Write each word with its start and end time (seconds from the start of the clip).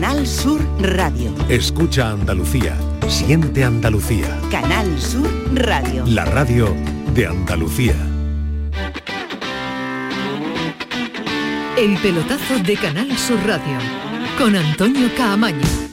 Canal 0.00 0.28
Sur 0.28 0.60
Radio. 0.78 1.34
Escucha 1.48 2.10
Andalucía. 2.10 2.76
Siente 3.08 3.64
Andalucía. 3.64 4.28
Canal 4.48 4.86
Sur 5.00 5.28
Radio. 5.56 6.04
La 6.06 6.24
radio 6.24 6.72
de 7.14 7.26
Andalucía. 7.26 7.96
El 11.76 11.96
pelotazo 11.96 12.60
de 12.60 12.76
Canal 12.76 13.10
Sur 13.18 13.44
Radio 13.44 13.78
con 14.38 14.54
Antonio 14.54 15.08
Caamaño. 15.16 15.87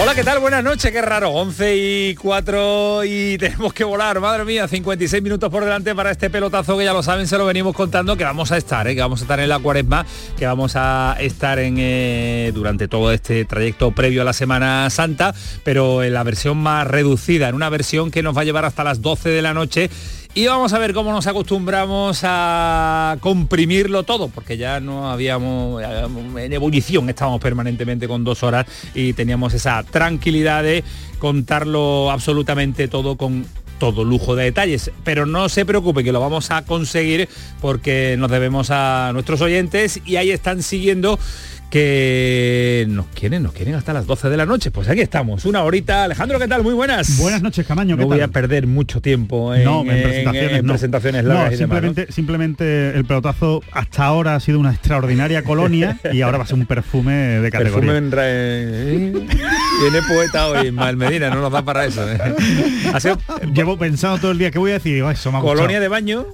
Hola, 0.00 0.14
¿qué 0.14 0.22
tal? 0.22 0.38
Buenas 0.38 0.62
noches, 0.62 0.92
qué 0.92 1.02
raro. 1.02 1.30
11 1.30 1.76
y 1.76 2.14
4 2.14 3.04
y 3.04 3.36
tenemos 3.40 3.72
que 3.72 3.82
volar. 3.82 4.20
Madre 4.20 4.44
mía, 4.44 4.68
56 4.68 5.20
minutos 5.24 5.50
por 5.50 5.64
delante 5.64 5.92
para 5.92 6.12
este 6.12 6.30
pelotazo 6.30 6.78
que 6.78 6.84
ya 6.84 6.92
lo 6.92 7.02
saben, 7.02 7.26
se 7.26 7.36
lo 7.36 7.44
venimos 7.44 7.74
contando 7.74 8.16
que 8.16 8.22
vamos 8.22 8.52
a 8.52 8.58
estar, 8.58 8.86
¿eh? 8.86 8.94
que 8.94 9.00
vamos 9.00 9.20
a 9.20 9.24
estar 9.24 9.40
en 9.40 9.48
la 9.48 9.58
cuaresma, 9.58 10.06
que 10.38 10.46
vamos 10.46 10.74
a 10.76 11.16
estar 11.18 11.58
en 11.58 11.78
eh, 11.78 12.52
durante 12.54 12.86
todo 12.86 13.10
este 13.10 13.44
trayecto 13.44 13.90
previo 13.90 14.22
a 14.22 14.24
la 14.24 14.32
Semana 14.32 14.88
Santa, 14.88 15.34
pero 15.64 16.04
en 16.04 16.14
la 16.14 16.22
versión 16.22 16.58
más 16.58 16.86
reducida, 16.86 17.48
en 17.48 17.56
una 17.56 17.68
versión 17.68 18.12
que 18.12 18.22
nos 18.22 18.36
va 18.36 18.42
a 18.42 18.44
llevar 18.44 18.66
hasta 18.66 18.84
las 18.84 19.02
12 19.02 19.30
de 19.30 19.42
la 19.42 19.52
noche 19.52 19.90
y 20.38 20.46
vamos 20.46 20.72
a 20.72 20.78
ver 20.78 20.94
cómo 20.94 21.10
nos 21.10 21.26
acostumbramos 21.26 22.20
a 22.22 23.16
comprimirlo 23.18 24.04
todo, 24.04 24.28
porque 24.28 24.56
ya 24.56 24.78
no 24.78 25.10
habíamos, 25.10 25.82
en 25.82 26.52
ebullición, 26.52 27.10
estábamos 27.10 27.40
permanentemente 27.40 28.06
con 28.06 28.22
dos 28.22 28.44
horas 28.44 28.64
y 28.94 29.14
teníamos 29.14 29.52
esa 29.54 29.82
tranquilidad 29.82 30.62
de 30.62 30.84
contarlo 31.18 32.12
absolutamente 32.12 32.86
todo 32.86 33.16
con 33.16 33.46
todo 33.80 34.04
lujo 34.04 34.36
de 34.36 34.44
detalles. 34.44 34.92
Pero 35.02 35.26
no 35.26 35.48
se 35.48 35.66
preocupe 35.66 36.04
que 36.04 36.12
lo 36.12 36.20
vamos 36.20 36.52
a 36.52 36.64
conseguir 36.64 37.28
porque 37.60 38.14
nos 38.16 38.30
debemos 38.30 38.70
a 38.70 39.10
nuestros 39.14 39.40
oyentes 39.40 40.00
y 40.06 40.16
ahí 40.16 40.30
están 40.30 40.62
siguiendo 40.62 41.18
que 41.70 42.86
nos 42.88 43.06
quieren, 43.08 43.42
nos 43.42 43.52
quieren 43.52 43.74
hasta 43.74 43.92
las 43.92 44.06
12 44.06 44.28
de 44.30 44.36
la 44.36 44.46
noche. 44.46 44.70
Pues 44.70 44.88
aquí 44.88 45.00
estamos, 45.00 45.44
una 45.44 45.62
horita. 45.62 46.04
Alejandro, 46.04 46.38
¿qué 46.38 46.48
tal? 46.48 46.62
Muy 46.62 46.74
buenas. 46.74 47.18
Buenas 47.18 47.42
noches, 47.42 47.66
Camaño. 47.66 47.96
No 47.96 48.06
voy 48.06 48.20
a 48.20 48.28
perder 48.28 48.66
mucho 48.66 49.00
tiempo 49.00 49.54
en, 49.54 49.64
no, 49.64 49.80
en 49.82 50.02
presentaciones, 50.02 50.50
en, 50.50 50.56
en 50.58 50.66
no. 50.66 50.72
presentaciones 50.72 51.24
No, 51.24 51.34
largas 51.34 51.52
y 51.54 51.56
demás, 51.56 51.76
simplemente, 51.80 52.12
simplemente 52.12 52.90
el 52.96 53.04
pelotazo 53.04 53.62
hasta 53.72 54.04
ahora 54.04 54.34
ha 54.34 54.40
sido 54.40 54.58
una 54.58 54.70
extraordinaria 54.72 55.42
colonia 55.44 55.98
y 56.12 56.22
ahora 56.22 56.38
va 56.38 56.44
a 56.44 56.46
ser 56.46 56.56
un 56.58 56.66
perfume 56.66 57.12
de 57.12 57.50
categoría. 57.50 57.92
Perfume 57.92 57.98
en 57.98 58.12
ra- 58.12 58.22
eh, 58.26 59.12
Viene 59.80 60.00
poeta 60.08 60.48
hoy, 60.48 60.72
Mal 60.72 60.96
Medina, 60.96 61.30
no 61.30 61.40
nos 61.40 61.52
da 61.52 61.62
para 61.64 61.84
eso. 61.84 62.02
eh. 62.10 62.18
Ha 62.92 63.00
sido 63.00 63.18
Llevo 63.54 63.76
pensando 63.78 64.18
todo 64.18 64.30
el 64.32 64.38
día 64.38 64.50
qué 64.50 64.58
voy 64.58 64.70
a 64.70 64.74
decir. 64.74 64.94
Digo, 64.94 65.08
"Ay, 65.08 65.14
eso 65.14 65.30
me 65.30 65.38
ha 65.38 65.40
colonia 65.40 65.78
gustado". 65.78 65.82
de 65.82 65.88
baño. 65.88 66.26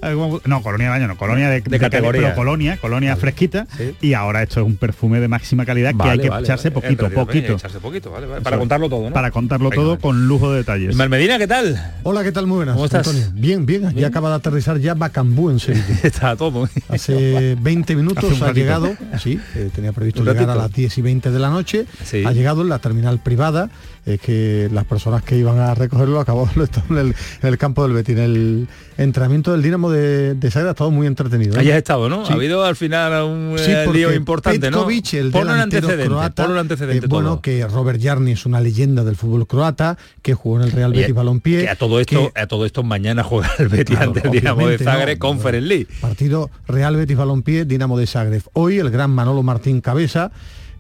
No, 0.46 0.62
colonia 0.62 0.86
de 0.86 0.90
baño, 0.90 1.08
no, 1.08 1.16
colonia 1.18 1.50
de, 1.50 1.60
de 1.60 1.78
categoría. 1.78 2.22
pero 2.22 2.34
colonia, 2.34 2.76
colonia 2.78 3.16
fresquita. 3.16 3.66
Sí. 3.76 3.94
Y 4.00 4.14
ahora 4.14 4.42
esto 4.42 4.60
es 4.60 4.66
un 4.66 4.76
perfume 4.76 5.20
de 5.20 5.28
máxima 5.28 5.64
calidad 5.66 5.94
que 5.94 6.08
hay 6.08 6.18
que 6.20 6.30
vale, 6.30 6.44
echarse 6.44 6.70
vale. 6.70 6.80
poquito, 6.96 7.10
poquito. 7.10 7.52
echarse 7.54 7.80
poquito, 7.80 8.10
vale, 8.10 8.26
Para 8.40 8.56
contarlo 8.58 8.88
todo, 8.88 9.08
¿no? 9.08 9.12
Para 9.12 9.30
contarlo 9.30 9.68
Venga, 9.70 9.82
todo 9.82 9.90
vale. 9.92 10.00
con 10.02 10.26
lujo 10.28 10.50
de 10.52 10.58
detalles. 10.58 10.94
Mal 10.96 11.08
Medina, 11.10 11.36
¿qué 11.38 11.46
tal? 11.48 11.94
Hola, 12.04 12.22
¿qué 12.22 12.32
tal? 12.32 12.46
Muy 12.46 12.56
buenas. 12.58 12.74
¿Cómo 12.74 12.86
estás? 12.86 13.06
Antonio. 13.06 13.28
Bien, 13.34 13.66
bien. 13.66 13.92
Ya 13.94 14.06
acaba 14.08 14.30
de 14.30 14.36
aterrizar 14.36 14.78
ya 14.78 14.94
Bacambú 14.94 15.50
en 15.50 15.58
Sevilla. 15.58 15.84
Está 16.02 16.36
todo. 16.36 16.68
Hace 16.88 17.56
20 17.60 17.96
minutos 17.96 18.24
Hace 18.24 18.36
ha 18.36 18.46
ratito. 18.46 18.52
llegado, 18.54 18.96
sí, 19.22 19.38
eh, 19.56 19.70
tenía 19.74 19.92
previsto 19.92 20.22
llegar 20.24 20.48
a 20.50 20.54
las 20.54 20.72
10 20.72 20.96
y 20.98 21.02
20 21.02 21.30
de 21.30 21.38
la 21.38 21.50
noche, 21.50 21.84
Sí. 22.04 22.24
ha 22.24 22.32
llegado 22.32 22.62
en 22.62 22.68
la 22.68 22.78
terminal 22.78 23.18
privada, 23.34 23.68
es 24.06 24.20
que 24.20 24.68
las 24.72 24.84
personas 24.84 25.22
que 25.24 25.36
iban 25.36 25.58
a 25.58 25.74
recogerlo 25.74 26.20
acabó 26.20 26.48
en 26.90 26.96
el, 26.98 27.08
en 27.42 27.48
el 27.48 27.58
campo 27.58 27.82
del 27.82 27.92
Betis. 27.92 28.16
El 28.18 28.68
entrenamiento 28.96 29.50
del 29.52 29.60
Dinamo 29.62 29.90
de, 29.90 30.34
de 30.34 30.50
Zagreb 30.50 30.68
ha 30.68 30.70
estado 30.72 30.90
muy 30.92 31.06
entretenido. 31.06 31.56
¿eh? 31.56 31.60
Ahí 31.60 31.70
has 31.70 31.78
estado, 31.78 32.08
¿no? 32.08 32.24
Sí. 32.24 32.32
Ha 32.32 32.36
habido 32.36 32.64
al 32.64 32.76
final 32.76 33.24
un 33.24 33.56
Sí, 33.58 33.70
eh, 33.72 33.82
porque 33.84 33.98
lío 33.98 34.14
importante, 34.14 34.70
¿no? 34.70 34.78
Petkovic, 34.78 35.14
el 35.14 35.30
Ponlo 35.32 35.50
en 35.50 35.54
delantero 35.56 35.86
antecedente, 35.88 36.08
croata, 36.14 36.42
ponlo 36.44 36.54
en 36.54 36.60
antecedente 36.60 37.06
eh, 37.06 37.08
bueno, 37.08 37.40
que 37.40 37.66
Robert 37.66 38.00
Jarni 38.00 38.32
es 38.32 38.46
una 38.46 38.60
leyenda 38.60 39.02
del 39.04 39.16
fútbol 39.16 39.46
croata, 39.48 39.98
que 40.22 40.34
jugó 40.34 40.58
en 40.58 40.66
el 40.66 40.72
Real 40.72 40.92
Betis 40.92 41.14
Balompié. 41.14 41.62
que 41.62 41.68
a 41.70 41.76
todo 41.76 41.98
esto, 41.98 42.30
que- 42.34 42.40
a 42.40 42.46
todo 42.46 42.66
esto 42.66 42.82
mañana 42.84 43.24
juega 43.24 43.50
el 43.58 43.68
Betis 43.68 43.96
Claro, 43.96 44.12
ante 44.14 44.28
el 44.28 44.32
Dinamo 44.32 44.68
de 44.68 44.78
Zagreb 44.78 45.18
no, 45.18 45.26
Conference 45.26 45.66
League. 45.68 45.88
Partido 46.00 46.50
Real 46.68 46.94
Betis 46.96 47.16
Balompié, 47.16 47.64
Dinamo 47.64 47.98
de 47.98 48.06
Zagreb. 48.06 48.42
Hoy 48.52 48.78
el 48.78 48.90
gran 48.90 49.10
Manolo 49.10 49.42
Martín 49.42 49.80
Cabeza 49.80 50.30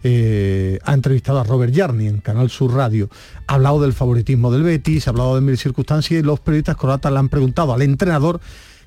eh, 0.04 0.78
ha 0.84 0.94
entrevistado 0.94 1.40
a 1.40 1.44
Robert 1.44 1.74
Jarni 1.74 2.06
en 2.06 2.18
Canal 2.18 2.50
Sur 2.50 2.72
Radio. 2.74 3.08
Ha 3.48 3.54
hablado 3.54 3.80
del 3.82 3.92
favoritismo 3.94 4.52
del 4.52 4.62
Betis, 4.62 5.06
ha 5.08 5.10
hablado 5.10 5.34
de 5.34 5.40
mil 5.40 5.58
circunstancias 5.58 6.20
y 6.20 6.22
los 6.22 6.38
periodistas 6.40 6.76
croatas 6.76 7.10
le 7.12 7.18
han 7.18 7.28
preguntado 7.28 7.72
al 7.74 7.82
entrenador 7.82 8.40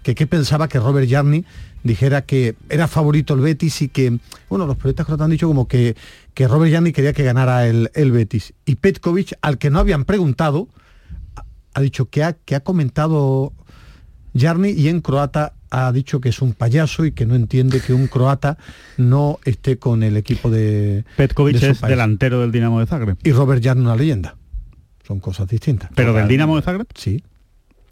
que 0.04 0.16
qué 0.16 0.28
pensaba 0.28 0.70
que 0.70 0.80
Robert 0.80 1.10
Jarni 1.10 1.44
dijera 1.84 2.22
que 2.22 2.56
era 2.70 2.88
favorito 2.88 3.34
el 3.34 3.42
Betis 3.42 3.82
y 3.82 3.90
que, 3.90 4.20
bueno, 4.48 4.66
los 4.68 4.78
periodistas 4.78 5.06
croatas 5.08 5.26
han 5.26 5.32
dicho 5.32 5.48
como 5.48 5.68
que, 5.68 5.96
que 6.34 6.48
Robert 6.48 6.72
Jarni 6.72 6.94
quería 6.94 7.14
que 7.14 7.24
ganara 7.24 7.68
el, 7.68 7.90
el 7.94 8.12
Betis. 8.12 8.54
Y 8.66 8.76
Petkovic, 8.76 9.34
al 9.42 9.58
que 9.58 9.70
no 9.70 9.80
habían 9.80 10.06
preguntado, 10.06 10.68
ha- 11.74 11.82
dicho 11.82 12.10
que 12.10 12.24
ha, 12.24 12.34
que 12.34 12.56
ha 12.56 12.62
comentado 12.62 13.54
Jarni 14.36 14.70
y 14.70 14.88
en 14.88 15.02
croata 15.02 15.54
ha 15.70 15.92
dicho 15.92 16.22
que 16.22 16.30
es 16.30 16.42
un 16.42 16.54
payaso 16.54 17.06
y 17.06 17.12
que 17.12 17.26
no 17.26 17.36
entiende 17.36 17.82
que 17.82 17.94
un 17.94 18.08
croata 18.08 18.58
no 18.98 19.40
esté 19.46 19.78
con 19.78 20.04
el 20.04 20.18
equipo 20.18 20.50
de 20.50 21.04
Petkovic 21.16 21.56
de 21.56 21.60
su 21.60 21.66
es 21.74 21.78
país. 21.80 21.90
delantero 21.90 22.42
del 22.42 22.52
Dinamo 22.52 22.80
de 22.80 22.86
Zagreb. 22.86 23.18
y 23.24 23.32
Robert 23.32 23.64
Jarni 23.64 23.82
una 23.84 23.96
leyenda. 23.96 24.36
Son 25.08 25.20
cosas 25.20 25.48
distintas. 25.48 25.90
Pero 25.96 26.14
del 26.14 26.28
Dinamo 26.28 26.56
de 26.58 26.62
Zagreb? 26.62 26.88
Sí. 26.96 27.24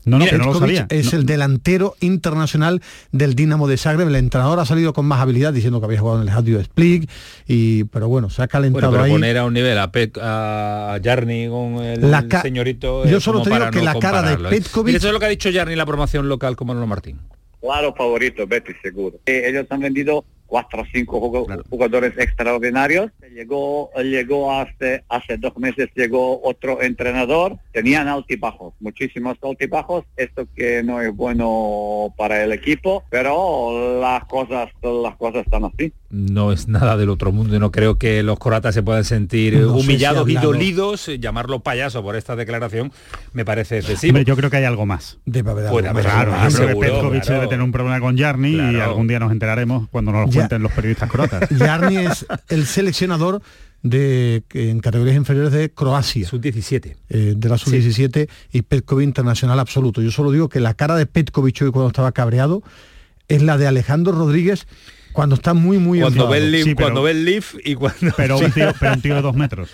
No, 0.03 0.19
no, 0.19 0.25
Mira, 0.25 0.37
que 0.37 0.43
no 0.45 0.53
lo 0.53 0.59
sabía. 0.59 0.85
Es 0.91 1.13
No. 1.13 1.19
el 1.19 1.25
delantero 1.25 1.95
internacional 1.99 2.79
del 3.11 3.33
Dinamo 3.33 3.67
de 3.67 3.75
Zagreb. 3.77 4.07
El 4.07 4.17
entrenador 4.17 4.59
ha 4.59 4.65
salido 4.65 4.93
con 4.93 5.07
más 5.07 5.19
habilidad 5.19 5.51
diciendo 5.51 5.79
que 5.79 5.85
había 5.87 5.99
jugado 5.99 6.21
en 6.21 6.27
el 6.27 6.33
Radio 6.35 6.59
Split 6.59 7.09
y 7.47 7.85
pero 7.85 8.07
bueno, 8.07 8.29
se 8.29 8.43
ha 8.43 8.45
Bueno, 8.45 8.51
calentado 8.51 8.91
pero 8.91 9.03
ahí. 9.05 9.11
poner 9.11 9.37
a 9.39 9.45
un 9.45 9.53
nivel 9.53 9.79
a, 9.79 9.91
Pet, 9.91 10.15
a 10.21 10.99
Jarni 11.03 11.47
con 11.49 11.83
el 11.83 12.11
La 12.11 12.27
ca- 12.27 12.43
señorito... 12.43 13.03
Yo 13.07 13.19
solo 13.19 13.39
como 13.39 13.49
te 13.49 13.57
digo 13.59 13.71
que 13.71 13.79
no 13.79 13.83
la 13.85 13.95
cara 13.99 14.21
de 14.21 14.33
¿eh? 14.33 14.37
Petkovic- 14.61 14.83
Mira, 14.85 14.97
Eso 14.99 15.07
es 15.07 15.13
lo 15.13 15.19
que 15.19 15.25
ha 15.25 15.29
dicho 15.29 15.49
Jarni 15.51 15.71
en 15.73 15.79
la 15.79 15.87
promoción 15.87 16.29
local 16.29 16.55
con 16.55 16.67
Manolo 16.67 16.85
Martín. 16.85 17.17
Claro, 17.65 17.95
favorito, 17.95 18.45
Betis 18.45 18.75
seguro. 18.83 19.17
Eh, 19.25 19.45
ellos 19.47 19.65
han 19.71 19.79
vendido 19.79 20.23
cuatro 20.45 20.83
o 20.83 20.85
cinco 20.93 21.19
jugadores 21.67 22.13
extraordinarios. 22.17 23.11
Llegó, 23.33 23.89
llegó 23.95 24.51
hace, 24.51 25.03
hace 25.09 25.37
dos 25.37 25.57
meses 25.57 25.89
llegó 25.95 26.41
otro 26.43 26.81
entrenador. 26.83 27.57
Tenían 27.71 28.07
altibajos, 28.07 28.75
muchísimos 28.79 29.37
altibajos. 29.41 30.05
Esto 30.15 30.47
que 30.55 30.83
no 30.83 31.01
es 31.01 31.13
bueno 31.15 32.13
para 32.17 32.43
el 32.43 32.51
equipo, 32.51 33.03
pero 33.09 33.99
las 33.99 34.25
cosas, 34.25 34.69
las 34.83 35.15
cosas 35.15 35.45
están 35.45 35.65
así. 35.65 35.91
No 36.17 36.53
es 36.53 36.69
nada 36.69 36.95
del 36.95 37.09
otro 37.09 37.33
mundo 37.33 37.57
y 37.57 37.59
no 37.59 37.71
creo 37.71 37.97
que 37.97 38.23
los 38.23 38.39
croatas 38.39 38.73
se 38.73 38.81
puedan 38.81 39.03
sentir 39.03 39.53
No 39.55 39.73
sé 39.75 39.79
si 39.81 39.85
humillados 39.85 40.29
y 40.29 40.35
dolidos. 40.35 41.09
Eh, 41.09 41.19
Llamarlo 41.19 41.59
payaso 41.59 42.01
por 42.03 42.15
esta 42.15 42.37
declaración 42.37 42.93
me 43.33 43.43
parece 43.43 43.79
excesivo. 43.79 44.11
Hombre, 44.11 44.23
yo 44.23 44.37
creo 44.37 44.49
que 44.49 44.55
hay 44.57 44.63
algo 44.63 44.85
más. 44.85 45.17
Debe 45.25 45.51
haber 45.51 45.67
algo 45.67 45.81
más. 45.93 46.03
Claro, 46.05 46.31
más, 46.31 46.53
yo 46.53 46.59
creo 46.59 46.79
que 46.79 46.87
Petkovic 46.87 47.21
claro. 47.23 47.35
debe 47.41 47.49
tener 47.49 47.63
un 47.63 47.71
problema 47.73 47.99
con 47.99 48.17
Jarni 48.17 48.51
y 48.55 48.79
algún 48.79 49.07
día 49.07 49.19
nos 49.19 49.31
enteraremos 49.33 49.89
cuando 49.89 50.13
nos 50.13 50.21
lo 50.21 50.27
Ya. 50.31 50.33
cuenten 50.39 50.63
los 50.63 50.71
periodistas 50.71 51.09
croatas. 51.11 51.49
Jarni 51.57 51.97
es 51.97 52.25
el 52.47 52.65
seleccionador 52.65 53.41
de 53.83 54.43
en 54.53 54.79
categorías 54.79 55.17
inferiores 55.17 55.51
de 55.51 55.69
Croacia. 55.69 56.27
Sub-17. 56.27 56.95
eh, 57.09 57.33
de 57.35 57.49
la 57.49 57.57
sub-17 57.57 58.29
y 58.53 58.61
Petkovic 58.61 59.03
internacional 59.03 59.59
absoluto. 59.59 60.01
Yo 60.01 60.11
solo 60.11 60.31
digo 60.31 60.47
que 60.47 60.59
la 60.61 60.73
cara 60.75 60.95
de 60.95 61.05
Petkovic 61.07 61.61
hoy 61.61 61.71
cuando 61.71 61.89
estaba 61.89 62.11
cabreado 62.13 62.63
es 63.27 63.41
la 63.43 63.57
de 63.57 63.67
Alejandro 63.67 64.13
Rodríguez 64.13 64.65
cuando 65.15 65.35
está 65.35 65.53
muy 65.55 65.77
muy 65.79 66.01
Cuando 66.01 66.27
ve, 66.27 66.37
el 66.37 66.63
Sí, 66.63 66.75
pero- 66.75 66.85
cuando 66.87 67.01
ve 67.03 67.11
el 67.11 67.25
Leaf 67.25 67.55
y 67.63 67.73
cuando... 67.75 67.97
Pero 68.15 68.37
un 68.39 68.51
tío, 68.51 68.71
pero 68.79 68.93
un 68.93 69.01
tío 69.01 69.15
de 69.15 69.21
dos 69.21 69.35
metros. 69.35 69.69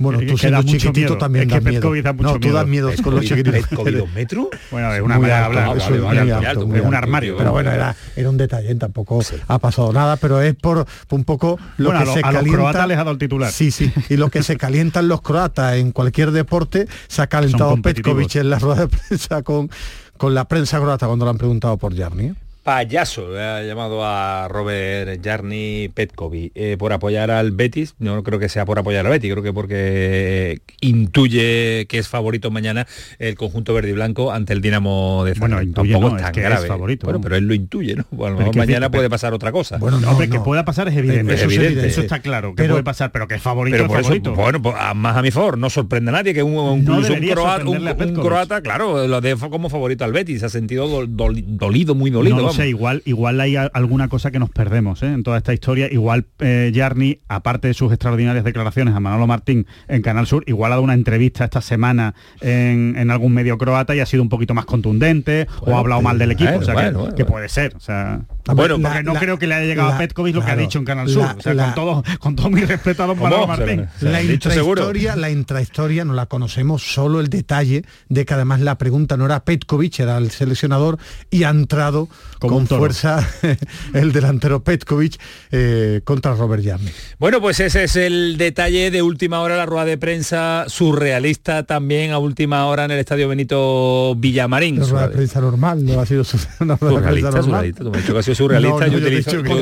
Bueno, 0.00 0.20
tú 0.20 0.38
siendo 0.38 0.62
chiquitito 0.62 0.92
miedo. 0.92 1.18
también 1.18 1.50
Es 1.50 1.54
que 1.58 1.70
miedo. 1.70 1.92
Da 2.02 2.12
mucho 2.12 2.28
no, 2.34 2.38
tú 2.38 2.52
das 2.52 2.68
miedo. 2.68 2.86
miedo 2.88 3.02
con 3.02 3.16
los 3.16 3.24
chiquititos. 3.24 3.66
¿Petkovic 3.68 3.96
dos 3.96 4.12
metros? 4.12 4.46
Bueno, 4.70 4.94
es 4.94 5.02
una 5.02 5.18
manera 5.18 5.44
hablar. 5.46 5.76
es 5.76 5.88
un 5.88 6.94
armario. 6.94 7.36
Pero 7.36 7.50
bueno, 7.50 7.72
era, 7.72 7.96
era 8.14 8.30
un 8.30 8.36
detalle, 8.36 8.72
tampoco 8.76 9.20
ha 9.48 9.58
pasado 9.58 9.92
nada, 9.92 10.16
pero 10.16 10.40
es 10.40 10.54
por, 10.54 10.86
un 11.10 11.24
poco 11.24 11.58
lo 11.78 11.86
Bueno, 11.90 11.98
a 11.98 12.02
que 12.04 12.06
lo- 12.06 12.14
se 12.14 12.20
a 12.20 12.26
los 12.26 12.34
calienta. 12.34 12.58
croatas 12.60 12.86
les 12.88 12.94
ha 12.96 12.98
dado 13.00 13.10
el 13.10 13.18
titular. 13.18 13.50
Sí, 13.52 13.72
sí. 13.72 13.92
Y 14.08 14.16
lo 14.16 14.30
que 14.30 14.44
se 14.44 14.56
calientan 14.64 15.08
los 15.08 15.20
croatas 15.20 15.74
en 15.76 15.90
cualquier 15.90 16.30
deporte, 16.30 16.86
se 17.08 17.20
ha 17.22 17.26
calentado. 17.26 17.76
Petkovic 17.82 18.36
en 18.36 18.50
la 18.50 18.60
rueda 18.60 18.82
de 18.86 18.88
prensa 18.88 19.42
con, 19.42 19.68
con 20.16 20.32
la 20.32 20.46
prensa 20.46 20.78
croata 20.80 21.08
cuando 21.08 21.24
le 21.24 21.30
han 21.32 21.38
preguntado 21.38 21.76
por 21.76 21.96
Jarni. 21.96 22.34
Payaso, 22.68 23.30
le 23.30 23.40
ha 23.40 23.62
llamado 23.62 24.04
a 24.04 24.46
Robert 24.48 25.24
Jarni 25.24 25.88
Petkovic 25.94 26.52
eh, 26.54 26.76
por 26.78 26.92
apoyar 26.92 27.30
al 27.30 27.50
Betis. 27.52 27.94
No 27.98 28.22
creo 28.22 28.38
que 28.38 28.50
sea 28.50 28.66
por 28.66 28.78
apoyar 28.78 29.06
al 29.06 29.12
Betis, 29.12 29.32
creo 29.32 29.42
que 29.42 29.54
porque 29.54 30.60
intuye 30.82 31.86
que 31.88 31.96
es 31.98 32.08
favorito 32.08 32.50
mañana 32.50 32.86
el 33.18 33.36
conjunto 33.36 33.72
verde 33.72 33.88
y 33.88 33.92
blanco 33.92 34.32
ante 34.32 34.52
el 34.52 34.60
Dinamo 34.60 35.24
de 35.24 35.30
Zagreb. 35.34 35.40
Bueno, 35.48 35.62
intuye, 35.62 35.92
Tampoco 35.94 36.10
no, 36.12 36.16
es 36.18 36.22
tan 36.24 36.32
que 36.32 36.40
grave. 36.42 36.62
Es 36.62 36.68
favorito, 36.68 37.06
bueno, 37.06 37.18
¿no? 37.20 37.22
pero 37.22 37.36
él 37.36 37.46
lo 37.46 37.54
intuye, 37.54 37.94
¿no? 37.96 38.04
Bueno, 38.10 38.26
a 38.26 38.30
lo 38.32 38.38
mejor 38.40 38.56
mañana 38.56 38.90
puede 38.90 39.08
pasar 39.08 39.32
otra 39.32 39.50
cosa. 39.50 39.78
Bueno, 39.78 39.98
No, 40.00 40.10
hombre, 40.10 40.28
que 40.28 40.38
pueda 40.40 40.66
pasar 40.66 40.88
es 40.88 40.96
evidente. 40.98 41.32
Eso 41.34 41.46
es 41.46 41.52
Eso, 41.52 41.62
evidente. 41.62 41.88
eso 41.88 42.00
está 42.02 42.20
claro, 42.20 42.50
que 42.50 42.64
Pero- 42.64 42.74
puede 42.74 42.84
pasar, 42.84 43.12
pero 43.12 43.26
que 43.28 43.36
es 43.36 43.40
favorito 43.42 43.76
pero 43.78 43.84
es 43.86 44.06
por 44.06 44.14
eso, 44.14 44.34
bueno, 44.34 44.60
pues, 44.60 44.74
a- 44.78 44.92
más 44.92 45.16
a 45.16 45.22
mi 45.22 45.30
favor, 45.30 45.56
no 45.56 45.70
sorprende 45.70 46.10
a 46.10 46.12
nadie 46.12 46.34
que 46.34 46.42
un, 46.42 46.52
un- 46.52 46.66
No 46.66 46.76
incluso 46.76 46.98
un, 46.98 47.02
debería 47.04 47.34
croata, 47.34 47.64
un, 47.64 48.58
un 48.58 48.62
claro, 48.62 49.06
lo 49.08 49.20
dejo 49.22 49.48
como 49.48 49.70
favorito 49.70 50.04
al 50.04 50.12
Betis, 50.12 50.40
se 50.40 50.46
ha 50.46 50.48
sentido 50.50 50.86
dol- 50.86 51.08
dol- 51.16 51.42
dolido, 51.46 51.94
muy 51.94 52.10
dolido. 52.10 52.36
no 52.36 52.42
lo 52.42 52.46
vamos. 52.48 52.57
Sé, 52.62 52.68
igual, 52.68 53.02
igual 53.04 53.40
hay 53.40 53.56
alguna 53.56 54.08
cosa 54.08 54.30
que 54.30 54.38
nos 54.38 54.50
perdemos 54.50 55.02
¿eh? 55.02 55.06
en 55.06 55.22
toda 55.22 55.38
esta 55.38 55.52
historia. 55.52 55.88
Igual 55.90 56.26
eh, 56.40 56.72
Jarni, 56.74 57.20
aparte 57.28 57.68
de 57.68 57.74
sus 57.74 57.90
extraordinarias 57.92 58.44
declaraciones 58.44 58.94
a 58.94 59.00
Manolo 59.00 59.26
Martín 59.26 59.66
en 59.86 60.02
Canal 60.02 60.26
Sur, 60.26 60.44
igual 60.46 60.72
ha 60.72 60.74
dado 60.76 60.82
una 60.82 60.94
entrevista 60.94 61.44
esta 61.44 61.60
semana 61.60 62.14
en, 62.40 62.94
en 62.96 63.10
algún 63.10 63.32
medio 63.34 63.58
croata 63.58 63.94
y 63.94 64.00
ha 64.00 64.06
sido 64.06 64.22
un 64.22 64.28
poquito 64.28 64.54
más 64.54 64.64
contundente 64.64 65.46
o 65.60 65.74
ha 65.76 65.78
hablado 65.78 66.02
mal 66.02 66.18
del 66.18 66.32
equipo. 66.32 66.50
bueno, 66.50 66.62
o 66.62 66.64
sea, 66.64 66.74
que- 66.74 66.90
bueno, 66.90 67.26
puede 67.26 67.48
ser. 67.48 67.74
O 67.76 67.80
sea, 67.80 68.20
bueno, 68.54 68.78
la- 68.78 68.88
porque 68.88 69.02
no 69.04 69.14
la- 69.14 69.20
creo 69.20 69.38
que 69.38 69.46
le 69.46 69.54
haya 69.54 69.66
llegado 69.66 69.88
la- 69.90 69.94
a 69.96 69.98
Petkovic 69.98 70.34
lo 70.34 70.44
que 70.44 70.50
ha 70.50 70.56
dicho 70.56 70.78
en 70.78 70.84
Canal 70.84 71.06
la- 71.06 71.12
Sur. 71.12 71.36
O 71.38 71.40
sea, 71.42 71.54
la- 71.54 71.64
con, 71.66 71.74
todo, 71.74 72.02
con 72.18 72.36
todo 72.36 72.50
mi 72.50 72.62
respeto 72.64 73.02
a 73.02 73.06
don. 73.06 73.18
Manolo 73.18 73.42
Se 73.42 73.46
lo- 73.46 73.46
Martín. 73.48 73.86
se 73.98 74.04
lo 74.06 74.18
dicho 74.18 74.32
intrahistoria, 74.48 75.16
la 75.16 75.30
intrahistoria 75.30 76.04
no 76.04 76.14
la 76.14 76.26
conocemos, 76.26 76.82
solo 76.82 77.20
el 77.20 77.28
detalle 77.28 77.84
de 78.08 78.24
que 78.24 78.34
además 78.34 78.60
la 78.60 78.78
pregunta 78.78 79.16
no 79.16 79.26
era 79.26 79.44
Petkovic, 79.44 80.00
era 80.00 80.16
el 80.18 80.30
seleccionador 80.30 80.98
y 81.30 81.44
ha 81.44 81.50
entrado 81.50 82.08
Como 82.38 82.54
con 82.54 82.62
un 82.62 82.68
toro. 82.68 82.80
fuerza 82.80 83.28
el 83.94 84.12
delantero 84.12 84.62
Petkovic 84.62 85.18
eh, 85.50 86.00
contra 86.04 86.34
Robert 86.34 86.64
Jarni. 86.64 86.90
Bueno, 87.18 87.40
pues 87.40 87.60
ese 87.60 87.84
es 87.84 87.96
el 87.96 88.36
detalle 88.38 88.90
de 88.90 89.02
última 89.02 89.40
hora, 89.40 89.56
la 89.56 89.66
rueda 89.66 89.84
de 89.84 89.98
prensa 89.98 90.64
surrealista 90.68 91.64
también 91.64 92.12
a 92.12 92.18
última 92.18 92.66
hora 92.66 92.84
en 92.84 92.92
el 92.92 92.98
Estadio 92.98 93.28
Benito 93.28 94.14
Villamarín. 94.16 94.76
Una 94.76 94.86
rueda 94.86 95.08
de 95.08 95.14
prensa 95.14 95.40
normal, 95.40 95.84
no 95.84 96.00
ha 96.00 96.06
sido 96.06 96.24
una 96.60 96.76
rueda 96.76 96.94
de 96.94 97.00
Surrealista, 97.00 97.42
surrealista. 97.42 97.84
Tú 97.84 97.90
me 97.90 97.96
has 97.96 98.02
dicho 98.02 98.12
que 98.12 98.18
ha 98.18 98.22
sido 98.22 98.34
surrealista. 98.34 98.78
No, 98.78 98.86
no, 98.86 98.92
yo 98.92 98.98
utilizo, 98.98 99.30
yo 99.30 99.42
bueno 99.42 99.60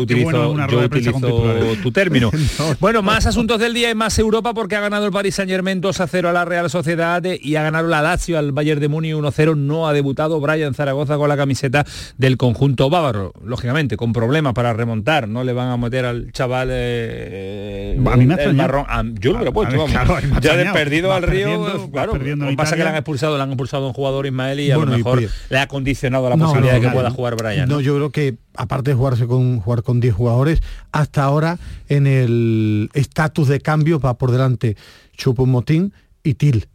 utilizo, 0.00 1.58
yo 1.58 1.82
tu 1.82 1.92
término. 1.92 2.30
No. 2.58 2.74
Bueno, 2.80 3.02
más 3.02 3.26
asuntos 3.26 3.60
del 3.60 3.74
día 3.74 3.90
y 3.90 3.94
más 3.94 4.18
Europa 4.18 4.54
porque 4.54 4.74
ha 4.74 4.80
ganado 4.80 5.06
el 5.06 5.12
Paris 5.12 5.34
Saint 5.34 5.50
Germain 5.50 5.80
2 5.80 6.00
a 6.00 6.06
0 6.06 6.28
a 6.30 6.32
la 6.32 6.44
Real 6.44 6.68
Sociedad 6.70 7.22
y 7.24 7.56
ha 7.56 7.62
ganado 7.62 7.88
la 7.88 8.02
Lazio 8.02 8.38
al 8.38 8.52
Bayern 8.52 8.80
de 8.80 8.88
Múnich 8.88 9.14
1 9.14 9.30
0. 9.30 9.54
No 9.54 9.86
ha 9.86 9.92
debutado 9.92 10.40
Brian 10.40 10.74
Zaragoza 10.74 11.16
con 11.16 11.28
la 11.28 11.36
camiseta 11.36 11.84
del 12.16 12.36
conjunto 12.36 12.88
bávaro. 12.90 13.32
Lógicamente, 13.44 13.96
con 13.96 14.12
problemas 14.12 14.54
para 14.54 14.72
remontar. 14.72 15.28
No 15.28 15.44
le 15.44 15.52
van 15.52 15.68
a 15.68 15.76
meter 15.76 16.04
al 16.04 16.32
chaval 16.32 16.68
eh, 16.72 17.98
A 18.10 18.16
mí 18.16 18.26
me 18.26 18.34
ha 18.34 18.36
el 18.44 18.54
marrón. 18.54 18.84
Ah, 18.88 19.02
Yo 19.20 19.32
lo 19.32 19.36
hubiera 19.38 19.50
A- 19.50 19.54
puesto, 19.54 19.76
vamos. 19.76 19.90
claro, 19.90 20.16
ya 20.40 20.56
de 20.56 20.64
perdido 20.72 21.08
Vas 21.08 21.18
al 21.18 21.22
río, 21.24 21.46
perdiendo, 21.64 21.90
claro. 21.90 22.14
Lo 22.16 22.56
pasa 22.56 22.74
es 22.74 22.78
que 22.78 22.84
le 22.84 22.90
han 22.90 22.96
expulsado, 22.96 23.36
le 23.36 23.42
han 23.42 23.50
expulsado 23.50 23.84
a 23.84 23.88
un 23.88 23.92
jugador 23.94 24.26
Ismael 24.26 24.60
y 24.60 24.70
a 24.70 24.76
Bueno, 24.76 24.92
lo 24.92 24.98
mejor 24.98 25.22
le 25.50 25.58
ha 25.58 25.66
condicionado 25.68 26.28
la 26.30 26.36
No, 26.36 26.44
posibilidad 26.46 26.74
no, 26.74 26.80
de 26.80 26.86
que 26.88 26.92
pueda 26.94 27.10
jugar 27.10 27.36
Brian. 27.36 27.68
No, 27.68 27.80
yo 27.80 27.94
creo 27.96 28.10
que 28.10 28.36
aparte 28.56 28.90
de 28.90 28.96
jugarse 28.96 29.26
con 29.26 29.60
jugar 29.60 29.82
con 29.82 30.00
10 30.00 30.14
jugadores, 30.14 30.62
hasta 30.92 31.24
ahora 31.24 31.58
en 31.88 32.06
el 32.06 32.90
estatus 32.94 33.48
de 33.48 33.60
cambio 33.60 34.00
va 34.00 34.18
por 34.18 34.30
delante 34.30 34.76
Chupomotín 35.16 35.92
y 36.22 36.34
Til. 36.34 36.68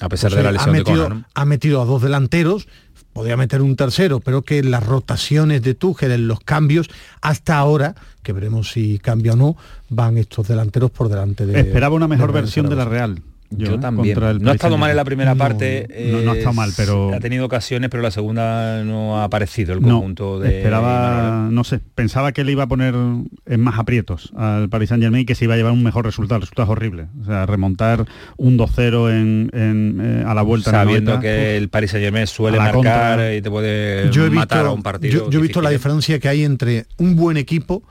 A 0.00 0.08
pesar 0.08 0.32
O 0.32 0.36
de 0.36 0.42
la 0.42 0.48
ha 0.48 0.52
lesión 0.52 0.72
de 0.72 0.78
metido, 0.78 1.02
Conan, 1.04 1.18
¿no? 1.20 1.26
ha 1.34 1.44
metido 1.44 1.82
a 1.82 1.84
dos 1.84 2.00
delanteros, 2.00 2.68
podría 3.12 3.36
meter 3.36 3.62
un 3.62 3.76
tercero, 3.76 4.20
pero 4.20 4.42
que 4.42 4.62
las 4.62 4.84
rotaciones 4.84 5.62
de 5.62 5.74
Tuchel 5.74 6.12
en 6.12 6.28
los 6.28 6.40
cambios 6.40 6.88
hasta 7.20 7.58
ahora, 7.58 7.94
que 8.22 8.32
veremos 8.32 8.70
si 8.70 8.98
cambia 8.98 9.32
o 9.32 9.36
no, 9.36 9.56
van 9.88 10.18
estos 10.18 10.48
delanteros 10.48 10.90
por 10.90 11.08
delante 11.08 11.46
de 11.46 11.60
Esperaba 11.60 11.94
una 11.94 12.08
mejor 12.08 12.32
de 12.32 12.40
versión 12.40 12.68
de 12.68 12.76
la. 12.76 12.84
Real. 12.84 13.22
Yo, 13.50 13.80
también. 13.80 14.18
No 14.40 14.50
ha 14.50 14.54
estado 14.54 14.78
mal 14.78 14.90
en 14.90 14.96
la 14.96 15.02
Saint-Germain. 15.02 15.04
primera 15.04 15.34
No, 15.34 15.38
parte. 15.38 15.88
no, 16.12 16.20
no 16.22 16.30
ha 16.32 16.36
estado 16.36 16.54
mal, 16.54 16.70
pero- 16.76 17.12
Ha 17.12 17.20
tenido 17.20 17.44
ocasiones, 17.46 17.90
pero 17.90 18.02
la 18.02 18.10
segunda 18.10 18.84
no 18.84 19.18
ha 19.18 19.24
aparecido 19.24 19.74
el 19.74 19.82
No, 19.82 19.94
conjunto 19.94 20.38
de... 20.38 20.58
esperaba, 20.58 21.48
no 21.50 21.64
sé, 21.64 21.80
pensaba 21.94 22.32
que 22.32 22.44
le 22.44 22.52
iba 22.52 22.62
a 22.62 22.68
poner 22.68 22.94
en 22.94 23.60
más 23.60 23.78
aprietos 23.78 24.32
al 24.36 24.68
Paris 24.68 24.90
Saint 24.90 25.02
Germain 25.02 25.22
y 25.22 25.26
que 25.26 25.34
se 25.34 25.44
iba 25.46 25.54
a 25.54 25.56
llevar 25.56 25.72
un 25.72 25.82
mejor 25.82 26.04
resultado. 26.04 26.36
El 26.36 26.42
resultado 26.42 26.66
es 26.66 26.70
horrible. 26.70 27.06
O 27.20 27.24
sea, 27.24 27.44
remontar 27.46 28.06
un 28.36 28.56
2-0 28.56 29.10
en, 29.10 29.50
en, 29.52 30.00
eh, 30.00 30.24
a 30.26 30.32
la 30.34 30.42
vuelta 30.42 30.70
en 30.70 30.76
el 30.76 30.80
Sabiendo 30.82 31.10
90, 31.16 31.20
que 31.20 31.56
el 31.56 31.68
Paris 31.68 31.90
Saint 31.90 32.04
Germain 32.04 32.26
suele 32.26 32.56
marcar 32.58 32.74
contra. 32.74 33.34
y 33.34 33.42
te 33.42 33.50
puede 33.50 34.10
Yo 34.10 34.26
he 34.26 34.30
matar 34.30 34.58
visto, 34.58 34.70
a 34.70 34.74
un 34.74 34.82
partido. 34.82 35.12
yo, 35.24 35.30
yo 35.30 35.38
he 35.40 35.42
visto 35.42 35.60
la 35.60 35.70
diferencia 35.70 36.18
que 36.20 36.28
hay 36.28 36.44
entre 36.44 36.86
un 36.98 37.16
buen 37.16 37.36
equipo 37.36 37.82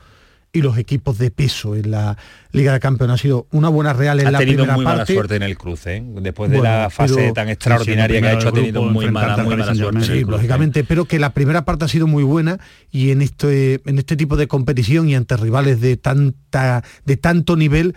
y 0.51 0.61
los 0.61 0.77
equipos 0.79 1.17
de 1.19 1.29
peso 1.29 1.75
en 1.75 1.91
la 1.91 2.17
Liga 2.51 2.73
de 2.73 2.79
Campeones. 2.79 3.13
Ha 3.15 3.17
sido 3.21 3.47
una 3.51 3.69
buena 3.69 3.93
Real 3.93 4.19
en 4.19 4.27
Ha 4.27 4.31
la 4.31 4.39
tenido 4.39 4.57
primera 4.63 4.75
muy 4.75 4.83
mala 4.85 4.97
parte. 4.99 5.13
suerte 5.13 5.35
en 5.35 5.43
el 5.43 5.57
cruce, 5.57 5.97
¿eh? 5.97 6.03
después 6.21 6.49
de 6.49 6.57
Bueno, 6.57 6.71
la 6.73 6.89
fase 6.89 7.13
pero- 7.15 7.33
tan 7.33 7.49
extraordinaria 7.49 8.17
sí, 8.17 8.21
que 8.23 8.27
ha 8.29 8.33
hecho, 8.33 8.47
ha 8.49 8.51
tenido 8.53 8.81
muy 8.83 9.11
mala, 9.11 9.37
muy 9.43 9.55
mala 9.55 9.75
suerte. 9.75 10.01
Sí, 10.01 10.07
cruce. 10.07 10.25
lógicamente, 10.31 10.83
pero 10.83 11.05
que 11.05 11.19
la 11.19 11.33
primera 11.35 11.65
parte 11.65 11.85
ha 11.85 11.87
sido 11.87 12.07
muy 12.07 12.23
buena 12.23 12.57
y 12.91 13.11
en 13.11 13.21
este, 13.21 13.81
en 13.85 13.99
este 13.99 14.15
tipo 14.15 14.37
de 14.37 14.47
competición 14.47 15.07
y 15.07 15.13
ante 15.15 15.37
rivales 15.37 15.81
de, 15.81 15.97
tanta, 15.97 16.83
de 17.05 17.17
tanto 17.17 17.55
nivel, 17.55 17.93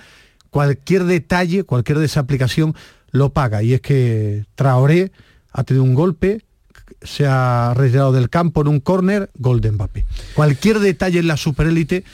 cualquier 0.50 1.04
detalle, 1.04 1.64
cualquier 1.64 1.98
desaplicación 2.00 2.74
lo 3.12 3.32
paga. 3.32 3.62
Y 3.62 3.72
es 3.72 3.80
que 3.80 4.44
Traoré 4.56 5.10
ha 5.52 5.64
tenido 5.64 5.84
un 5.84 5.94
golpe, 5.94 6.42
se 7.00 7.24
ha 7.26 7.72
retirado 7.74 8.12
del 8.12 8.28
campo 8.28 8.60
en 8.60 8.68
un 8.68 8.80
córner, 8.80 9.30
gol 9.38 9.62
de 9.62 9.72
Mbappé. 9.72 10.04
Cualquier 10.34 10.78
detalle 10.80 11.18
en 11.20 11.26
la 11.26 11.36
superélite 11.38 12.04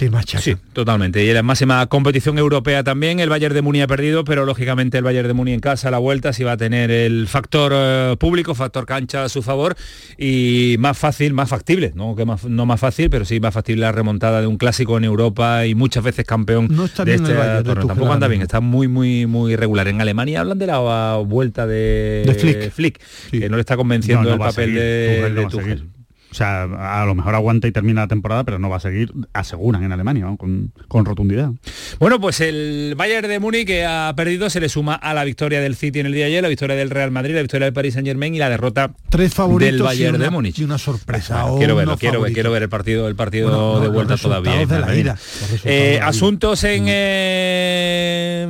te 0.00 0.10
machaca. 0.10 0.42
Sí, 0.42 0.56
totalmente. 0.72 1.22
Y 1.22 1.28
en 1.28 1.34
la 1.34 1.42
máxima 1.42 1.86
competición 1.86 2.38
europea 2.38 2.82
también, 2.82 3.20
el 3.20 3.28
Bayern 3.28 3.54
de 3.54 3.60
Muni 3.60 3.82
ha 3.82 3.86
perdido, 3.86 4.24
pero 4.24 4.46
lógicamente 4.46 4.96
el 4.96 5.04
Bayern 5.04 5.28
de 5.28 5.34
Muni 5.34 5.52
en 5.52 5.60
casa 5.60 5.88
a 5.88 5.90
la 5.90 5.98
vuelta 5.98 6.32
sí 6.32 6.42
va 6.42 6.52
a 6.52 6.56
tener 6.56 6.90
el 6.90 7.28
factor 7.28 7.72
eh, 7.74 8.16
público, 8.18 8.54
factor 8.54 8.86
cancha 8.86 9.24
a 9.24 9.28
su 9.28 9.42
favor 9.42 9.76
y 10.16 10.76
más 10.78 10.96
fácil, 10.96 11.34
más 11.34 11.50
factible, 11.50 11.92
no 11.94 12.16
que 12.16 12.24
más, 12.24 12.46
no 12.46 12.64
más 12.64 12.80
fácil, 12.80 13.10
pero 13.10 13.26
sí 13.26 13.40
más 13.40 13.52
factible 13.52 13.82
la 13.82 13.92
remontada 13.92 14.40
de 14.40 14.46
un 14.46 14.56
clásico 14.56 14.96
en 14.96 15.04
Europa 15.04 15.66
y 15.66 15.74
muchas 15.74 16.02
veces 16.02 16.24
campeón 16.24 16.68
No 16.70 16.86
está 16.86 17.04
de 17.04 17.12
bien 17.12 17.22
este 17.22 17.36
Bayern 17.36 17.62
de 17.62 17.74
Tampoco 17.74 18.10
anda 18.10 18.26
bien, 18.26 18.40
está 18.40 18.60
muy 18.60 18.88
muy 18.88 19.26
muy 19.26 19.54
regular. 19.54 19.86
En 19.88 20.00
Alemania 20.00 20.40
hablan 20.40 20.58
de 20.58 20.66
la 20.66 20.78
vuelta 21.18 21.66
de, 21.66 22.22
De 22.24 22.70
Flick. 22.70 23.02
Sí. 23.30 23.38
que 23.38 23.50
no 23.50 23.56
le 23.56 23.60
está 23.60 23.76
convenciendo 23.76 24.22
No, 24.22 24.28
no 24.30 24.44
el 24.44 24.48
papel 24.48 24.64
seguir, 24.64 24.80
de, 24.80 25.16
Tuchel 25.20 25.34
de 25.34 25.46
Tuchel. 25.46 25.99
O 26.30 26.34
sea, 26.34 26.62
a 26.62 27.04
lo 27.06 27.14
mejor 27.14 27.34
aguanta 27.34 27.66
y 27.66 27.72
termina 27.72 28.02
la 28.02 28.08
temporada, 28.08 28.44
pero 28.44 28.58
no 28.58 28.68
va 28.68 28.76
a 28.76 28.80
seguir, 28.80 29.12
aseguran 29.32 29.82
en 29.82 29.92
Alemania, 29.92 30.24
¿no? 30.24 30.36
con, 30.36 30.72
con 30.88 31.04
rotundidad. 31.04 31.50
Bueno, 31.98 32.20
pues 32.20 32.40
el 32.40 32.94
Bayern 32.96 33.26
de 33.28 33.40
Múnich 33.40 33.66
que 33.66 33.84
ha 33.84 34.12
perdido 34.16 34.48
se 34.48 34.60
le 34.60 34.68
suma 34.68 34.94
a 34.94 35.12
la 35.14 35.24
victoria 35.24 35.60
del 35.60 35.74
City 35.74 36.00
en 36.00 36.06
el 36.06 36.12
día 36.12 36.26
de 36.26 36.30
ayer, 36.30 36.42
la 36.42 36.48
victoria 36.48 36.76
del 36.76 36.90
Real 36.90 37.10
Madrid, 37.10 37.34
la 37.34 37.40
victoria 37.42 37.64
del 37.64 37.74
Paris 37.74 37.94
Saint 37.94 38.06
Germain 38.06 38.34
y 38.34 38.38
la 38.38 38.48
derrota 38.48 38.92
Tres 39.08 39.34
favoritos 39.34 39.72
del 39.74 39.82
Bayern 39.82 40.14
una, 40.16 40.24
de 40.24 40.30
Múnich. 40.30 40.58
y 40.58 40.64
una 40.64 40.78
sorpresa. 40.78 41.42
Bueno, 41.42 41.54
o 41.54 41.58
quiero 41.58 41.74
verlo, 41.76 41.96
quiero 41.98 42.20
ver, 42.20 42.32
quiero 42.32 42.50
ver 42.52 42.62
el 42.62 42.68
partido, 42.68 43.08
el 43.08 43.16
partido 43.16 43.48
Bueno, 43.48 43.74
no, 43.74 43.80
de 43.80 43.88
vuelta 43.88 44.16
todavía. 44.16 44.52
de 44.66 44.78
la 44.78 44.94
ida, 44.96 45.16
Eh, 45.64 45.70
de 45.72 45.90
la 45.90 45.96
ida. 45.96 46.06
asuntos 46.06 46.62
en 46.64 46.84
eh, 46.88 48.46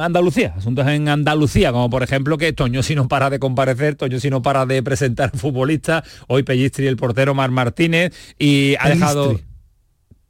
Andalucía, 0.00 0.54
asuntos 0.56 0.86
en 0.88 1.08
Andalucía, 1.08 1.72
como 1.72 1.88
por 1.90 2.02
ejemplo 2.02 2.36
que 2.38 2.52
Toño 2.52 2.82
si 2.82 2.94
no 2.94 3.08
para 3.08 3.30
de 3.30 3.38
comparecer, 3.38 3.94
Toño 3.94 4.20
si 4.20 4.28
no 4.30 4.42
para 4.42 4.66
de 4.66 4.82
presentar 4.82 5.30
futbolistas, 5.36 6.02
hoy 6.26 6.42
Pellistri 6.42 6.86
el 6.86 6.96
portero 6.96 7.13
Mar 7.34 7.50
Martínez 7.50 8.12
y 8.38 8.74
ha 8.80 8.88
dejado 8.88 9.40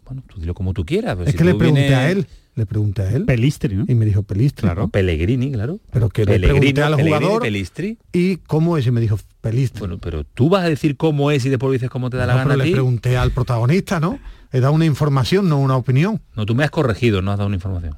bueno, 0.07 0.23
tú 0.29 0.39
dilo 0.41 0.55
como 0.55 0.75
tú 0.75 0.85
quieras. 0.85 1.15
pero 1.17 1.27
Es 1.27 1.33
si 1.33 1.39
que 1.39 1.45
le 1.45 1.55
pregunté 1.55 1.81
vienes- 1.89 1.97
a 1.99 2.11
él, 2.11 2.27
le 2.57 2.67
pregunté 2.67 3.03
a 3.03 3.11
él 3.11 3.25
Pelistri, 3.25 3.75
¿no? 3.75 3.85
y 3.89 3.95
me 3.95 4.05
dijo 4.05 4.23
Pelistri. 4.23 4.63
Claro. 4.67 4.89
Pellegrini, 4.89 5.51
claro. 5.51 5.81
Pero 5.91 6.09
que 6.11 6.25
le 6.27 6.39
pregunté 6.39 6.83
al 6.83 6.97
Pellegrini, 6.97 7.19
jugador 7.25 7.43
Pelistri. 7.43 7.99
y 8.13 8.37
cómo 8.37 8.77
es 8.77 8.87
y 8.87 8.91
me 8.91 9.01
dijo 9.01 9.19
Pelistri. 9.41 9.81
Bueno, 9.81 9.99
pero 9.99 10.25
tú 10.25 10.51
vas 10.51 10.65
a 10.65 10.69
decir 10.69 10.97
cómo 10.99 11.31
es 11.31 11.45
y 11.47 11.49
después 11.49 11.73
dices 11.73 11.89
cómo 11.91 12.11
te 12.11 12.17
da 12.19 12.27
la 12.27 12.35
No, 12.35 12.39
gana 12.41 12.51
pero 12.53 12.63
a 12.63 12.67
le 12.67 12.73
pregunté 12.73 13.17
al 13.17 13.31
protagonista, 13.31 13.99
¿no? 13.99 14.19
He 14.53 14.61
dado 14.61 14.73
una 14.75 14.85
información, 14.85 15.49
no 15.49 15.59
una 15.59 15.77
opinión. 15.77 16.21
No, 16.37 16.45
tú 16.47 16.55
me 16.55 16.65
has 16.65 16.71
corregido, 16.71 17.23
no 17.23 17.33
has 17.33 17.39
dado 17.39 17.47
una 17.49 17.57
información. 17.57 17.97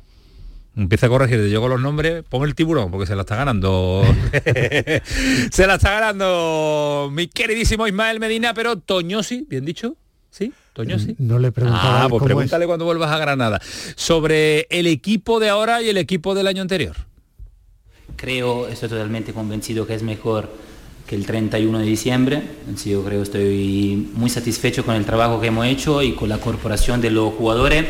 Empieza 0.76 1.06
a 1.06 1.08
corregir, 1.08 1.46
yo 1.48 1.60
con 1.62 1.70
los 1.70 1.80
nombres, 1.80 2.22
pon 2.28 2.46
el 2.46 2.54
tiburón, 2.54 2.90
porque 2.90 3.06
se 3.06 3.14
la 3.16 3.22
está 3.22 3.34
ganando. 3.36 4.02
se 5.50 5.66
la 5.66 5.76
está 5.76 5.90
ganando 5.92 7.08
mi 7.12 7.28
queridísimo 7.28 7.86
Ismael 7.86 8.20
Medina, 8.20 8.52
pero 8.52 8.76
Toñosi, 8.76 9.46
bien 9.48 9.64
dicho, 9.64 9.96
¿sí? 10.30 10.52
Toñosi. 10.74 11.16
No 11.18 11.38
le 11.38 11.50
preguntaba 11.50 12.04
Ah, 12.04 12.08
pues 12.10 12.20
es. 12.20 12.26
pregúntale 12.26 12.66
cuando 12.66 12.84
vuelvas 12.84 13.10
a 13.10 13.18
Granada. 13.18 13.60
Sobre 13.94 14.66
el 14.68 14.86
equipo 14.86 15.40
de 15.40 15.48
ahora 15.48 15.80
y 15.80 15.88
el 15.88 15.96
equipo 15.96 16.34
del 16.34 16.46
año 16.46 16.60
anterior. 16.60 16.94
Creo, 18.16 18.68
estoy 18.68 18.90
totalmente 18.90 19.32
convencido 19.32 19.86
que 19.86 19.94
es 19.94 20.02
mejor 20.02 20.50
que 21.06 21.16
el 21.16 21.24
31 21.24 21.78
de 21.78 21.84
diciembre. 21.86 22.42
Entonces, 22.60 22.92
yo 22.92 23.02
creo 23.02 23.22
estoy 23.22 24.10
muy 24.14 24.28
satisfecho 24.28 24.84
con 24.84 24.94
el 24.94 25.04
trabajo 25.06 25.40
que 25.40 25.46
hemos 25.46 25.66
hecho 25.66 26.02
y 26.02 26.12
con 26.12 26.28
la 26.28 26.38
corporación 26.38 27.00
de 27.00 27.10
los 27.10 27.32
jugadores. 27.34 27.86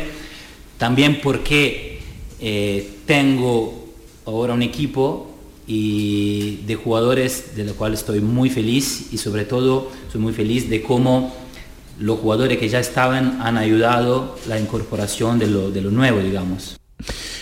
También 0.77 1.19
porque 1.21 1.96
eh, 2.39 2.97
tengo 3.05 3.87
ahora 4.25 4.53
un 4.53 4.61
equipo 4.61 5.31
y 5.67 6.57
de 6.65 6.75
jugadores 6.75 7.55
de 7.55 7.65
los 7.65 7.75
cuales 7.75 7.99
estoy 7.99 8.21
muy 8.21 8.49
feliz 8.49 9.11
y 9.11 9.17
sobre 9.17 9.45
todo 9.45 9.89
soy 10.11 10.21
muy 10.21 10.33
feliz 10.33 10.69
de 10.69 10.81
cómo 10.81 11.33
los 11.99 12.19
jugadores 12.19 12.57
que 12.57 12.69
ya 12.69 12.79
estaban 12.79 13.41
han 13.41 13.57
ayudado 13.57 14.37
la 14.47 14.59
incorporación 14.59 15.39
de 15.39 15.47
lo, 15.47 15.71
de 15.71 15.81
lo 15.81 15.91
nuevo, 15.91 16.19
digamos. 16.19 16.77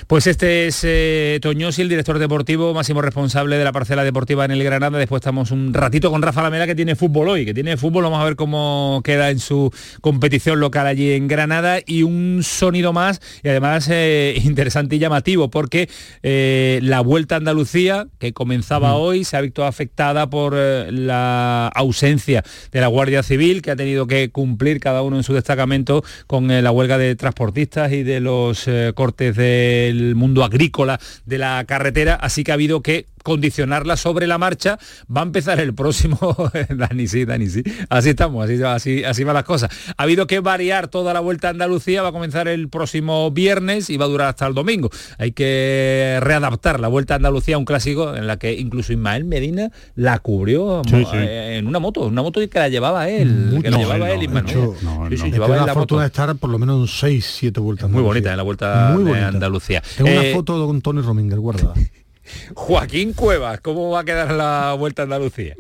Pues 0.07 0.27
este 0.27 0.67
es 0.67 0.81
eh, 0.83 1.39
Toñosi, 1.41 1.81
el 1.81 1.89
director 1.89 2.19
deportivo, 2.19 2.73
máximo 2.73 3.01
responsable 3.01 3.57
de 3.57 3.63
la 3.63 3.71
parcela 3.71 4.03
deportiva 4.03 4.45
en 4.45 4.51
el 4.51 4.63
Granada. 4.63 4.97
Después 4.97 5.21
estamos 5.21 5.51
un 5.51 5.73
ratito 5.73 6.11
con 6.11 6.21
Rafa 6.21 6.43
Lamela, 6.43 6.67
que 6.67 6.75
tiene 6.75 6.95
fútbol 6.95 7.29
hoy, 7.29 7.45
que 7.45 7.53
tiene 7.53 7.77
fútbol. 7.77 8.03
Vamos 8.03 8.21
a 8.21 8.25
ver 8.25 8.35
cómo 8.35 9.01
queda 9.03 9.29
en 9.31 9.39
su 9.39 9.71
competición 10.01 10.59
local 10.59 10.87
allí 10.87 11.13
en 11.13 11.27
Granada. 11.27 11.79
Y 11.85 12.03
un 12.03 12.41
sonido 12.43 12.93
más, 12.93 13.21
y 13.43 13.49
además 13.49 13.87
eh, 13.91 14.39
interesante 14.43 14.97
y 14.97 14.99
llamativo, 14.99 15.49
porque 15.49 15.89
eh, 16.23 16.79
la 16.83 17.01
Vuelta 17.01 17.35
a 17.35 17.37
Andalucía, 17.39 18.07
que 18.19 18.33
comenzaba 18.33 18.91
Mm. 18.91 18.95
hoy, 18.95 19.23
se 19.23 19.37
ha 19.37 19.41
visto 19.41 19.65
afectada 19.65 20.29
por 20.29 20.53
la 20.53 21.67
ausencia 21.73 22.43
de 22.71 22.81
la 22.81 22.87
Guardia 22.87 23.23
Civil, 23.23 23.61
que 23.61 23.71
ha 23.71 23.75
tenido 23.75 24.05
que 24.07 24.29
cumplir 24.29 24.79
cada 24.79 25.01
uno 25.01 25.17
en 25.17 25.23
su 25.23 25.33
destacamento 25.33 26.03
con 26.27 26.47
la 26.47 26.71
huelga 26.71 26.97
de 26.97 27.15
transportistas 27.15 27.91
y 27.91 28.03
de 28.03 28.19
los 28.19 28.69
cortes 28.95 29.35
del 29.45 30.15
mundo 30.15 30.43
agrícola 30.43 30.99
de 31.25 31.37
la 31.37 31.63
carretera, 31.65 32.15
así 32.15 32.43
que 32.43 32.51
ha 32.51 32.55
habido 32.55 32.81
que 32.81 33.05
condicionarla 33.25 33.97
sobre 33.97 34.27
la 34.27 34.37
marcha. 34.37 34.77
Va 35.13 35.21
a 35.21 35.23
empezar 35.23 35.59
el 35.59 35.73
próximo, 35.73 36.17
Dani, 36.69 37.07
sí, 37.07 37.25
Dani, 37.25 37.47
sí. 37.47 37.63
Así 37.89 38.09
estamos, 38.09 38.45
así, 38.45 38.61
así, 38.63 39.03
así 39.03 39.23
van 39.23 39.33
las 39.33 39.43
cosas. 39.43 39.69
Ha 39.97 40.03
habido 40.03 40.27
que 40.27 40.39
variar 40.39 40.87
toda 40.87 41.11
la 41.13 41.19
vuelta 41.19 41.47
a 41.47 41.51
Andalucía, 41.51 42.03
va 42.03 42.09
a 42.09 42.11
comenzar 42.11 42.47
el 42.47 42.69
próximo 42.69 43.31
viernes 43.31 43.89
y 43.89 43.97
va 43.97 44.05
a 44.05 44.07
durar 44.07 44.27
hasta 44.29 44.45
el 44.45 44.53
domingo. 44.53 44.89
Hay 45.17 45.31
que 45.31 46.19
readaptar 46.21 46.79
la 46.79 46.87
vuelta 46.87 47.15
a 47.15 47.17
Andalucía 47.17 47.55
a 47.55 47.57
un 47.57 47.65
clásico 47.65 48.15
en 48.15 48.27
la 48.27 48.37
que 48.37 48.53
incluso 48.53 48.93
Ismael 48.93 49.25
Medina 49.25 49.71
la 49.95 50.19
cubrió 50.19 50.83
Sí, 50.87 50.95
mo- 50.95 51.11
sí. 51.11 51.17
eh, 51.17 51.57
en 51.57 51.67
una 51.67 51.79
moto, 51.79 52.01
una 52.01 52.21
moto 52.21 52.39
que 52.47 52.59
la 52.59 52.69
llevaba 52.69 53.09
él, 53.09 53.57
que 53.61 53.71
la 53.71 53.77
No, 53.77 53.83
llevaba 53.83 54.11
él 54.11 54.19
él, 54.19 54.23
Ismael. 54.23 54.45
hecho, 54.47 54.75
no, 54.83 55.09
Sí, 55.09 55.31
llevaba 55.31 55.55
la 55.57 55.65
la 55.65 55.73
fortuna 55.73 56.01
de 56.01 56.07
estar 56.07 56.35
por 56.35 56.49
lo 56.51 56.59
menos 56.59 56.81
en 56.81 56.87
6, 56.87 57.25
7 57.39 57.59
vueltas. 57.59 57.89
Muy 57.89 58.03
bonita 58.03 58.29
en 58.31 58.37
la 58.37 58.43
vuelta 58.43 58.91
Muy 58.93 59.03
de. 59.11 59.19
Andalucía. 59.19 59.81
Tengo 59.97 60.09
Eh, 60.11 60.19
una 60.19 60.35
foto 60.37 60.53
de 60.53 60.67
don 60.67 60.81
Tony 60.81 61.01
Rominger 61.01 61.39
guardada. 61.39 61.73
Joaquín 62.53 63.13
Cuevas, 63.13 63.61
¿cómo 63.61 63.91
va 63.91 64.01
a 64.01 64.03
quedar 64.03 64.31
la 64.31 64.73
vuelta 64.73 65.03
a 65.03 65.05
Andalucía? 65.05 65.55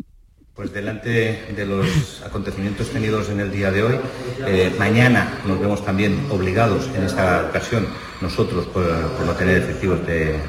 Pues 0.55 0.71
delante 0.71 1.43
de 1.53 1.65
los 1.65 2.23
acontecimientos 2.25 2.89
tenidos 2.89 3.29
en 3.29 3.41
el 3.41 3.51
día 3.51 3.71
de 3.71 3.83
hoy, 3.83 3.95
eh, 4.47 4.73
mañana 4.79 5.41
nos 5.45 5.59
vemos 5.59 5.83
también 5.83 6.17
obligados 6.31 6.89
en 6.95 7.03
esta 7.03 7.47
ocasión, 7.49 7.85
nosotros 8.21 8.65
por, 8.67 8.85
no 8.85 9.33
tener 9.33 9.57
efectivos 9.57 10.07
de, 10.07 10.39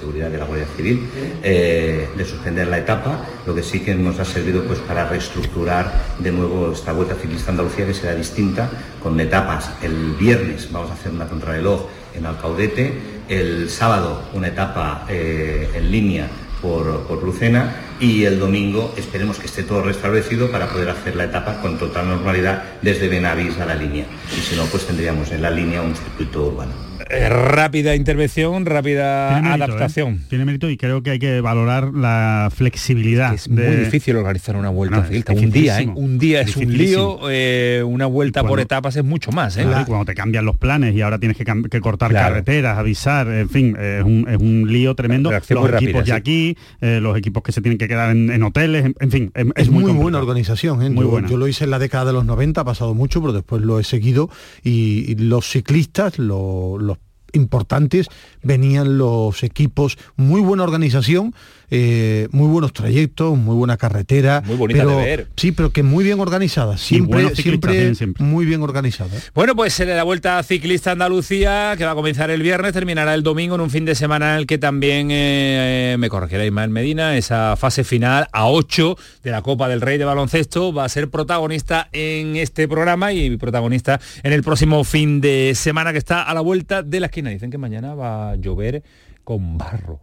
seguridad 0.00 0.30
de 0.30 0.38
la 0.38 0.46
Guardia 0.46 0.66
Civil, 0.78 1.06
eh, 1.42 2.08
de 2.16 2.24
suspender 2.24 2.68
la 2.68 2.78
etapa, 2.78 3.26
lo 3.46 3.54
que 3.54 3.62
sí 3.62 3.80
que 3.80 3.94
nos 3.94 4.18
ha 4.18 4.24
servido 4.24 4.64
pues 4.64 4.78
para 4.78 5.06
reestructurar 5.06 5.92
de 6.18 6.32
nuevo 6.32 6.72
esta 6.72 6.94
Vuelta 6.94 7.14
Ciclista 7.16 7.50
Andalucía 7.50 7.84
que 7.84 7.92
será 7.92 8.14
distinta, 8.14 8.70
con 9.02 9.20
etapas. 9.20 9.72
El 9.82 10.14
viernes 10.14 10.72
vamos 10.72 10.90
a 10.90 10.94
hacer 10.94 11.12
una 11.12 11.28
contrarreloj 11.28 11.82
en 12.14 12.26
Alcaudete, 12.26 12.92
el 13.28 13.70
sábado 13.70 14.22
una 14.34 14.48
etapa 14.48 15.06
eh, 15.08 15.70
en 15.74 15.90
línea 15.90 16.28
por, 16.60 17.06
por 17.06 17.22
Lucena 17.22 17.74
y 18.00 18.24
el 18.24 18.38
domingo 18.38 18.94
esperemos 18.96 19.38
que 19.38 19.46
esté 19.46 19.62
todo 19.62 19.82
restablecido 19.82 20.50
para 20.50 20.68
poder 20.68 20.90
hacer 20.90 21.16
la 21.16 21.24
etapa 21.24 21.60
con 21.60 21.78
total 21.78 22.08
normalidad 22.08 22.64
desde 22.82 23.08
Benavís 23.08 23.58
a 23.58 23.66
la 23.66 23.74
línea. 23.74 24.06
Y 24.36 24.40
si 24.40 24.56
no, 24.56 24.64
pues 24.64 24.86
tendríamos 24.86 25.30
en 25.30 25.42
la 25.42 25.50
línea 25.50 25.82
un 25.82 25.94
circuito 25.94 26.46
urbano. 26.46 26.89
Eh, 27.12 27.28
rápida 27.28 27.96
intervención, 27.96 28.64
rápida 28.66 29.30
Tiene 29.40 29.48
mérito, 29.48 29.64
adaptación. 29.64 30.14
¿eh? 30.14 30.26
Tiene 30.28 30.44
mérito 30.44 30.70
y 30.70 30.76
creo 30.76 31.02
que 31.02 31.10
hay 31.10 31.18
que 31.18 31.40
valorar 31.40 31.92
la 31.92 32.50
flexibilidad. 32.54 33.34
Es 33.34 33.48
muy 33.48 33.62
de- 33.62 33.84
difícil 33.84 34.14
organizar 34.16 34.54
una 34.56 34.68
vuelta 34.68 34.98
No, 34.98 35.02
ciclista. 35.04 35.32
Un 35.32 35.50
día, 35.50 35.80
¿eh? 35.80 35.90
Un 35.92 36.18
día 36.18 36.40
es 36.42 36.56
un 36.56 36.72
lío, 36.76 37.18
eh, 37.28 37.82
una 37.84 38.06
vuelta 38.06 38.44
por 38.44 38.60
etapas 38.60 38.94
es 38.96 39.02
mucho 39.04 39.32
más, 39.32 39.56
¿eh? 39.56 39.64
Claro, 39.64 39.86
cuando 39.86 40.04
te 40.04 40.14
cambian 40.14 40.44
los 40.44 40.56
planes 40.56 40.94
y 40.94 41.00
ahora 41.00 41.18
tienes 41.18 41.36
que, 41.36 41.44
cortar 41.80 42.10
Claro. 42.10 42.28
carreteras, 42.28 42.78
avisar, 42.78 43.26
en 43.28 43.48
fin, 43.48 43.76
eh, 43.76 43.96
es 44.00 44.04
un, 44.04 44.26
es 44.28 44.36
un 44.36 44.70
lío 44.72 44.94
tremendo. 44.94 45.32
Los 45.32 45.48
rápida, 45.68 45.78
equipos 45.80 46.04
sí. 46.04 46.10
aquí, 46.12 46.56
eh, 46.80 47.00
los 47.02 47.18
equipos 47.18 47.42
que 47.42 47.50
se 47.50 47.60
tienen 47.60 47.76
que 47.78 47.88
quedar 47.88 48.12
en, 48.12 48.30
en 48.30 48.42
hoteles, 48.44 48.84
en, 48.84 48.94
en 49.00 49.10
fin, 49.10 49.32
es, 49.34 49.46
Es, 49.46 49.52
es 49.56 49.70
muy, 49.70 49.82
buena 49.92 50.18
organización. 50.18 50.80
¿eh? 50.82 50.90
Muy 50.90 51.04
yo, 51.04 51.10
buena. 51.10 51.28
yo 51.28 51.36
lo 51.36 51.48
hice 51.48 51.64
en 51.64 51.70
la 51.70 51.80
década 51.80 52.04
de 52.04 52.12
los 52.12 52.24
90, 52.24 52.60
ha 52.60 52.64
pasado 52.64 52.94
mucho, 52.94 53.20
pero 53.20 53.32
después 53.32 53.62
lo 53.62 53.80
he 53.80 53.84
seguido 53.84 54.30
y, 54.62 55.10
y 55.10 55.16
los 55.16 55.50
ciclistas, 55.50 56.18
lo- 56.20 56.78
los 56.78 56.98
importantes, 57.32 58.08
venían 58.42 58.98
los 58.98 59.42
equipos, 59.42 59.98
muy 60.16 60.40
buena 60.40 60.64
organización, 60.64 61.34
eh, 61.70 62.28
muy 62.32 62.48
buenos 62.48 62.72
trayectos, 62.72 63.36
muy 63.36 63.54
buena 63.54 63.76
carretera. 63.76 64.42
Muy 64.44 64.56
bonita 64.56 64.80
pero, 64.80 64.96
de 64.98 65.04
ver. 65.04 65.28
Sí, 65.36 65.52
pero 65.52 65.70
que 65.70 65.82
muy 65.82 66.04
bien 66.04 66.20
organizada, 66.20 66.76
siempre, 66.76 67.34
ciclistas 67.34 67.96
siempre, 67.96 68.24
muy 68.24 68.44
bien 68.44 68.62
organizada. 68.62 69.16
¿eh? 69.16 69.20
Bueno, 69.34 69.54
pues 69.54 69.78
eh, 69.80 69.86
la 69.86 70.02
Vuelta 70.02 70.42
Ciclista 70.42 70.92
Andalucía, 70.92 71.74
que 71.76 71.84
va 71.84 71.92
a 71.92 71.94
comenzar 71.94 72.30
el 72.30 72.42
viernes, 72.42 72.72
terminará 72.72 73.14
el 73.14 73.22
domingo 73.22 73.54
en 73.54 73.60
un 73.60 73.70
fin 73.70 73.84
de 73.84 73.94
semana 73.94 74.34
en 74.34 74.40
el 74.40 74.46
que 74.46 74.58
también, 74.58 75.10
eh, 75.10 75.92
eh, 75.92 75.96
me 75.98 76.08
corregirá 76.08 76.44
Ismael 76.44 76.70
Medina, 76.70 77.16
esa 77.16 77.56
fase 77.56 77.84
final 77.84 78.28
a 78.32 78.48
8 78.48 78.96
de 79.22 79.30
la 79.30 79.42
Copa 79.42 79.68
del 79.68 79.80
Rey 79.80 79.98
de 79.98 80.04
Baloncesto 80.04 80.72
va 80.72 80.84
a 80.84 80.88
ser 80.88 81.10
protagonista 81.10 81.88
en 81.92 82.36
este 82.36 82.66
programa 82.68 83.12
y 83.12 83.36
protagonista 83.36 84.00
en 84.22 84.32
el 84.32 84.42
próximo 84.42 84.84
fin 84.84 85.20
de 85.20 85.52
semana 85.54 85.92
que 85.92 85.98
está 85.98 86.22
a 86.22 86.34
la 86.34 86.40
vuelta 86.40 86.82
de 86.82 87.00
la 87.00 87.06
esquina. 87.06 87.30
Dicen 87.30 87.50
que 87.50 87.58
mañana 87.58 87.94
va 87.94 88.32
a 88.32 88.36
llover 88.36 88.82
con 89.24 89.58
barro. 89.58 90.00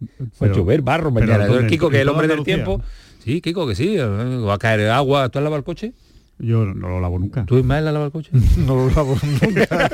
Va 0.00 0.06
a 0.24 0.28
Pero- 0.38 0.54
llover 0.56 0.82
barro 0.82 1.12
pero 1.12 1.26
mañana. 1.26 1.46
¿dónde? 1.46 1.66
Kiko, 1.68 1.90
que 1.90 1.96
es 1.96 2.02
¿En 2.02 2.08
el 2.08 2.08
hombre 2.08 2.28
del 2.28 2.42
tiempo. 2.44 2.82
Sí, 3.24 3.40
Kiko, 3.40 3.66
que 3.68 3.74
sí. 3.74 3.96
eh, 3.98 4.04
Va 4.04 4.54
a 4.54 4.58
caer 4.58 4.88
agua. 4.90 5.28
¿Tú 5.28 5.38
has 5.38 5.42
lavado 5.44 5.58
el 5.58 5.64
coche? 5.64 5.92
Yo 6.40 6.64
no 6.64 6.88
lo 6.88 7.00
lavo 7.00 7.18
nunca. 7.18 7.44
¿Tú 7.46 7.58
Ismael 7.58 7.86
has 7.86 7.92
lavado 7.94 8.06
el 8.06 8.12
coche? 8.12 8.30
No 8.58 8.74
lo 8.74 8.90
lavo 8.90 9.16
nunca. 9.22 9.66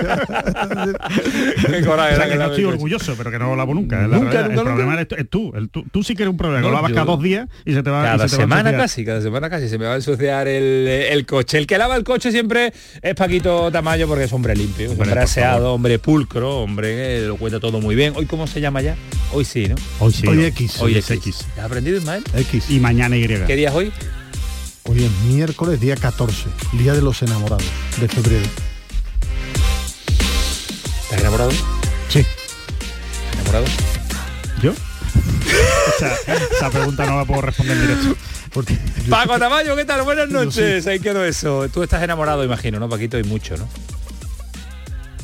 Qué 1.67 1.85
coraje, 1.85 2.15
O 2.15 2.17
sea, 2.17 2.27
la 2.27 2.29
que 2.29 2.37
no 2.37 2.45
estoy 2.47 2.65
orgulloso, 2.65 3.15
pero 3.17 3.31
que 3.31 3.39
no 3.39 3.47
lo 3.47 3.57
lavo 3.57 3.75
nunca. 3.75 3.97
la 4.07 4.17
Nunca, 4.19 4.43
nunca, 4.43 4.47
el 4.47 4.53
problema 4.55 4.97
nunca. 4.97 5.15
eres 5.15 5.29
tú, 5.31 5.53
el 5.55 5.69
tú. 5.69 5.85
Tú 5.91 6.03
sí 6.03 6.15
que 6.15 6.23
eres 6.23 6.31
un 6.31 6.37
problema. 6.37 6.61
No, 6.61 6.69
lo 6.69 6.75
lavas 6.75 6.91
yo- 6.91 6.95
cada 6.95 7.07
dos 7.07 7.23
días 7.23 7.49
y 7.65 7.73
se 7.75 7.83
te 7.83 7.91
va 7.91 8.03
Cada 8.03 8.29
se 8.29 8.37
te 8.37 8.43
va 8.43 8.45
a 8.45 8.59
semana 8.61 8.77
casi, 8.77 9.05
cada 9.05 9.21
semana 9.21 9.51
casi 9.51 9.69
se 9.69 9.79
me 9.79 9.87
va 9.87 9.93
a 9.93 9.97
ensuciar 9.97 10.49
el, 10.49 10.87
el 10.89 11.27
coche. 11.27 11.59
El 11.59 11.67
que 11.67 11.79
lava 11.79 11.97
el 11.97 12.05
coche 12.05 12.31
siempre 12.31 12.73
es 13.03 13.15
Paquito 13.15 13.71
Tamayo 13.73 14.07
porque 14.07 14.25
es 14.25 14.33
hombre 14.33 14.55
limpio, 14.55 14.91
Hombre, 14.91 15.09
hombre 15.09 15.21
aseado, 15.23 15.75
hombre 15.75 15.99
pulcro, 15.99 16.59
hombre 16.61 16.89
que 16.97 17.25
lo 17.27 17.37
cuenta 17.37 17.61
todo 17.61 17.81
muy 17.81 17.95
bien. 17.95 18.13
¿Hoy 18.17 18.27
cómo 18.27 18.47
se 18.47 18.61
llama 18.61 18.83
ya? 18.83 18.97
Hoy 19.33 19.45
sí, 19.45 19.67
¿no? 19.69 19.75
Hoy 19.99 20.13
sí. 20.13 20.27
Hoy 20.27 20.37
¿no? 20.37 20.43
X. 20.45 20.81
Hoy 20.81 20.97
es 20.97 21.11
es 21.11 21.19
X. 21.19 21.47
¿Has 21.59 21.65
aprendido, 21.65 21.97
Ismael? 21.99 22.23
X. 22.35 22.71
Y 22.71 22.79
mañana 22.81 23.17
Y. 23.17 23.27
¿Qué 23.47 23.57
día 23.57 23.69
es 23.71 23.75
hoy? 23.75 23.93
Hoy 24.89 25.05
es 25.05 25.11
miércoles, 25.25 25.81
día 25.81 25.97
14, 25.97 26.45
día 26.73 26.95
de 26.95 27.03
los 27.03 27.21
enamorados 27.23 27.65
de 28.01 28.09
febrero. 28.09 28.47
¿Estás 31.05 31.21
enamorado? 31.21 31.51
Sí. 32.09 32.25
¿Enamorado? 33.35 33.65
¿Yo? 34.63 34.73
esa, 35.97 36.15
esa 36.57 36.71
pregunta 36.71 37.05
no 37.07 37.17
la 37.19 37.25
puedo 37.25 37.41
responder 37.43 37.77
en 37.77 37.83
directo. 37.83 38.17
Porque 38.53 38.75
yo- 39.05 39.11
Paco 39.11 39.39
Tamayo, 39.39 39.75
¿qué 39.77 39.85
tal? 39.85 40.03
Buenas 40.03 40.29
Yo 40.31 40.45
noches. 40.45 40.87
Ahí 40.87 41.01
quedó 41.01 41.25
eso. 41.25 41.69
Tú 41.69 41.83
estás 41.83 42.03
enamorado, 42.03 42.45
imagino, 42.45 42.79
¿no, 42.79 42.89
Paquito? 42.89 43.19
Y 43.19 43.25
mucho, 43.25 43.57
¿no? 43.57 43.69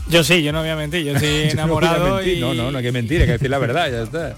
Yo 0.09 0.25
sí, 0.25 0.42
yo 0.42 0.52
no 0.52 0.61
voy 0.61 0.69
a 0.71 0.76
mentir, 0.76 1.04
yo 1.04 1.12
estoy 1.14 1.28
Yo 1.31 1.35
no 1.35 1.40
voy 1.40 1.49
a 1.49 1.52
enamorado 1.52 2.16
mentir, 2.16 2.37
y 2.37 2.40
No, 2.40 2.52
no, 2.54 2.71
no 2.73 2.78
hay 2.78 2.85
que 2.85 2.92
mentir, 2.92 3.21
hay 3.21 3.26
que 3.26 3.33
decir 3.35 3.50
la 3.50 3.59
verdad, 3.59 3.90
ya 3.90 4.02
está. 4.02 4.35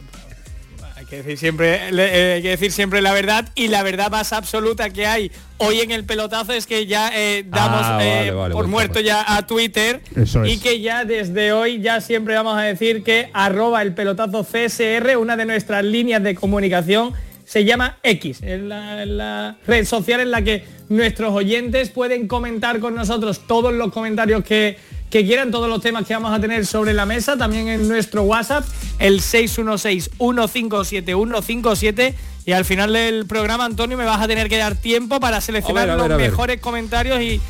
Que 1.15 1.23
decir 1.23 1.39
siempre, 1.39 1.81
eh, 1.91 2.33
hay 2.35 2.43
que 2.43 2.49
decir 2.51 2.73
siempre 2.73 3.01
la 3.03 3.13
verdad 3.13 3.49
y 3.55 3.69
la 3.69 3.83
verdad 3.83 4.11
más 4.11 4.33
absoluta 4.33 4.91
que 4.91 5.07
hay. 5.07 5.31
Hoy 5.59 5.81
en 5.81 5.91
el 5.91 6.05
pelotazo 6.05 6.53
es 6.53 6.67
que 6.67 6.87
ya 6.87 7.11
eh, 7.15 7.45
damos 7.47 7.81
Ah, 7.85 7.99
eh, 8.03 8.31
vale, 8.31 8.53
por 8.53 8.67
muerto 8.67 9.01
ya 9.01 9.25
a 9.37 9.47
Twitter 9.47 10.03
Eso 10.17 10.45
y 10.45 10.55
es. 10.55 10.61
que 10.61 10.81
ya 10.81 11.05
desde 11.05 11.53
hoy 11.53 11.81
ya 11.81 12.01
siempre 12.01 12.35
vamos 12.35 12.59
a 12.59 12.63
decir 12.63 13.03
que 13.05 13.31
arroba 13.33 13.83
el 13.83 13.95
pelotazo 13.95 14.45
CSR, 14.45 15.17
una 15.17 15.37
de 15.37 15.47
nuestras 15.47 15.85
líneas 15.85 16.23
de 16.23 16.35
comunicación, 16.35 17.13
se 17.45 17.65
llama 17.65 17.99
X, 18.03 18.41
es 18.43 18.61
la, 18.61 19.05
la 19.07 19.57
red 19.67 19.85
social 19.85 20.21
en 20.21 20.31
la 20.31 20.43
que 20.43 20.65
nuestros 20.89 21.33
oyentes 21.33 21.91
pueden 21.91 22.27
comentar 22.27 22.81
con 22.81 22.95
nosotros 22.95 23.47
todos 23.47 23.73
los 23.73 23.93
comentarios 23.93 24.43
que, 24.45 24.77
que 25.11 25.25
quieran, 25.25 25.51
todos 25.51 25.69
los 25.69 25.81
temas 25.81 26.07
que 26.07 26.15
vamos 26.15 26.33
a 26.37 26.41
tener 26.41 26.67
sobre 26.67 26.93
la 26.93 27.07
mesa, 27.07 27.37
también 27.37 27.69
en 27.69 27.87
nuestro 27.87 28.23
WhatsApp, 28.23 28.65
el 28.99 29.21
616-157-157. 29.21 32.15
Y 32.47 32.53
al 32.53 32.65
final 32.65 32.93
del 32.93 33.27
programa, 33.27 33.65
Antonio, 33.65 33.97
me 33.97 34.05
vas 34.05 34.21
a 34.21 34.29
tener 34.29 34.49
que 34.49 34.59
dar 34.59 34.75
tiempo 34.75 35.19
para 35.19 35.41
seleccionar 35.41 35.89
A 35.89 35.97
ver, 35.97 36.01
a 36.01 36.09
ver, 36.09 36.11
los 36.11 36.31
mejores 36.31 36.61
comentarios 36.61 37.21
y, 37.23 37.41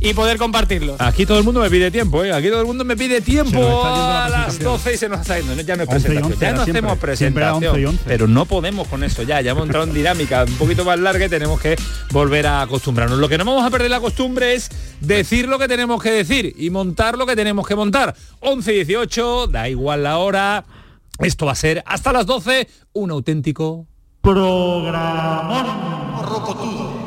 y 0.00 0.14
poder 0.14 0.38
compartirlos. 0.38 1.00
Aquí 1.00 1.26
todo 1.26 1.38
el 1.38 1.44
mundo 1.44 1.60
me 1.60 1.70
pide 1.70 1.90
tiempo, 1.90 2.22
¿eh? 2.22 2.32
Aquí 2.32 2.48
todo 2.48 2.60
el 2.60 2.66
mundo 2.66 2.84
me 2.84 2.96
pide 2.96 3.20
tiempo 3.20 3.60
la 3.60 4.26
a 4.26 4.28
las 4.28 4.56
presentación. 4.56 4.72
12 4.72 4.94
y 4.94 4.96
se 4.96 5.08
nos 5.08 5.20
está 5.22 5.38
yendo. 5.38 5.60
Ya 5.62 5.76
no 5.76 5.82
es 5.84 5.88
11 5.88 5.98
y 5.98 6.10
presentación, 6.10 6.32
11 6.32 6.44
ya 6.44 6.52
no 6.52 6.62
hacemos 6.62 6.98
presentación. 6.98 7.70
11 7.70 7.80
y 7.80 7.84
11. 7.86 8.02
Pero 8.06 8.28
no 8.28 8.44
podemos 8.44 8.86
con 8.88 9.02
eso 9.02 9.22
ya, 9.22 9.40
ya 9.40 9.52
hemos 9.52 9.64
entrado 9.64 9.86
en 9.86 9.94
dinámica 9.94 10.44
un 10.44 10.54
poquito 10.54 10.84
más 10.84 10.98
larga 10.98 11.26
y 11.26 11.28
tenemos 11.28 11.60
que 11.60 11.76
volver 12.10 12.46
a 12.46 12.62
acostumbrarnos. 12.62 13.18
Lo 13.18 13.28
que 13.28 13.38
no 13.38 13.44
vamos 13.44 13.64
a 13.64 13.70
perder 13.70 13.90
la 13.90 14.00
costumbre 14.00 14.54
es 14.54 14.70
decir 15.00 15.48
lo 15.48 15.58
que 15.58 15.68
tenemos 15.68 16.02
que 16.02 16.10
decir 16.10 16.54
y 16.56 16.70
montar 16.70 17.18
lo 17.18 17.26
que 17.26 17.34
tenemos 17.34 17.66
que 17.66 17.74
montar. 17.74 18.14
11 18.40 18.72
y 18.72 18.84
18, 18.84 19.46
da 19.48 19.68
igual 19.68 20.02
la 20.02 20.18
hora, 20.18 20.64
Esto 21.18 21.46
va 21.46 21.52
a 21.52 21.56
ser 21.56 21.82
hasta 21.86 22.12
las 22.12 22.26
12 22.26 22.68
un 22.92 23.10
auténtico 23.10 23.86
programa. 24.20 25.64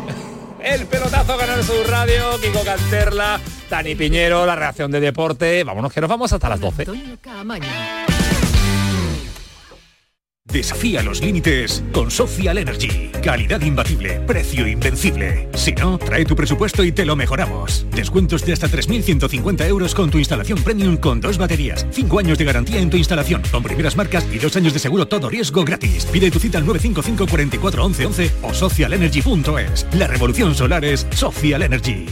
El 0.63 0.85
pelotazo 0.85 1.37
Canal 1.37 1.63
Sur 1.63 1.87
Radio, 1.87 2.39
Kiko 2.41 2.63
Canterla, 2.63 3.39
Dani 3.69 3.95
Piñero, 3.95 4.45
la 4.45 4.55
reacción 4.55 4.91
de 4.91 4.99
deporte. 4.99 5.63
Vámonos 5.63 5.93
que 5.93 6.01
nos 6.01 6.09
vamos 6.09 6.33
hasta 6.33 6.49
las 6.49 6.59
12. 6.59 6.85
Desafía 10.51 11.03
los 11.03 11.21
límites 11.21 11.83
con 11.91 12.09
Social 12.09 12.57
Energy. 12.57 13.11
Calidad 13.21 13.61
imbatible, 13.61 14.21
precio 14.21 14.65
invencible. 14.65 15.49
Si 15.53 15.73
no, 15.73 15.97
trae 15.97 16.23
tu 16.23 16.35
presupuesto 16.35 16.83
y 16.85 16.93
te 16.93 17.05
lo 17.05 17.17
mejoramos. 17.17 17.85
Descuentos 17.91 18.45
de 18.45 18.53
hasta 18.53 18.67
3.150 18.67 19.67
euros 19.67 19.93
con 19.93 20.09
tu 20.09 20.17
instalación 20.17 20.63
premium 20.63 20.95
con 20.95 21.19
dos 21.19 21.37
baterías. 21.37 21.85
Cinco 21.91 22.19
años 22.19 22.37
de 22.37 22.45
garantía 22.45 22.79
en 22.79 22.89
tu 22.89 22.95
instalación 22.95 23.43
con 23.51 23.61
primeras 23.61 23.97
marcas 23.97 24.25
y 24.31 24.39
dos 24.39 24.55
años 24.55 24.73
de 24.73 24.79
seguro 24.79 25.07
todo 25.07 25.29
riesgo 25.29 25.65
gratis. 25.65 26.05
Pide 26.05 26.31
tu 26.31 26.39
cita 26.39 26.59
al 26.59 26.65
955 26.65 27.27
44 27.29 27.85
11 27.85 28.05
11 28.05 28.31
o 28.43 28.53
socialenergy.es. 28.53 29.85
La 29.93 30.07
revolución 30.07 30.55
solar 30.55 30.85
es 30.85 31.05
Social 31.11 31.61
Energy. 31.61 32.05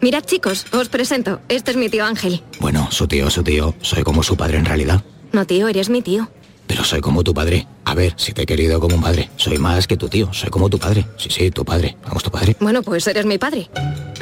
Mirad 0.00 0.24
chicos, 0.24 0.66
os 0.72 0.88
presento. 0.88 1.40
Este 1.48 1.70
es 1.70 1.76
mi 1.76 1.88
tío 1.88 2.04
Ángel. 2.04 2.42
Bueno, 2.58 2.88
su 2.90 3.06
tío, 3.06 3.30
su 3.30 3.44
tío. 3.44 3.74
Soy 3.80 4.02
como 4.02 4.22
su 4.24 4.36
padre 4.36 4.58
en 4.58 4.64
realidad. 4.64 5.04
No 5.32 5.46
tío, 5.46 5.68
eres 5.68 5.88
mi 5.88 6.02
tío. 6.02 6.28
Pero 6.66 6.84
soy 6.84 7.00
como 7.00 7.22
tu 7.22 7.32
padre. 7.34 7.66
A 7.84 7.94
ver, 7.94 8.14
si 8.16 8.32
te 8.32 8.42
he 8.42 8.46
querido 8.46 8.80
como 8.80 8.96
un 8.96 9.02
padre. 9.02 9.30
Soy 9.36 9.58
más 9.58 9.86
que 9.86 9.96
tu 9.96 10.08
tío. 10.08 10.32
Soy 10.32 10.50
como 10.50 10.68
tu 10.68 10.78
padre. 10.78 11.06
Sí, 11.16 11.28
sí, 11.30 11.50
tu 11.52 11.64
padre. 11.64 11.96
Vamos, 12.04 12.22
tu 12.24 12.30
padre. 12.30 12.56
Bueno, 12.58 12.82
pues 12.82 13.06
eres 13.06 13.26
mi 13.26 13.38
padre. 13.38 13.70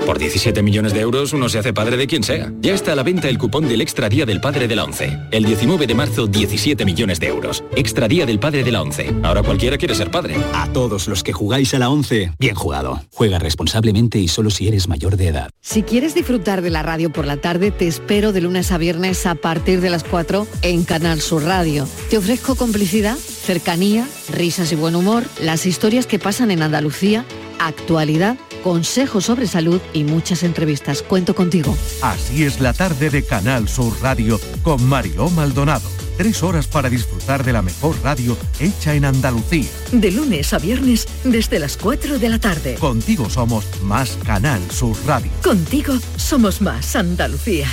Por 0.04 0.18
17 0.18 0.62
millones 0.62 0.92
de 0.92 1.00
euros 1.00 1.32
uno 1.32 1.48
se 1.48 1.58
hace 1.58 1.72
padre 1.72 1.96
de 1.96 2.06
quien 2.06 2.22
sea. 2.22 2.52
Ya 2.60 2.74
está 2.74 2.92
a 2.92 2.94
la 2.94 3.02
venta 3.02 3.28
el 3.28 3.38
cupón 3.38 3.66
del 3.66 3.80
Extra 3.80 4.10
Día 4.10 4.26
del 4.26 4.40
Padre 4.40 4.68
de 4.68 4.76
la 4.76 4.84
ONCE. 4.84 5.18
El 5.30 5.44
19 5.44 5.86
de 5.86 5.94
marzo, 5.94 6.26
17 6.26 6.84
millones 6.84 7.20
de 7.20 7.28
euros. 7.28 7.64
Extra 7.74 8.06
Día 8.06 8.26
del 8.26 8.38
Padre 8.38 8.64
de 8.64 8.72
la 8.72 8.82
ONCE. 8.82 9.14
Ahora 9.22 9.42
cualquiera 9.42 9.78
quiere 9.78 9.94
ser 9.94 10.10
padre. 10.10 10.36
A 10.52 10.68
todos 10.72 11.08
los 11.08 11.22
que 11.22 11.32
jugáis 11.32 11.72
a 11.72 11.78
la 11.78 11.88
ONCE, 11.88 12.32
bien 12.38 12.54
jugado. 12.54 13.02
Juega 13.14 13.38
responsablemente 13.38 14.18
y 14.18 14.28
solo 14.28 14.50
si 14.50 14.68
eres 14.68 14.88
mayor 14.88 15.16
de 15.16 15.28
edad. 15.28 15.50
Si 15.62 15.82
quieres 15.82 16.14
disfrutar 16.14 16.60
de 16.60 16.68
la 16.68 16.82
radio 16.82 17.10
por 17.10 17.24
la 17.24 17.38
tarde, 17.38 17.70
te 17.70 17.86
espero 17.86 18.32
de 18.32 18.42
lunes 18.42 18.72
a 18.72 18.78
viernes 18.78 19.24
a 19.24 19.34
partir 19.36 19.80
de 19.80 19.88
las 19.88 20.04
4 20.04 20.46
en 20.60 20.84
Canal 20.84 21.22
Sur 21.22 21.44
Radio. 21.44 21.88
Te 22.10 22.18
ofrezco 22.18 22.33
complicidad, 22.40 23.16
cercanía, 23.16 24.08
risas 24.30 24.72
y 24.72 24.74
buen 24.74 24.94
humor, 24.94 25.24
las 25.40 25.66
historias 25.66 26.06
que 26.06 26.18
pasan 26.18 26.50
en 26.50 26.62
Andalucía, 26.62 27.24
actualidad, 27.58 28.36
consejos 28.62 29.26
sobre 29.26 29.46
salud 29.46 29.80
y 29.92 30.04
muchas 30.04 30.42
entrevistas. 30.42 31.02
Cuento 31.02 31.34
contigo. 31.34 31.76
Así 32.02 32.44
es 32.44 32.60
la 32.60 32.72
tarde 32.72 33.10
de 33.10 33.24
Canal 33.24 33.68
Sur 33.68 33.92
Radio 34.00 34.40
con 34.62 34.82
Mariló 34.84 35.28
Maldonado. 35.30 35.88
Tres 36.16 36.42
horas 36.42 36.68
para 36.68 36.88
disfrutar 36.88 37.44
de 37.44 37.52
la 37.52 37.62
mejor 37.62 37.96
radio 38.02 38.36
hecha 38.60 38.94
en 38.94 39.04
Andalucía. 39.04 39.68
De 39.90 40.12
lunes 40.12 40.52
a 40.52 40.58
viernes 40.58 41.06
desde 41.24 41.58
las 41.58 41.76
4 41.76 42.18
de 42.18 42.28
la 42.28 42.38
tarde. 42.38 42.76
Contigo 42.76 43.28
somos 43.28 43.64
más 43.82 44.16
Canal 44.24 44.60
Sur 44.70 44.96
Radio. 45.06 45.30
Contigo 45.42 45.94
somos 46.16 46.60
más 46.60 46.94
Andalucía. 46.94 47.68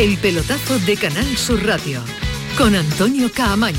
El 0.00 0.16
pelotazo 0.16 0.78
de 0.78 0.96
Canal 0.96 1.26
Sur 1.36 1.62
Radio 1.62 2.00
con 2.56 2.74
Antonio 2.74 3.30
Caamaño. 3.30 3.76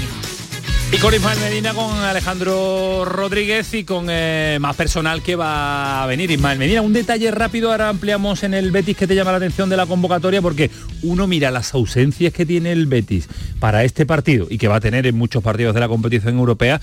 Y 0.93 0.97
con 0.97 1.15
Ismael 1.15 1.39
Medina, 1.39 1.73
con 1.73 1.97
Alejandro 1.97 3.05
Rodríguez 3.05 3.73
y 3.73 3.85
con 3.85 4.05
eh, 4.07 4.59
más 4.61 4.75
personal 4.75 5.23
que 5.23 5.35
va 5.35 6.03
a 6.03 6.05
venir. 6.05 6.29
Ismael 6.29 6.59
Medina, 6.59 6.83
un 6.83 6.93
detalle 6.93 7.31
rápido, 7.31 7.71
ahora 7.71 7.89
ampliamos 7.89 8.43
en 8.43 8.53
el 8.53 8.69
Betis 8.69 8.97
que 8.97 9.07
te 9.07 9.15
llama 9.15 9.31
la 9.31 9.37
atención 9.37 9.67
de 9.67 9.77
la 9.77 9.87
convocatoria 9.87 10.43
porque 10.43 10.69
uno 11.01 11.25
mira 11.25 11.49
las 11.49 11.73
ausencias 11.73 12.31
que 12.31 12.45
tiene 12.45 12.71
el 12.71 12.85
Betis 12.85 13.27
para 13.59 13.83
este 13.83 14.05
partido 14.05 14.45
y 14.47 14.59
que 14.59 14.67
va 14.67 14.75
a 14.75 14.79
tener 14.79 15.07
en 15.07 15.17
muchos 15.17 15.41
partidos 15.41 15.73
de 15.73 15.79
la 15.79 15.87
competición 15.87 16.37
europea 16.37 16.81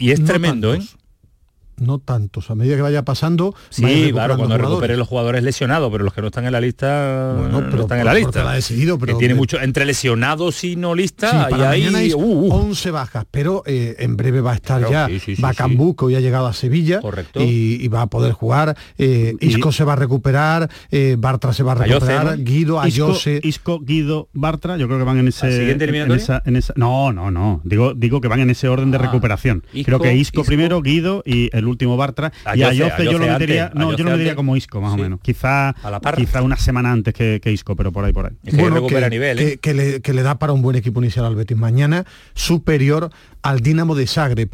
y 0.00 0.10
es 0.10 0.18
No 0.18 0.26
tremendo, 0.26 0.72
tantos. 0.72 0.94
¿eh? 0.94 0.99
No 1.80 1.98
tantos, 1.98 2.50
a 2.50 2.54
medida 2.54 2.76
que 2.76 2.82
vaya 2.82 3.04
pasando. 3.04 3.54
Sí, 3.70 3.82
claro, 4.12 4.36
cuando 4.36 4.54
jugadores. 4.54 4.60
recupere 4.68 4.96
los 4.96 5.08
jugadores 5.08 5.42
lesionados, 5.42 5.90
pero 5.90 6.04
los 6.04 6.12
que 6.14 6.20
no 6.20 6.28
están 6.28 6.44
en 6.46 6.52
la 6.52 6.60
lista 6.60 7.34
Bueno, 7.36 7.60
no 7.62 7.70
pero 7.70 7.82
están 7.82 7.98
en 8.00 8.04
la 8.04 8.14
lista. 8.14 8.44
la 8.44 8.52
ha 8.52 8.54
decidido, 8.54 8.98
pero- 8.98 9.14
que 9.14 9.18
tiene 9.18 9.34
mucho 9.34 9.58
entre 9.60 9.84
lesionados 9.86 10.62
y 10.62 10.76
no 10.76 10.92
Sí, 10.94 10.98
lista 11.00 11.48
y 11.50 11.60
hay 11.62 12.12
uh, 12.14 12.18
uh. 12.18 12.52
11 12.52 12.90
bajas, 12.90 13.24
pero 13.30 13.62
eh, 13.66 13.96
en 13.98 14.16
breve 14.16 14.40
va 14.40 14.52
a 14.52 14.54
estar 14.54 14.78
Claro, 14.80 14.92
ya 14.92 15.06
sí, 15.08 15.18
sí, 15.20 15.36
sí, 15.36 15.42
Bacambú, 15.42 15.96
que 15.96 16.04
hoy 16.04 16.14
ha 16.16 16.20
llegado 16.20 16.46
a 16.46 16.52
Sevilla 16.52 17.00
Correcto. 17.00 17.40
Y, 17.42 17.78
y 17.80 17.88
va 17.88 18.02
a 18.02 18.06
poder 18.08 18.32
jugar. 18.32 18.76
eh, 18.98 19.34
Isco 19.40 19.72
se 19.72 19.84
va 19.84 19.94
a 19.94 19.96
recuperar, 19.96 20.68
eh, 20.90 21.16
Bartra 21.18 21.52
se 21.52 21.62
va 21.62 21.72
a 21.72 21.74
recuperar, 21.76 22.38
¿no? 22.38 22.44
Guido, 22.44 22.74
Isco, 22.86 23.06
Ayose. 23.06 23.40
Isco, 23.42 23.80
Guido, 23.80 24.28
Bartra, 24.34 24.76
yo 24.76 24.86
creo 24.86 24.98
que 24.98 25.04
van 25.04 25.18
en 25.18 25.28
ese. 25.28 25.46
¿Al 25.46 25.52
siguiente 25.52 25.84
en- 25.88 26.12
esa- 26.12 26.42
en 26.44 26.56
esa- 26.56 26.74
no, 26.76 27.12
no, 27.12 27.30
no. 27.30 27.60
Digo, 27.64 27.94
digo 27.94 28.20
que 28.20 28.28
van 28.28 28.40
en 28.40 28.50
ese 28.50 28.68
orden 28.68 28.90
de 28.90 28.98
Ah, 28.98 29.02
recuperación. 29.02 29.64
Isco, 29.72 29.86
creo 29.86 29.98
que 30.00 30.14
Isco, 30.14 30.40
Isco. 30.40 30.44
primero, 30.46 30.82
Guido 30.82 31.22
y 31.24 31.48
el 31.56 31.69
último 31.70 31.96
Bartra. 31.96 32.32
y 32.54 32.62
Ayoce, 32.62 32.82
Ayoce 32.84 33.04
yo 33.04 33.12
lo 33.18 33.26
metería. 33.26 33.64
antes, 33.66 33.78
no, 33.80 33.96
yo 33.96 34.04
lo 34.04 34.10
metería 34.10 34.34
como 34.34 34.56
Isco, 34.56 34.80
más 34.80 34.94
o 34.94 34.96
menos. 34.98 35.20
Quizá, 35.22 35.74
la 35.82 36.00
par. 36.00 36.16
quizá 36.16 36.42
una 36.42 36.56
semana 36.56 36.92
antes 36.92 37.14
que, 37.14 37.40
que 37.42 37.52
Isco, 37.52 37.74
pero 37.76 37.92
por 37.92 38.04
ahí 38.04 38.12
por 38.12 38.26
ahí. 38.26 38.32
Bueno, 38.52 38.86
que, 38.86 38.98
¿eh? 38.98 39.36
que- 39.36 39.58
que 39.58 39.74
le, 39.74 40.00
que 40.02 40.12
le 40.12 40.22
da 40.22 40.38
para 40.38 40.52
un 40.52 40.62
buen 40.62 40.76
equipo 40.76 41.00
inicial 41.00 41.24
al 41.26 41.36
Betis 41.36 41.56
mañana, 41.56 42.04
superior 42.34 43.10
al 43.42 43.60
Dinamo 43.60 43.94
de 43.94 44.06
Zagreb. 44.06 44.50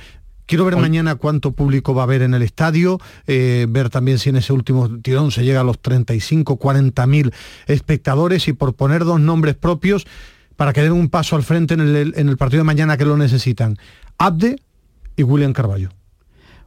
Quiero 0.48 0.64
ver 0.64 0.76
mañana 0.76 1.16
cuánto 1.16 1.50
público 1.52 1.92
va 1.92 2.02
a 2.02 2.04
haber 2.04 2.22
en 2.22 2.32
el 2.32 2.42
estadio, 2.42 3.00
eh, 3.26 3.66
ver 3.68 3.90
también 3.90 4.20
si 4.20 4.28
en 4.28 4.36
ese 4.36 4.52
último 4.52 4.88
tirón 5.00 5.32
se 5.32 5.42
llega 5.44 5.62
a 5.62 5.64
los 5.64 5.80
35, 5.82 6.56
40 6.56 7.04
mil 7.08 7.32
espectadores 7.66 8.46
y 8.48 8.52
por 8.52 8.74
poner 8.74 9.04
dos 9.04 9.18
nombres 9.20 9.56
propios 9.56 10.06
para 10.54 10.72
que 10.72 10.82
den 10.82 10.92
un 10.92 11.08
paso 11.08 11.34
al 11.36 11.42
frente 11.42 11.74
en 11.74 11.80
el, 11.80 12.14
en 12.16 12.28
el 12.28 12.36
partido 12.36 12.60
de 12.60 12.64
mañana 12.64 12.96
que 12.96 13.04
lo 13.04 13.16
necesitan. 13.16 13.76
Abde 14.18 14.56
y 15.16 15.24
William 15.24 15.52
Carballo. 15.52 15.90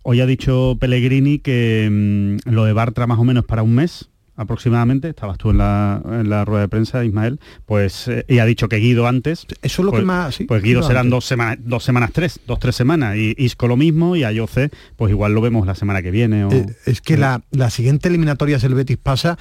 Hoy 0.04 0.22
ha 0.22 0.26
dicho 0.26 0.78
Pellegrini 0.80 1.40
que 1.40 1.88
mm, 1.90 2.50
lo 2.50 2.66
de 2.66 2.74
Bartra 2.74 3.08
más 3.08 3.20
o 3.20 3.24
menos 3.24 3.46
para 3.46 3.64
un 3.64 3.76
mes 3.76 4.10
aproximadamente, 4.40 5.10
estabas 5.10 5.38
tú 5.38 5.50
en 5.50 5.58
la, 5.58 6.02
en 6.06 6.30
la 6.30 6.46
rueda 6.46 6.62
de 6.62 6.70
prensa, 6.70 7.04
Ismael, 7.04 7.42
pues 7.66 8.08
eh, 8.08 8.24
y 8.30 8.40
ha 8.40 8.46
dicho 8.46 8.70
que 8.70 8.78
Guido 8.78 9.06
antes. 9.06 9.46
Eso 9.62 9.82
es 9.82 9.86
lo 9.86 9.92
pues, 9.92 10.02
que 10.02 10.06
más... 10.06 10.34
sí, 10.34 10.46
pues 10.46 10.64
Guido 10.64 10.80
Guido 10.80 10.88
serán 10.88 11.08
antes. 11.08 11.12
dos 11.12 11.26
semanas, 11.26 11.58
dos 11.62 11.84
semanas 11.84 12.12
tres, 12.14 12.40
dos, 12.48 12.58
tres 12.58 12.74
semanas, 12.74 13.18
y 13.18 13.36
Isco 13.38 13.68
lo 13.68 13.76
mismo, 13.76 14.16
y 14.16 14.24
Ayoce, 14.24 14.72
pues 14.96 15.12
igual 15.12 15.34
lo 15.34 15.42
vemos 15.42 15.68
la 15.68 15.76
semana 15.76 16.02
que 16.02 16.12
viene. 16.12 16.46
O... 16.46 16.52
Eh, 16.52 16.68
es 16.86 17.02
que 17.02 17.18
la, 17.18 17.42
la 17.52 17.70
siguiente 17.70 18.08
eliminatoria 18.08 18.56
es 18.56 18.64
el 18.64 18.76
Betis 18.76 18.96
pasa, 18.96 19.38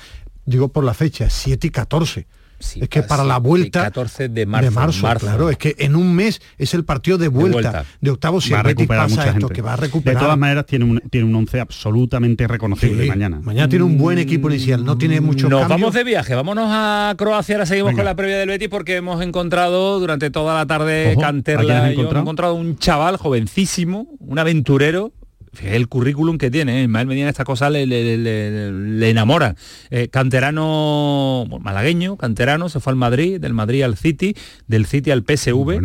digo 0.46 0.66
por 0.66 0.82
la 0.82 0.94
fecha, 0.94 1.30
7 1.30 1.68
y 1.68 1.70
14. 1.70 2.26
Es 2.60 2.88
que 2.88 3.02
para 3.02 3.24
la 3.24 3.38
vuelta 3.38 3.82
14 3.84 4.28
de 4.28 4.46
marzo, 4.46 4.70
marzo. 4.72 5.06
claro, 5.20 5.50
es 5.50 5.56
que 5.58 5.74
en 5.78 5.94
un 5.96 6.14
mes 6.14 6.40
es 6.58 6.74
el 6.74 6.84
partido 6.84 7.18
de 7.18 7.28
vuelta, 7.28 7.58
de, 7.58 7.62
vuelta. 7.62 8.10
octavos 8.12 8.44
si 8.44 8.50
va 8.50 8.58
a 8.58 8.60
el 8.62 8.66
Betis 8.68 8.80
recuperar 8.82 9.04
pasa 9.04 9.14
mucha 9.16 9.28
esto, 9.30 9.40
gente. 9.48 9.54
que 9.54 9.62
va 9.62 9.72
a 9.72 9.76
De 9.76 9.82
recuperar. 9.82 10.22
todas 10.22 10.38
maneras 10.38 10.66
tiene 10.66 10.84
un, 10.84 11.00
tiene 11.10 11.26
un 11.26 11.34
once 11.34 11.60
absolutamente 11.60 12.46
reconocible 12.48 13.04
Sí, 13.04 13.08
mañana. 13.08 13.40
Mañana 13.42 13.68
tiene 13.68 13.84
un 13.84 13.96
buen 13.98 14.18
equipo 14.18 14.48
inicial, 14.50 14.84
no 14.84 14.98
tiene 14.98 15.20
mucho 15.20 15.48
Nos 15.48 15.60
cambio. 15.60 15.76
vamos 15.78 15.94
de 15.94 16.04
viaje, 16.04 16.34
vámonos 16.34 16.66
a 16.68 17.14
Croacia, 17.16 17.54
ahora 17.56 17.66
seguimos 17.66 17.90
Venga. 17.90 18.00
con 18.00 18.04
la 18.06 18.16
previa 18.16 18.38
del 18.38 18.48
Betis 18.48 18.68
porque 18.68 18.96
hemos 18.96 19.22
encontrado 19.22 20.00
durante 20.00 20.30
toda 20.30 20.54
la 20.54 20.66
tarde 20.66 21.12
Ojo, 21.12 21.20
¿a 21.20 21.30
quién 21.30 21.42
Canterla 21.42 21.92
y 21.92 21.96
yo, 21.96 22.02
hemos 22.02 22.16
encontrado 22.16 22.54
un 22.54 22.76
chaval 22.78 23.16
jovencísimo, 23.16 24.08
un 24.18 24.38
aventurero. 24.38 25.12
El 25.62 25.88
currículum 25.88 26.38
que 26.38 26.50
tiene, 26.50 26.80
¿eh? 26.80 26.82
Ismael 26.84 27.06
Medina 27.06 27.28
esta 27.28 27.44
cosa 27.44 27.70
le, 27.70 27.86
le, 27.86 28.16
le- 28.18 28.70
le 28.72 29.10
enamora. 29.10 29.54
Eh, 29.90 30.08
canterano 30.08 31.46
malagueño, 31.60 32.16
canterano, 32.16 32.68
se 32.68 32.80
fue 32.80 32.92
al 32.92 32.96
Madrid, 32.96 33.40
del 33.40 33.54
Madrid 33.54 33.82
al 33.82 33.96
City, 33.96 34.34
del 34.66 34.86
City 34.86 35.10
al 35.10 35.22
PSV. 35.22 35.80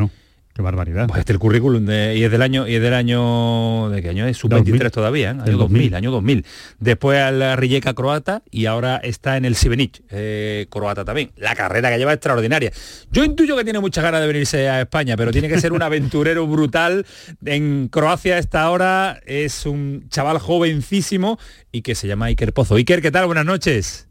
Qué 0.53 0.61
barbaridad. 0.61 1.07
Pues 1.07 1.19
este 1.19 1.31
es 1.31 1.35
el 1.35 1.39
currículum 1.39 1.85
de- 1.85 2.15
y 2.15 2.23
es 2.23 2.31
del 2.31 2.41
año 2.43 2.67
y 2.67 2.75
es 2.75 2.81
del 2.81 2.93
año 2.93 3.89
de 3.89 4.01
qué 4.03 4.09
año 4.09 4.27
es 4.27 4.37
sub 4.37 4.51
23 4.51 4.79
2000. 4.79 4.91
todavía, 4.91 5.27
¿eh? 5.27 5.31
año 5.31 5.43
Del 5.45 5.57
2000, 5.57 5.81
2000. 5.91 5.95
año 5.95 6.11
2000. 6.11 6.45
Después 6.79 7.19
al 7.19 7.57
Rijeka 7.57 7.93
croata 7.95 8.43
y 8.51 8.65
ahora 8.67 8.97
está 8.97 9.37
en 9.37 9.45
el 9.45 9.55
Sibenic 9.55 10.03
eh, 10.11 10.67
croata 10.69 11.03
también. 11.03 11.31
La 11.37 11.55
carrera 11.55 11.89
que 11.89 11.97
lleva 11.97 12.11
es 12.11 12.17
extraordinaria. 12.17 12.71
Yo 13.11 13.23
intuyo 13.23 13.57
que 13.57 13.63
tiene 13.63 13.79
muchas 13.79 14.03
ganas 14.03 14.21
de 14.21 14.27
venirse 14.27 14.69
a 14.69 14.81
España, 14.81 15.17
pero 15.17 15.31
tiene 15.31 15.49
que 15.49 15.59
ser 15.59 15.73
un 15.73 15.81
aventurero 15.81 16.45
brutal. 16.45 17.05
En 17.45 17.87
Croacia 17.87 18.35
a 18.35 18.37
esta 18.37 18.69
hora 18.69 19.19
es 19.25 19.65
un 19.65 20.05
chaval 20.09 20.37
jovencísimo 20.37 21.39
y 21.71 21.81
que 21.81 21.95
se 21.95 22.07
llama 22.07 22.25
Iker 22.25 22.53
Pozo. 22.53 22.75
Iker, 22.75 23.01
¿qué 23.01 23.09
tal? 23.11 23.25
Buenas 23.25 23.45
noches. 23.45 24.07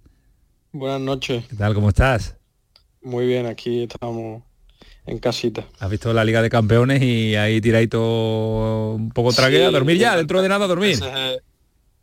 Buenas 0.73 1.01
noches. 1.01 1.45
¿Qué 1.49 1.55
tal? 1.57 1.75
¿Cómo 1.75 1.91
estás? 1.91 2.37
Muy 3.03 3.27
bien, 3.27 3.47
aquí 3.47 3.83
estamos 3.85 4.43
en 5.07 5.19
casita. 5.19 5.65
Has 5.81 5.91
visto 5.91 6.13
la 6.13 6.25
Liga 6.25 6.43
de 6.43 6.51
Campeones 6.51 7.03
y 7.03 7.35
ahí 7.37 7.61
tiradito 7.61 8.95
un 8.97 9.11
poco 9.11 9.33
tragué 9.33 9.65
a 9.65 9.69
Sí, 9.69 9.73
dormir 9.75 9.99
ya, 9.99 10.17
dentro 10.17 10.43
de 10.43 10.49
nada 10.49 10.65
a 10.65 10.69
dormir. 10.69 10.93
Ese- 10.93 11.41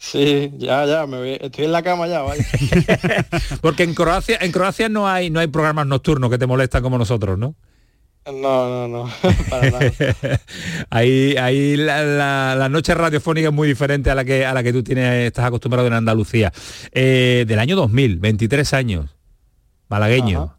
Sí, 0.02 0.50
ya, 0.58 0.86
ya, 0.86 1.06
me 1.08 1.18
voy- 1.18 1.38
estoy 1.42 1.66
en 1.66 1.74
la 1.74 1.84
cama 1.84 2.08
ya, 2.08 2.22
vaya. 2.22 2.46
Porque 3.62 3.84
en 3.84 3.94
Croacia, 3.94 4.38
en 4.40 4.54
Croacia 4.54 4.88
no 4.88 5.10
hay, 5.10 5.30
no 5.30 5.42
hay 5.42 5.48
programas 5.48 5.88
nocturnos 5.88 6.30
que 6.30 6.38
te 6.38 6.48
molestan 6.48 6.82
como 6.82 6.98
nosotros, 6.98 7.38
¿no? 7.38 7.54
No, 8.26 8.88
no, 8.88 8.88
no, 8.88 9.10
para 9.50 9.72
nada. 9.72 9.92
ahí 10.90 11.36
ahí 11.38 11.76
la, 11.76 12.04
la- 12.04 12.56
la 12.58 12.70
noche 12.70 12.94
radiofónica 12.94 13.50
es 13.50 13.54
muy 13.54 13.68
diferente 13.68 14.10
a 14.10 14.16
la 14.16 14.24
que 14.24 14.46
a 14.46 14.54
la 14.54 14.64
que 14.64 14.72
tú 14.72 14.84
tienes, 14.84 15.28
estás 15.28 15.44
acostumbrado 15.46 15.88
en 15.88 15.94
Andalucía. 15.94 16.54
Eh, 16.94 17.44
del 17.46 17.60
año 17.60 17.76
2000, 17.76 18.20
23 18.20 18.74
años, 18.74 19.06
malagueño. 19.90 20.56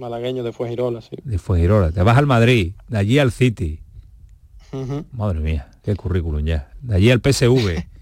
Malagueño 0.00 0.42
de 0.42 0.52
Fuengirola, 0.52 1.00
sí. 1.02 1.16
De 1.22 1.38
Fuengirola. 1.38 1.92
Te 1.92 2.02
vas 2.02 2.18
al 2.18 2.26
Madrid, 2.26 2.72
de 2.88 2.98
allí 2.98 3.18
al 3.18 3.30
City. 3.30 3.80
Madre 5.12 5.40
mía, 5.40 5.70
qué 5.82 5.94
currículum 5.96 6.44
ya. 6.44 6.70
De 6.80 6.96
allí 6.96 7.10
al 7.10 7.20
PSV. 7.20 7.84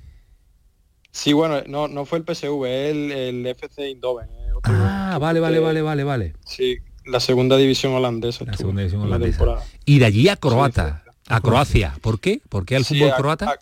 Sí, 1.11 1.33
bueno, 1.33 1.63
no, 1.67 1.89
no 1.89 2.05
fue 2.05 2.19
el 2.19 2.25
PSV, 2.25 2.65
es 2.67 2.91
el, 2.95 3.11
el 3.13 3.47
FC 3.47 3.87
Eindhoven. 3.87 4.29
eh, 4.29 4.51
ah, 4.65 5.19
vale, 5.21 5.41
vale, 5.41 5.59
vale, 5.59 5.83
vale, 5.83 6.05
vale. 6.05 6.35
Sí, 6.47 6.77
la 7.07 7.19
segunda 7.19 7.57
división 7.57 7.93
holandesa. 7.95 8.45
La 8.45 8.57
segunda 8.57 8.83
división 8.83 9.01
la 9.11 9.17
holandesa. 9.17 9.57
Y 9.85 9.99
de 9.99 10.05
allí 10.05 10.29
a 10.29 10.37
Croata, 10.37 11.03
a 11.27 11.41
Croacia. 11.41 11.95
¿Por 12.03 12.21
qué? 12.21 12.41
¿Por 12.49 12.65
qué 12.67 12.77
al 12.77 12.85
fútbol 12.85 13.11
a- 13.11 13.17
croata? 13.17 13.51
a- 13.51 13.59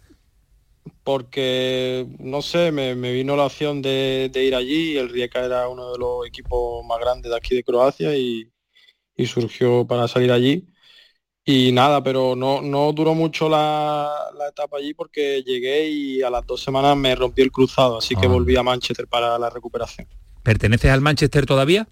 porque, 1.05 2.07
no 2.19 2.43
sé, 2.43 2.73
me, 2.73 2.95
me 2.95 3.13
vino 3.13 3.37
la 3.37 3.47
opción 3.47 3.83
de, 3.83 4.31
de 4.33 4.45
ir 4.45 4.55
allí, 4.55 4.97
el 4.97 5.09
Rijeka 5.09 5.45
era 5.45 5.69
uno 5.69 5.93
de 5.93 5.99
los 5.99 6.27
equipos 6.27 6.85
más 6.87 6.99
grandes 7.01 7.31
de 7.31 7.37
aquí 7.37 7.55
de 7.57 7.65
Croacia 7.65 8.17
y, 8.17 8.51
y 9.17 9.27
surgió 9.27 9.87
para 9.87 10.09
salir 10.09 10.33
allí. 10.33 10.67
Y 11.45 11.73
nada, 11.73 12.03
pero 12.03 12.37
no, 12.37 12.61
no 12.63 12.93
duró 12.93 13.15
mucho 13.15 13.49
la, 13.49 14.11
la 14.37 14.49
etapa 14.49 14.79
allí 14.79 14.95
porque 14.95 15.43
llegué 15.45 15.89
y 15.89 16.23
a 16.23 16.31
las 16.31 16.47
dos 16.47 16.61
semanas 16.63 16.97
me 16.97 17.15
rompí 17.15 17.43
el 17.43 17.53
cruzado, 17.53 17.99
así 17.99 18.17
que 18.17 18.27
Ah. 18.27 18.31
volví 18.31 18.57
a 18.57 18.63
Manchester 18.65 19.07
para 19.09 19.39
la 19.39 19.49
recuperación. 19.51 20.09
¿Perteneces 20.43 20.91
al 20.91 21.01
Manchester 21.01 21.47
todavía? 21.47 21.89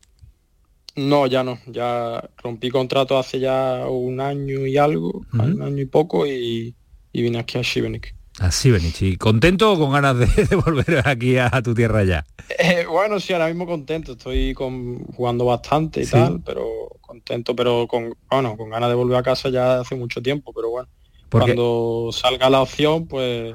No, 0.96 1.26
ya 1.26 1.42
no, 1.42 1.58
ya 1.66 2.30
rompí 2.38 2.70
contrato 2.70 3.18
hace 3.18 3.40
ya 3.40 3.86
un 3.88 4.20
año 4.20 4.66
y 4.66 4.76
algo, 4.76 5.22
un 5.32 5.60
año 5.62 5.82
y 5.82 5.86
poco 5.86 6.26
y, 6.26 6.74
y 7.12 7.22
vine 7.22 7.38
aquí 7.38 7.58
a 7.58 7.62
Šibenik. 7.64 8.14
Así, 8.40 8.70
Benichi. 8.70 9.16
¿Contento 9.16 9.72
o 9.72 9.78
con 9.78 9.92
ganas 9.92 10.18
de, 10.18 10.26
de 10.46 10.56
volver 10.56 11.06
aquí 11.06 11.38
a, 11.38 11.48
a 11.52 11.62
tu 11.62 11.74
tierra 11.74 12.04
ya? 12.04 12.24
Eh, 12.58 12.84
bueno, 12.88 13.20
sí, 13.20 13.32
ahora 13.32 13.46
mismo 13.48 13.66
contento, 13.66 14.12
estoy 14.12 14.54
con, 14.54 15.04
jugando 15.14 15.44
bastante 15.44 16.00
y 16.00 16.04
Sí. 16.04 16.10
tal, 16.12 16.40
pero 16.44 16.66
contento, 17.00 17.54
pero 17.54 17.86
con, 17.86 18.14
bueno, 18.30 18.56
con 18.56 18.70
ganas 18.70 18.88
de 18.88 18.94
volver 18.94 19.16
a 19.18 19.22
casa 19.22 19.48
ya 19.48 19.80
hace 19.80 19.94
mucho 19.94 20.20
tiempo, 20.20 20.52
pero 20.52 20.70
bueno, 20.70 20.88
cuando 21.30 22.10
salga 22.12 22.50
la 22.50 22.60
opción, 22.62 23.06
pues 23.06 23.54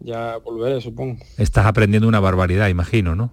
ya 0.00 0.36
volveré, 0.38 0.80
supongo. 0.80 1.22
Estás 1.36 1.66
aprendiendo 1.66 2.08
una 2.08 2.20
barbaridad, 2.20 2.68
imagino, 2.68 3.14
¿no? 3.14 3.32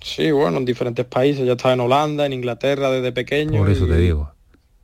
Sí, 0.00 0.30
bueno, 0.32 0.58
en 0.58 0.64
diferentes 0.64 1.04
países, 1.06 1.46
ya 1.46 1.52
estaba 1.52 1.74
en 1.74 1.80
Holanda, 1.80 2.26
en 2.26 2.32
Inglaterra 2.32 2.90
desde 2.90 3.12
pequeño. 3.12 3.58
Por 3.58 3.70
eso 3.70 3.86
y, 3.86 3.88
te 3.88 3.96
digo. 3.96 4.31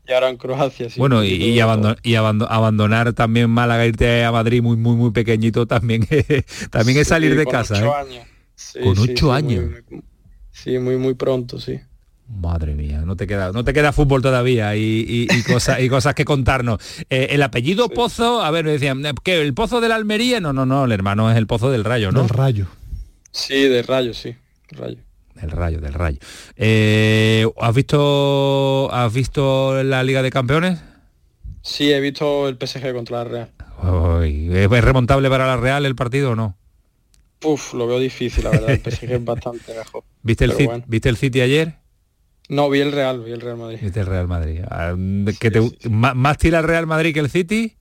Y 0.08 0.12
ahora 0.12 0.30
en 0.30 0.38
Croacia, 0.38 0.88
sí. 0.88 0.98
bueno, 0.98 1.22
y, 1.22 1.28
y 1.34 1.50
y 1.50 1.60
abando- 1.60 2.48
abandonar 2.50 3.12
también 3.12 3.50
Málaga, 3.50 3.84
irte 3.84 4.24
a 4.24 4.32
Madrid 4.32 4.62
muy, 4.62 4.76
muy, 4.78 4.96
muy 4.96 5.10
pequeñito 5.10 5.66
también, 5.66 6.06
también 6.70 6.98
es 6.98 7.06
Sí, 7.06 7.10
salir 7.10 7.36
de 7.36 7.44
con 7.44 7.52
casa. 7.52 7.74
ocho 7.74 7.86
¿eh? 7.86 8.00
años. 8.00 8.26
Sí, 8.54 8.80
Con 8.80 8.96
sí, 8.96 9.02
ocho 9.12 9.26
sí, 9.26 9.32
años. 9.32 9.64
muy- 9.64 9.82
muy- 9.90 10.02
sí, 10.50 10.78
muy, 10.78 10.96
muy 10.96 11.14
pronto, 11.14 11.60
sí. 11.60 11.78
Madre 12.26 12.74
mía, 12.74 13.02
no 13.06 13.16
te 13.16 13.26
queda, 13.26 13.52
no 13.52 13.64
te 13.64 13.72
queda 13.72 13.92
fútbol 13.92 14.20
todavía 14.22 14.76
y, 14.76 14.80
y- 14.82 15.28
y 15.30 15.42
cosas 15.42 15.80
y 15.80 15.88
cosas 15.88 16.14
que 16.14 16.24
contarnos. 16.24 16.78
Eh, 17.10 17.28
el 17.30 17.42
apellido 17.42 17.88
Pozo, 17.90 18.42
a 18.42 18.50
ver, 18.50 18.64
me 18.64 18.72
decían, 18.72 19.02
¿qué? 19.22 19.40
¿El 19.40 19.54
Pozo 19.54 19.80
de 19.80 19.88
la 19.88 19.96
Almería? 19.96 20.40
No, 20.40 20.52
no, 20.54 20.64
no, 20.66 20.84
el 20.86 20.92
hermano 20.92 21.30
es 21.30 21.36
el 21.36 21.46
Pozo 21.46 21.70
del 21.70 21.84
Rayo, 21.84 22.12
¿no? 22.12 22.20
Del 22.20 22.28
rayo. 22.30 22.66
Sí, 23.30 23.62
de 23.68 23.82
Rayo, 23.82 24.12
sí. 24.14 24.34
Rayo. 24.70 24.98
Del 25.40 25.50
Rayo, 25.50 25.80
del 25.80 25.94
Rayo. 25.94 26.18
Eh, 26.56 27.46
¿Has 27.60 27.74
visto 27.74 28.92
has 28.92 29.12
visto 29.12 29.82
la 29.84 30.02
Liga 30.02 30.22
de 30.22 30.30
Campeones? 30.30 30.80
Sí, 31.62 31.92
he 31.92 32.00
visto 32.00 32.48
el 32.48 32.56
PSG 32.56 32.92
contra 32.92 33.18
la 33.18 33.24
Real. 33.24 33.50
Uy, 33.82 34.48
¿Es 34.52 34.84
remontable 34.84 35.28
para 35.28 35.46
la 35.46 35.56
Real 35.56 35.86
el 35.86 35.94
partido 35.94 36.32
o 36.32 36.36
no? 36.36 36.56
Uf, 37.44 37.74
lo 37.74 37.86
veo 37.86 38.00
difícil, 38.00 38.44
la 38.44 38.50
verdad. 38.50 38.70
El 38.70 38.80
PSG 38.80 39.12
es 39.12 39.24
bastante 39.24 39.74
mejor. 39.74 40.02
¿Viste 40.22 40.44
el, 40.44 40.52
City, 40.52 40.66
bueno. 40.66 40.84
¿Viste 40.88 41.08
el 41.08 41.16
City 41.16 41.40
ayer? 41.40 41.74
No, 42.48 42.70
vi 42.70 42.80
el 42.80 42.92
Real, 42.92 43.22
vi 43.22 43.32
el 43.32 43.40
Real 43.40 43.58
Madrid. 43.58 43.78
¿Viste 43.80 44.00
el 44.00 44.06
Real 44.06 44.26
Madrid? 44.26 44.62
Ah, 44.68 44.94
¿que 45.38 45.50
te- 45.50 45.88
¿Más, 45.88 46.16
más 46.16 46.38
tira 46.38 46.58
el 46.58 46.64
Real 46.64 46.86
Madrid 46.86 47.12
que 47.14 47.20
el 47.20 47.30
City? 47.30 47.76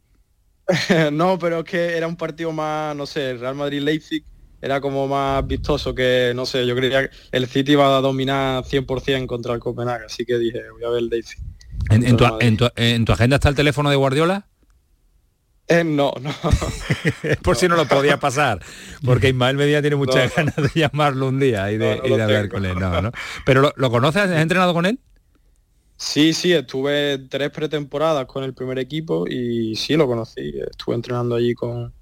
no, 1.13 1.39
pero 1.39 1.59
es 1.59 1.63
que 1.65 1.97
era 1.97 2.07
un 2.07 2.17
partido 2.17 2.51
más, 2.51 2.95
no 2.95 3.05
sé, 3.05 3.31
el 3.31 3.39
Real 3.39 3.55
Madrid-Leipzig 3.55 4.25
era 4.67 4.81
como 4.81 5.07
más 5.07 5.45
vistoso 5.47 5.95
que, 5.95 6.33
no 6.35 6.45
sé, 6.45 6.67
yo 6.67 6.75
creía 6.75 7.07
que 7.09 7.15
el 7.31 7.47
City 7.47 7.71
iba 7.71 7.97
a 7.97 8.01
dominar 8.01 8.63
100% 8.65 9.25
contra 9.27 9.53
el 9.53 9.59
Copenhague, 9.59 10.05
así 10.05 10.25
que 10.25 10.37
dije, 10.37 10.61
voy 10.71 10.83
a 10.83 10.89
ver 10.89 10.99
el 10.99 11.09
Leipzig. 11.09 11.39
¿En, 11.89 12.05
en 12.05 12.17
tu, 12.17 12.25
Contra 12.25 12.37
el 12.45 12.47
en 12.47 12.57
tu- 12.57 12.69
en 12.75 13.05
tu 13.05 13.11
agenda 13.13 13.35
está 13.37 13.49
el 13.49 13.55
teléfono 13.55 13.89
de 13.89 13.95
Guardiola? 13.95 14.47
Eh, 15.69 15.83
no, 15.83 16.13
no. 16.21 16.31
Por 17.43 17.55
si 17.57 17.67
no 17.67 17.75
lo 17.75 17.85
podía 17.87 18.17
pasar, 18.19 18.59
porque 19.03 19.29
Ismael 19.29 19.57
Medina 19.57 19.81
tiene 19.81 19.95
muchas 19.97 20.31
No, 20.37 20.43
ganas 20.45 20.55
de 20.55 20.69
llamarlo 20.79 21.27
un 21.27 21.39
día 21.39 21.71
y 21.71 21.77
de, 21.77 21.97
No, 21.97 22.05
y 22.07 22.09
de 22.15 22.21
hablar 22.23 22.41
tengo. 22.43 22.53
con 22.55 22.65
él. 22.65 22.79
No, 22.79 23.01
no. 23.01 23.11
Pero 23.45 23.61
lo, 23.61 23.73
¿lo 23.75 23.89
conoces? 23.89 24.23
¿Has 24.23 24.41
entrenado 24.41 24.73
con 24.73 24.85
él? 24.85 24.99
Sí, 25.97 26.33
sí, 26.33 26.53
estuve 26.53 27.17
tres 27.29 27.49
pretemporadas 27.49 28.25
con 28.27 28.43
el 28.43 28.53
primer 28.53 28.77
equipo 28.79 29.27
y 29.27 29.75
sí 29.75 29.95
lo 29.97 30.07
conocí. 30.07 30.53
Estuve 30.71 30.95
entrenando 30.95 31.35
allí 31.35 31.53
con, 31.55 31.93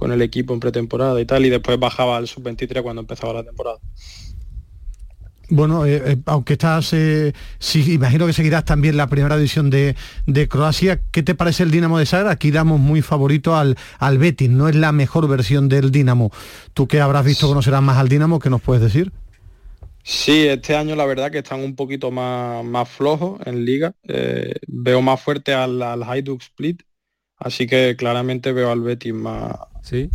con 0.00 0.12
el 0.12 0.22
equipo 0.22 0.54
en 0.54 0.60
pretemporada 0.60 1.20
y 1.20 1.26
tal, 1.26 1.44
y 1.44 1.50
después 1.50 1.78
bajaba 1.78 2.16
al 2.16 2.26
sub-23 2.26 2.82
cuando 2.82 3.02
empezaba 3.02 3.34
la 3.34 3.44
temporada. 3.44 3.78
Bueno, 5.50 5.84
eh, 5.84 6.00
eh, 6.12 6.16
aunque 6.24 6.54
estás, 6.54 6.94
eh, 6.94 7.34
sí, 7.58 7.92
imagino 7.92 8.26
que 8.26 8.32
seguirás 8.32 8.64
también 8.64 8.96
la 8.96 9.08
primera 9.08 9.36
división 9.36 9.68
de, 9.68 9.94
de 10.26 10.48
Croacia. 10.48 11.02
¿Qué 11.10 11.22
te 11.22 11.34
parece 11.34 11.64
el 11.64 11.70
Dinamo 11.70 11.98
de 11.98 12.06
Zagreb? 12.06 12.30
Aquí 12.30 12.50
damos 12.50 12.80
muy 12.80 13.02
favorito 13.02 13.54
al, 13.54 13.76
al 13.98 14.16
Betis, 14.16 14.48
no 14.48 14.68
es 14.70 14.76
la 14.76 14.92
mejor 14.92 15.28
versión 15.28 15.68
del 15.68 15.90
Dinamo. 15.90 16.30
Tú 16.72 16.88
que 16.88 17.00
habrás 17.02 17.26
visto 17.26 17.46
conocerás 17.46 17.82
más 17.82 17.98
al 17.98 18.08
Dinamo, 18.08 18.38
¿qué 18.38 18.48
nos 18.48 18.62
puedes 18.62 18.82
decir? 18.82 19.12
Sí, 20.02 20.46
este 20.48 20.76
año 20.76 20.96
la 20.96 21.06
verdad 21.06 21.30
que 21.30 21.38
están 21.38 21.60
un 21.60 21.76
poquito 21.76 22.10
más, 22.10 22.64
más 22.64 22.88
flojos 22.88 23.40
en 23.46 23.64
liga. 23.66 23.92
Eh, 24.08 24.54
veo 24.66 25.02
más 25.02 25.20
fuerte 25.20 25.52
al, 25.52 25.82
al 25.82 26.02
Hajduk 26.02 26.40
Split, 26.42 26.82
así 27.36 27.66
que 27.66 27.96
claramente 27.98 28.52
veo 28.52 28.70
al 28.70 28.80
Betis 28.82 29.14
más, 29.14 29.56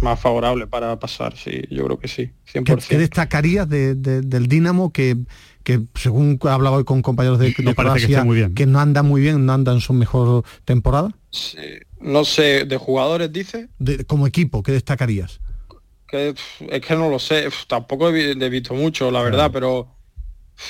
más 0.01 0.19
favorable 0.19 0.67
para 0.67 0.97
pasar, 0.99 1.35
sí, 1.37 1.61
yo 1.69 1.85
creo 1.85 1.99
que 1.99 2.07
sí, 2.07 2.31
100%. 2.45 2.63
¿Qué, 2.87 2.95
qué 2.95 2.97
destacarías 2.99 3.67
de- 3.69 3.95
de- 3.95 4.21
del 4.21 4.47
Dinamo 4.47 4.91
que, 4.91 5.17
que 5.63 5.81
según 5.95 6.39
he 6.43 6.47
hablado 6.49 6.75
hoy 6.75 6.83
con 6.83 7.01
compañeros 7.01 7.39
de, 7.39 7.45
de 7.47 7.53
que 7.53 7.75
Croacia, 7.75 8.05
esté 8.07 8.23
muy 8.23 8.37
bien. 8.37 8.53
que 8.53 8.65
no 8.65 8.79
anda 8.79 9.03
muy 9.03 9.21
bien, 9.21 9.45
no 9.45 9.53
anda 9.53 9.71
en 9.73 9.81
su 9.81 9.93
mejor 9.93 10.43
temporada? 10.65 11.09
Sí, 11.31 11.57
No 11.99 12.23
sé, 12.23 12.65
de 12.65 12.77
jugadores 12.77 13.31
dice, 13.31 13.69
De- 13.79 14.05
como 14.05 14.27
equipo, 14.27 14.61
¿qué 14.63 14.71
destacarías? 14.71 15.39
que 16.07 16.35
es 16.69 16.81
que 16.81 16.95
no 16.95 17.09
lo 17.09 17.17
sé, 17.19 17.49
tampoco 17.67 18.09
he, 18.09 18.11
vi- 18.35 18.43
he 18.45 18.49
visto 18.49 18.73
mucho, 18.75 19.09
la 19.11 19.23
verdad, 19.23 19.49
pero 19.51 19.89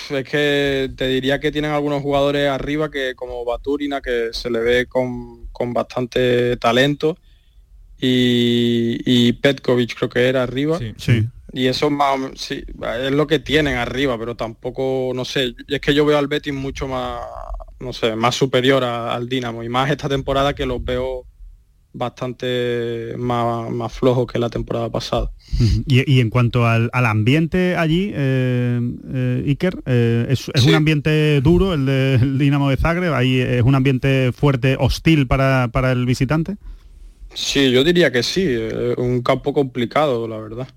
es 0.10 0.23
que 0.23 0.89
te 0.95 1.08
diría 1.08 1.39
que 1.39 1.51
tienen 1.51 1.71
algunos 1.71 2.01
jugadores 2.01 2.49
arriba 2.49 2.89
que 2.89 3.13
como 3.15 3.43
Baturina, 3.45 4.01
que 4.01 4.29
se 4.31 4.49
le 4.49 4.60
ve 4.60 4.86
con, 4.88 5.47
con 5.51 5.73
bastante 5.73 6.58
talento, 6.58 7.17
y, 7.99 8.97
y 9.05 9.34
Petkovic 9.34 9.95
creo 9.95 10.10
que 10.10 10.27
era 10.27 10.43
arriba. 10.43 10.79
Sí. 10.97 11.25
Y 11.53 11.67
eso 11.67 11.89
más, 11.89 12.19
sí, 12.36 12.63
es 13.03 13.12
lo 13.12 13.27
que 13.27 13.39
tienen 13.39 13.75
arriba, 13.77 14.17
pero 14.19 14.36
tampoco, 14.36 15.13
no 15.15 15.23
sé, 15.23 15.53
es 15.67 15.79
que 15.79 15.93
yo 15.93 16.05
veo 16.05 16.17
al 16.17 16.27
Betis 16.27 16.53
mucho 16.53 16.88
más, 16.88 17.21
no 17.79 17.93
sé, 17.93 18.15
más 18.15 18.36
superior 18.36 18.84
a- 18.84 19.13
al 19.15 19.29
Dinamo 19.29 19.63
y 19.63 19.69
más 19.69 19.89
esta 19.89 20.10
temporada 20.10 20.53
que 20.53 20.65
los 20.65 20.84
veo 20.84 21.25
bastante 21.93 23.13
más, 23.17 23.69
más 23.71 23.93
flojos 23.93 24.27
que 24.29 24.38
la 24.38 24.49
temporada 24.49 24.89
pasada. 24.91 25.31
Y, 25.88 26.12
y 26.13 26.19
en 26.19 26.29
cuanto 26.29 26.67
al, 26.67 26.89
al 26.91 27.05
ambiente 27.05 27.77
allí, 27.77 28.12
eh, 28.13 28.79
eh, 29.13 29.43
Iker, 29.47 29.81
eh, 29.86 30.25
es, 30.29 30.51
es 30.53 30.63
Sí. 30.63 30.69
un 30.69 30.75
ambiente 30.75 31.39
duro 31.41 31.73
el 31.73 31.86
del 31.86 32.38
Dinamo 32.38 32.69
de 32.69 32.75
Zagreb, 32.77 33.13
ahí 33.13 33.39
es 33.39 33.63
un 33.63 33.75
ambiente 33.75 34.31
fuerte, 34.34 34.75
hostil 34.77 35.25
para, 35.27 35.69
para 35.71 35.93
el 35.93 36.05
visitante. 36.05 36.58
Sí, 37.36 37.69
yo 37.71 37.84
diría 37.84 38.12
que 38.12 38.24
sí, 38.24 38.43
eh, 38.48 38.95
un 38.98 39.21
campo 39.21 39.54
complicado, 39.54 40.28
la 40.28 40.38
verdad. 40.38 40.67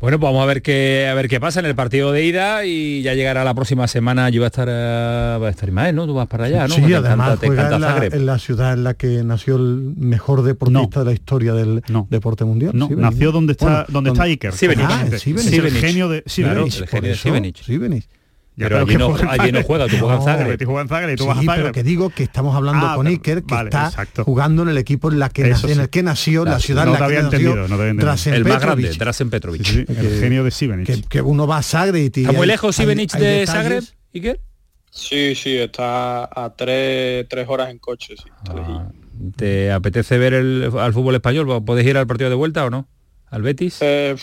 Bueno, 0.00 0.18
pues 0.18 0.32
vamos 0.32 0.42
a 0.42 0.46
ver 0.46 0.62
qué 0.62 1.06
a 1.08 1.14
ver 1.14 1.28
qué 1.28 1.38
pasa 1.38 1.60
en 1.60 1.66
el 1.66 1.76
partido 1.76 2.10
de 2.10 2.24
ida 2.24 2.64
y 2.66 3.02
ya 3.02 3.14
llegará 3.14 3.44
la 3.44 3.54
próxima 3.54 3.86
semana. 3.86 4.30
Yo 4.30 4.40
voy 4.40 4.46
a 4.46 4.48
estar 4.48 4.66
eh, 4.68 5.38
va 5.40 5.46
a 5.46 5.50
estar 5.50 5.68
Ismael, 5.68 5.94
¿no? 5.94 6.06
Tú 6.06 6.14
vas 6.14 6.26
para 6.26 6.46
allá, 6.46 6.66
¿no? 6.66 6.74
Sí, 6.74 6.80
Te 6.82 6.94
además 6.96 7.28
encanta- 7.28 7.36
te 7.40 7.46
juega 7.46 7.74
en 7.76 7.80
la, 7.80 7.88
Zagreb. 7.88 8.14
en 8.14 8.26
la 8.26 8.38
ciudad 8.40 8.72
en 8.72 8.82
la 8.82 8.94
que 8.94 9.22
nació 9.22 9.54
el 9.56 9.94
mejor 9.96 10.42
deportista 10.42 11.00
de 11.00 11.06
la 11.06 11.12
historia 11.12 11.52
del 11.52 11.82
deporte 12.10 12.44
mundial. 12.44 12.72
No, 12.74 12.88
nació 12.96 13.30
donde 13.30 13.52
está- 13.52 13.66
Bueno, 13.66 13.84
donde 13.90 14.10
está 14.10 14.22
Iker. 14.24 14.50
Ah, 14.50 15.04
en 15.06 15.18
Šibenik. 15.20 15.52
Es 15.52 15.52
el 15.52 15.70
genio 15.72 16.08
de 16.08 16.22
Claro, 16.22 16.64
el 16.66 16.72
genio. 16.88 17.14
Ya, 18.54 18.66
Pero 18.68 18.80
allí 18.80 18.86
que 18.92 18.98
no, 18.98 19.06
juega 19.10 19.22
en 19.22 19.28
allí 19.28 19.38
no 19.38 19.58
Zagreb. 19.60 19.66
juega, 19.66 19.86
tú 19.88 19.96
juegas 19.96 20.12
en 20.12 20.18
No, 20.18 20.24
Zagreb. 20.32 20.48
Betis 20.48 20.66
juega 20.66 20.82
en 20.82 20.88
Zagreb 20.88 21.10
y 21.14 21.16
tú 21.16 21.22
Sí, 21.22 21.28
vas 21.28 21.36
a 21.38 21.40
pero 21.40 21.52
Zagreb. 21.54 21.72
que 21.72 21.82
digo 21.82 22.10
que 22.10 22.22
estamos 22.22 22.54
hablando 22.54 22.86
Ah, 22.86 22.94
con 22.96 23.04
pero- 23.06 23.14
Iker, 23.16 23.42
que 23.44 23.54
vale, 23.54 23.68
está 23.70 23.86
exacto. 23.86 24.24
jugando 24.24 24.62
en 24.62 24.68
el 24.68 24.76
equipo 24.78 25.10
en, 25.10 25.18
la 25.18 25.30
que 25.30 25.44
nació, 25.44 25.68
en 25.70 25.74
sí. 25.76 25.80
el 25.80 25.88
que 25.88 26.02
nació, 26.02 26.40
la 26.44 26.50
Claro, 26.50 26.60
ciudad 26.60 26.84
no 26.84 26.94
en 26.94 27.00
la 27.00 27.08
que 27.08 27.22
nació. 27.22 27.94
Drazen 27.96 28.34
El 28.34 28.44
más 28.44 28.60
grande, 28.60 28.90
Drazen 28.90 29.30
Petrovic. 29.30 29.64
Sí, 29.64 29.84
sí, 29.88 29.92
el 29.96 30.20
genio 30.20 30.44
de 30.44 30.50
Šibenik. 30.50 30.86
que, 30.86 31.02
que 31.08 31.22
uno 31.22 31.46
va 31.46 31.56
a 31.58 31.62
Zagreb 31.62 31.96
y 32.14 32.20
¿Está 32.20 32.32
muy 32.32 32.46
lejos 32.46 32.78
hay 32.78 32.86
de 32.86 32.94
detalles. 32.94 33.48
Zagreb, 33.48 33.84
Iker? 34.14 34.40
Sí, 34.90 35.34
sí, 35.34 35.56
está 35.56 36.24
a 36.24 36.52
tres, 36.54 37.26
tres 37.30 37.46
horas 37.48 37.70
en 37.70 37.78
coche, 37.78 38.14
sí, 38.18 38.24
está 38.36 38.52
lejillo. 38.54 38.82
¿Te 39.36 39.72
apetece 39.72 40.18
ver 40.18 40.34
el, 40.34 40.70
al 40.78 40.92
fútbol 40.92 41.14
español? 41.14 41.64
¿Puedes 41.64 41.86
ir 41.86 41.96
al 41.96 42.06
partido 42.06 42.28
de 42.28 42.36
vuelta 42.36 42.66
o 42.66 42.70
no? 42.70 42.86
¿Al 43.30 43.40
Betis? 43.40 43.78
Eh, 43.80 44.14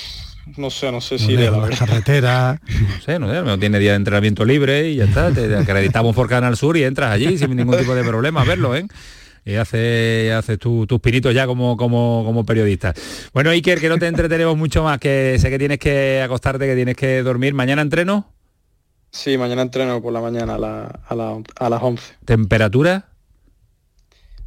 no 0.57 0.69
sé, 0.69 0.91
no 0.91 1.01
sé 1.01 1.17
si 1.19 1.33
iré, 1.33 1.45
la 1.45 1.51
lejos, 1.51 1.57
la 1.61 1.67
verdad. 1.69 1.87
carretera. 1.87 2.61
No 2.67 3.01
sé, 3.01 3.19
no 3.19 3.31
sé, 3.31 3.41
no 3.41 3.59
tiene 3.59 3.79
día 3.79 3.91
de 3.91 3.97
entrenamiento 3.97 4.45
libre 4.45 4.89
y 4.89 4.95
ya 4.97 5.05
está, 5.05 5.31
te 5.31 5.55
acreditamos 5.55 6.15
por 6.15 6.27
Canal 6.29 6.55
Sur 6.57 6.77
y 6.77 6.83
entras 6.83 7.11
allí 7.11 7.37
sin 7.37 7.55
ningún 7.55 7.77
tipo 7.77 7.95
de 7.95 8.03
problema 8.03 8.41
a 8.41 8.45
verlo, 8.45 8.75
¿eh? 8.75 8.85
Y 9.45 9.55
haces 9.55 10.31
hace 10.33 10.57
tu- 10.57 10.85
tus 10.85 10.99
pinitos 10.99 11.33
ya 11.33 11.47
como, 11.47 11.75
como, 11.77 12.23
como 12.25 12.45
periodista. 12.45 12.93
Bueno, 13.33 13.49
Iker, 13.51 13.79
que 13.79 13.89
no 13.89 13.97
te 13.97 14.07
entretenemos 14.07 14.57
mucho 14.57 14.83
más, 14.83 14.99
que 14.99 15.37
sé 15.39 15.49
que 15.49 15.57
tienes 15.57 15.79
que 15.79 16.21
acostarte, 16.21 16.65
que 16.67 16.75
tienes 16.75 16.95
que 16.95 17.23
dormir. 17.23 17.53
¿Mañana 17.53 17.81
entreno? 17.81 18.31
Sí, 19.11 19.37
mañana 19.39 19.63
entreno 19.63 20.01
por 20.03 20.13
la 20.13 20.21
mañana 20.21 20.55
a, 20.55 20.57
la- 20.59 20.99
a, 21.07 21.15
la- 21.15 21.41
a 21.55 21.69
las 21.69 21.81
11. 21.81 22.13
¿Temperatura? 22.25 23.05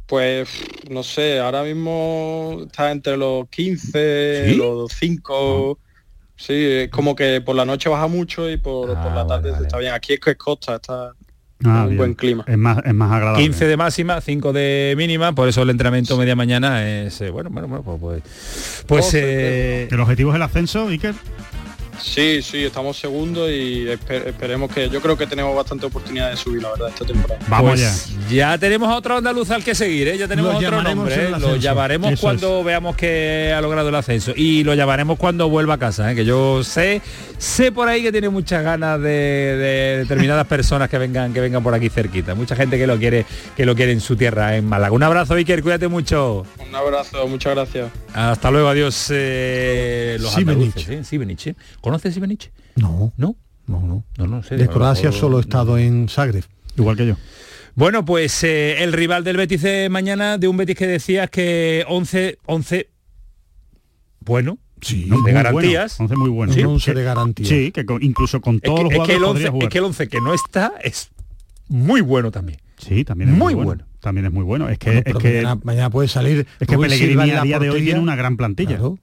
Pues 0.05 0.49
no 0.89 1.01
sé, 1.03 1.39
ahora 1.39 1.63
mismo 1.63 2.61
está 2.67 2.91
entre 2.91 3.17
los 3.17 3.47
15, 3.49 4.49
¿Sí? 4.51 4.55
los 4.55 4.91
5. 4.99 5.79
Sí, 6.35 6.53
es 6.53 6.89
como 6.89 7.15
que 7.15 7.41
por 7.41 7.55
la 7.55 7.63
noche 7.65 7.89
baja 7.89 8.07
mucho 8.07 8.49
y 8.49 8.57
por, 8.57 8.87
por 8.87 8.97
Ah, 9.11 9.15
la 9.15 9.27
tarde 9.27 9.51
está 9.61 9.77
bien. 9.77 9.93
Aquí 9.93 10.13
es 10.13 10.19
que 10.19 10.31
es 10.31 10.37
costa, 10.37 10.75
está 10.75 11.11
Ah, 11.65 11.83
un 11.83 11.85
bien. 11.89 11.97
buen 11.97 12.13
clima. 12.15 12.43
Es 12.47 12.57
más, 12.57 12.79
es 12.83 12.93
más 12.93 13.11
agradable. 13.11 13.41
15 13.43 13.67
de 13.67 13.77
máxima, 13.77 14.19
5 14.19 14.51
de 14.51 14.95
mínima, 14.97 15.33
por 15.33 15.47
eso 15.47 15.61
el 15.61 15.69
entrenamiento 15.69 16.17
media 16.17 16.35
mañana 16.35 16.85
es 16.85 17.21
eh, 17.21 17.29
bueno, 17.29 17.49
bueno, 17.49 17.67
bueno, 17.69 17.83
pues 17.83 17.99
pues, 18.01 18.23
pues, 18.87 19.13
eh, 19.13 19.87
¿El 19.89 19.99
objetivo 20.01 20.31
es 20.31 20.35
el 20.35 20.41
ascenso, 20.41 20.87
Iker? 20.89 21.15
Sí, 22.01 22.41
sí, 22.41 22.63
estamos 22.65 22.97
segundos 22.97 23.49
y 23.49 23.85
espe- 23.85 24.27
esperemos 24.27 24.71
que 24.71 24.89
yo 24.89 25.01
creo 25.01 25.17
que 25.17 25.27
tenemos 25.27 25.55
bastante 25.55 25.85
oportunidad 25.85 26.29
de 26.31 26.37
subir, 26.37 26.61
la 26.61 26.71
verdad, 26.71 26.89
esta 26.89 27.05
temporada. 27.05 27.39
Pues 27.59 28.09
ya 28.29 28.57
tenemos 28.57 28.89
a 28.89 28.95
otro 28.95 29.17
andaluz 29.17 29.49
al 29.51 29.63
que 29.63 29.75
seguir, 29.75 30.07
¿eh? 30.07 30.17
ya 30.17 30.27
tenemos 30.27 30.51
Lo 30.53 30.57
otro 30.57 30.81
nombre, 30.83 31.15
¿eh? 31.15 31.29
lo 31.39 31.55
llamaremos 31.55 32.11
Eso 32.13 32.21
cuando 32.21 32.63
veamos 32.63 32.95
que 32.95 33.53
ha 33.55 33.61
logrado 33.61 33.89
el 33.89 33.95
ascenso 33.95 34.33
y 34.35 34.63
lo 34.63 34.73
llamaremos 34.73 35.17
cuando 35.17 35.49
vuelva 35.49 35.75
a 35.75 35.77
casa, 35.77 36.11
¿eh? 36.11 36.15
que 36.15 36.25
yo 36.25 36.63
sé, 36.63 37.01
sé 37.37 37.71
por 37.71 37.87
ahí 37.87 38.01
que 38.01 38.11
tiene 38.11 38.29
muchas 38.29 38.63
ganas 38.63 38.99
de, 38.99 39.07
de 39.09 39.97
determinadas 39.99 40.47
personas 40.53 40.89
que 40.89 40.97
vengan, 40.97 41.33
que 41.33 41.39
vengan 41.41 41.63
por 41.63 41.73
aquí 41.73 41.89
cerquita, 41.89 42.35
mucha 42.35 42.55
gente 42.55 42.77
que 42.77 42.87
lo 42.87 42.97
quiere, 42.97 43.25
que 43.55 43.65
lo 43.65 43.75
quiere 43.75 43.91
en 43.91 44.01
su 44.01 44.15
tierra, 44.15 44.55
en 44.57 44.65
Málaga. 44.65 44.93
Un 44.93 45.03
abrazo, 45.03 45.35
Iker, 45.35 45.61
cuídate 45.61 45.87
mucho. 45.87 46.45
Un 46.67 46.75
abrazo, 46.75 47.27
muchas 47.27 47.53
gracias. 47.55 47.91
Hasta 48.13 48.51
luego, 48.51 48.67
adiós. 48.69 49.07
eh, 49.11 50.17
los 50.19 50.35
andaluces, 50.35 50.89
¿eh? 50.89 51.01
¿eh? 51.49 51.55
¿Conoces 51.83 52.13
Sibenich? 52.13 52.49
No. 52.77 53.11
¿No? 53.17 53.35
No, 53.67 53.81
no. 53.81 54.05
No, 54.17 54.27
no 54.27 54.41
sé. 54.41 54.55
De 54.55 54.67
Croacia 54.69 55.09
mejor- 55.09 55.19
solo 55.19 55.37
he 55.37 55.41
estado 55.41 55.77
en 55.77 56.07
Zagreb. 56.09 56.45
Igual 56.77 56.95
que 56.97 57.05
yo. 57.07 57.15
Bueno, 57.75 58.05
pues 58.05 58.41
eh, 58.45 58.81
el 58.83 58.93
rival 58.93 59.23
del 59.25 59.35
Betis 59.37 59.61
de 59.63 59.89
mañana, 59.89 60.37
de 60.37 60.47
un 60.47 60.55
Betis 60.57 60.75
que 60.77 60.87
decías 60.87 61.29
que 61.29 61.83
11, 61.89 62.37
11, 62.45 62.89
bueno, 64.21 64.57
sí, 64.81 65.09
de 65.25 65.31
garantías. 65.33 65.97
bueno, 65.97 66.05
once 66.13 66.15
muy 66.15 66.29
bueno. 66.29 66.53
Sí, 66.53 66.61
Un 66.61 66.73
once 66.73 66.91
que- 66.93 66.97
de 66.99 67.03
garantía. 67.03 67.45
Sí, 67.47 67.71
que 67.71 67.85
con- 67.85 68.01
incluso 68.01 68.39
con 68.41 68.55
Es 68.55 68.61
todos 68.61 68.77
que, 68.77 68.83
los 68.83 68.91
es 68.93 68.97
jugadores 68.97 69.09
que 69.09 69.17
el 69.17 69.23
11, 69.23 69.31
podría 69.33 69.51
jugar. 69.51 69.63
es 69.67 69.71
que 69.71 69.77
el 69.79 69.83
11 69.83 70.07
que 70.07 70.21
no 70.21 70.33
está 70.33 70.73
es 70.83 71.11
muy 71.67 72.01
bueno 72.01 72.31
también. 72.31 72.59
Sí, 72.77 73.03
también 73.03 73.29
es 73.31 73.35
Muy 73.35 73.53
muy, 73.55 73.63
bueno. 73.65 73.83
bueno. 73.83 73.93
También 73.99 74.25
es 74.25 74.31
muy 74.33 74.43
bueno. 74.43 74.67
Es 74.69 74.77
que, 74.77 74.89
Bueno, 74.91 75.03
es 75.05 75.15
que, 75.15 75.33
mañana, 75.41 75.61
mañana 75.63 75.89
puede 75.89 76.07
salir. 76.09 76.45
es 76.59 76.67
que 76.67 76.77
Pellegrini 76.77 77.13
en 77.13 77.19
a 77.31 77.35
la 77.35 77.41
día 77.43 77.59
de 77.59 77.69
hoy 77.69 77.81
tiene 77.83 77.99
una 77.99 78.15
gran 78.15 78.35
plantilla. 78.37 78.71
Claro. 78.77 78.99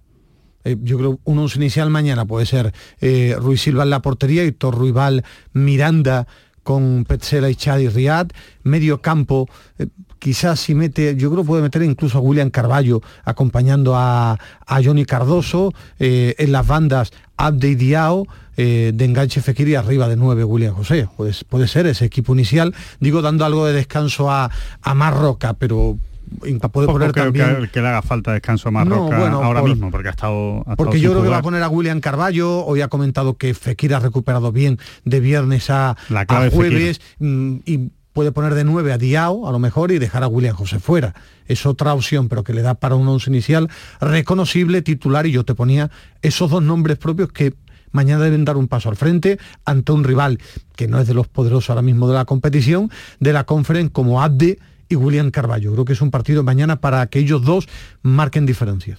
Eh, 0.65 0.77
yo 0.83 0.99
creo 0.99 1.21
un 1.25 1.39
once 1.39 1.59
inicial 1.59 1.91
mañana 1.91 2.27
puede 2.27 2.47
ser 2.47 2.73
eh, 3.01 3.35
Ruiz 3.39 3.63
Silva 3.63 3.85
en 3.85 3.91
la 3.91 4.03
portería 4.03 4.45
y 4.45 4.53
Torruibal 4.53 5.25
Miranda 5.53 6.27
con 6.63 7.05
Petzela 7.07 7.49
y 7.49 7.55
Chad 7.55 7.79
y 7.79 7.89
Riad, 7.89 8.29
medio 8.63 9.01
campo, 9.01 9.49
eh, 9.79 9.87
quizás 10.19 10.61
si 10.61 10.75
mete, 10.75 11.17
yo 11.17 11.31
creo 11.31 11.45
puede 11.45 11.63
meter 11.63 11.83
incluso 11.83 12.19
a 12.19 12.21
William 12.21 12.51
Carballo 12.51 13.01
acompañando 13.25 13.97
a, 13.97 14.39
a 14.67 14.83
Johnny 14.85 15.07
Cardoso, 15.07 15.73
en 15.99 16.53
las 16.53 16.67
bandas 16.67 17.11
Abde 17.39 17.71
y 17.71 17.77
de 17.77 19.05
enganche 19.05 19.41
Fekir 19.41 19.75
arriba 19.79 20.07
de 20.07 20.17
nueve 20.17 20.45
William 20.45 20.75
José, 20.75 21.09
pues, 21.17 21.45
puede 21.45 21.67
ser 21.67 21.87
ese 21.87 22.05
equipo 22.05 22.35
inicial, 22.35 22.75
digo 23.01 23.23
dando 23.23 23.47
algo 23.47 23.65
de 23.65 23.73
descanso 23.73 24.31
a, 24.31 24.51
a 24.83 24.95
Marroca, 24.95 25.55
pero 25.55 25.97
puede 26.31 26.87
Poco 26.87 26.93
poner 26.93 27.13
también... 27.13 27.57
que, 27.63 27.69
que 27.71 27.81
le 27.81 27.89
haga 27.89 28.03
falta 28.03 28.33
descanso 28.33 28.69
a 28.69 28.73
Marroca 28.73 28.97
No, 29.17 29.21
bueno, 29.21 29.43
ahora 29.43 29.61
por- 29.61 29.71
mismo, 29.71 29.91
porque 29.91 30.09
ha 30.09 30.13
estado... 30.13 30.63
ha 30.67 30.77
Porque 30.77 31.01
yo 31.01 31.11
creo 31.11 31.23
que 31.23 31.29
va 31.29 31.39
a 31.39 31.43
poner 31.43 31.63
a 31.63 31.69
William 31.69 32.01
Carballo, 32.01 32.65
hoy 32.65 32.81
ha 32.81 32.89
comentado 32.89 33.37
que 33.37 33.55
Fekir 33.55 33.95
ha 33.95 34.01
recuperado 34.01 34.53
bien 34.53 34.79
de 35.05 35.21
viernes 35.21 35.71
a, 35.71 35.97
La 36.09 36.21
a 36.21 36.27
clave 36.27 36.51
jueves 36.51 37.01
mm, 37.19 37.57
y 37.65 37.91
puede 38.13 38.33
poner 38.33 38.55
de 38.55 38.65
9 38.65 38.93
a 38.93 38.99
Diao 38.99 39.49
a 39.49 39.53
lo 39.53 39.59
mejor 39.59 39.93
y 39.93 39.99
dejar 39.99 40.23
a 40.25 40.29
William 40.29 40.57
José 40.57 40.81
fuera. 40.81 41.15
Es 41.47 41.65
otra 41.67 41.95
opción, 41.95 42.29
pero 42.29 42.43
que 42.45 42.53
le 42.53 42.63
da 42.63 42.75
para 42.75 42.95
un 42.97 43.07
once 43.07 43.31
inicial 43.31 43.69
reconocible, 44.01 44.83
titular, 44.83 45.27
y 45.27 45.33
yo 45.33 45.45
te 45.45 45.55
ponía 45.55 45.91
esos 46.23 46.51
dos 46.51 46.63
nombres 46.63 46.99
propios 46.99 47.33
que 47.33 47.55
mañana 47.93 48.23
deben 48.25 48.45
dar 48.45 48.57
un 48.57 48.69
paso 48.69 48.89
al 48.89 48.97
frente 48.97 49.39
ante 49.65 49.93
un 49.93 50.05
rival 50.05 50.39
que 50.77 50.87
no 50.89 51.01
es 51.01 51.07
de 51.09 51.15
los 51.15 51.29
poderosos 51.29 51.71
ahora 51.71 51.83
mismo 51.83 52.09
de 52.09 52.15
la 52.15 52.25
competición, 52.25 52.91
de 53.19 53.33
la 53.33 53.45
conferencia 53.45 53.93
como 53.93 54.23
Abde 54.23 54.59
y 54.91 54.97
William 54.97 55.31
Carballo. 55.31 55.73
Creo 55.73 55.85
que 55.87 55.95
es 55.95 56.03
un 56.03 56.11
partido 56.11 56.43
mañana 56.43 56.81
para 56.83 57.07
que 57.07 57.21
ellos 57.21 57.43
dos 57.43 57.67
marquen 58.03 58.45
diferencias. 58.45 58.99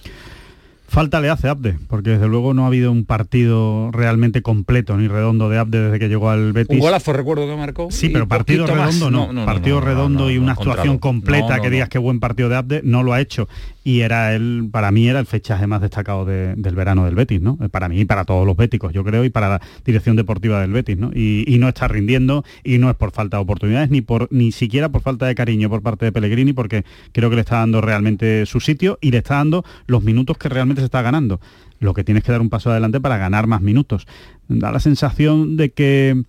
Falta 0.92 1.22
le 1.22 1.30
hace 1.30 1.48
Abde, 1.48 1.78
porque 1.88 2.10
desde 2.10 2.28
luego 2.28 2.52
no 2.52 2.64
ha 2.64 2.66
habido 2.66 2.92
un 2.92 3.06
partido 3.06 3.90
realmente 3.92 4.42
completo 4.42 4.94
ni 4.98 5.08
redondo 5.08 5.48
de 5.48 5.56
Abde 5.56 5.84
desde 5.84 5.98
que 5.98 6.10
llegó 6.10 6.28
al 6.28 6.52
Betis. 6.52 6.74
Un 6.76 6.80
golazo 6.80 7.14
recuerdo 7.14 7.46
que 7.46 7.56
marcó. 7.56 7.88
Sí, 7.90 8.10
pero 8.10 8.28
partido 8.28 8.66
redondo 8.66 9.10
no, 9.32 9.46
partido 9.46 9.80
no, 9.80 9.86
redondo 9.86 10.30
y 10.30 10.36
una 10.36 10.52
actuación 10.52 10.98
completa 10.98 11.60
que 11.60 11.70
digas 11.70 11.88
qué 11.88 11.96
buen 11.96 12.20
partido 12.20 12.50
de 12.50 12.56
Abde 12.56 12.80
no 12.84 13.02
lo 13.02 13.14
ha 13.14 13.22
hecho 13.22 13.48
y 13.84 14.00
era 14.00 14.34
él 14.34 14.68
para 14.70 14.90
mí 14.92 15.08
era 15.08 15.18
el 15.18 15.24
fechaje 15.26 15.66
más 15.66 15.80
destacado 15.80 16.26
de- 16.26 16.54
del 16.56 16.74
verano 16.74 17.06
del 17.06 17.14
Betis, 17.14 17.40
¿no? 17.40 17.56
Para 17.70 17.88
mí 17.88 17.98
y 17.98 18.04
para 18.04 18.24
todos 18.26 18.46
los 18.46 18.54
béticos, 18.56 18.92
yo 18.92 19.02
creo, 19.02 19.24
y 19.24 19.30
para 19.30 19.48
la 19.48 19.60
dirección 19.86 20.14
deportiva 20.14 20.60
del 20.60 20.72
Betis, 20.72 20.98
¿no? 20.98 21.10
Y, 21.14 21.44
y 21.52 21.56
no 21.58 21.68
está 21.68 21.88
rindiendo 21.88 22.44
y 22.62 22.76
no 22.76 22.90
es 22.90 22.96
por 22.96 23.12
falta 23.12 23.38
de 23.38 23.42
oportunidades 23.44 23.88
ni 23.90 24.02
por 24.02 24.28
ni 24.30 24.52
siquiera 24.52 24.90
por 24.90 25.00
falta 25.00 25.24
de 25.26 25.34
cariño 25.34 25.70
por 25.70 25.80
parte 25.80 26.04
de 26.04 26.12
Pellegrini 26.12 26.52
porque 26.52 26.84
creo 27.12 27.30
que 27.30 27.36
le 27.36 27.40
está 27.40 27.56
dando 27.60 27.80
realmente 27.80 28.44
su 28.44 28.60
sitio 28.60 28.98
y 29.00 29.10
le 29.10 29.18
está 29.18 29.36
dando 29.36 29.64
los 29.86 30.02
minutos 30.04 30.36
que 30.36 30.50
realmente 30.50 30.81
se 30.82 30.86
está 30.86 31.02
ganando. 31.02 31.40
Lo 31.80 31.94
que 31.94 32.04
tienes 32.04 32.22
que 32.22 32.30
dar 32.32 32.40
un 32.40 32.50
paso 32.50 32.70
adelante 32.70 33.00
para 33.00 33.16
ganar 33.16 33.46
más 33.46 33.60
minutos. 33.62 34.06
Da 34.48 34.70
la 34.70 34.80
sensación 34.80 35.56
de 35.56 35.70
que 35.72 36.22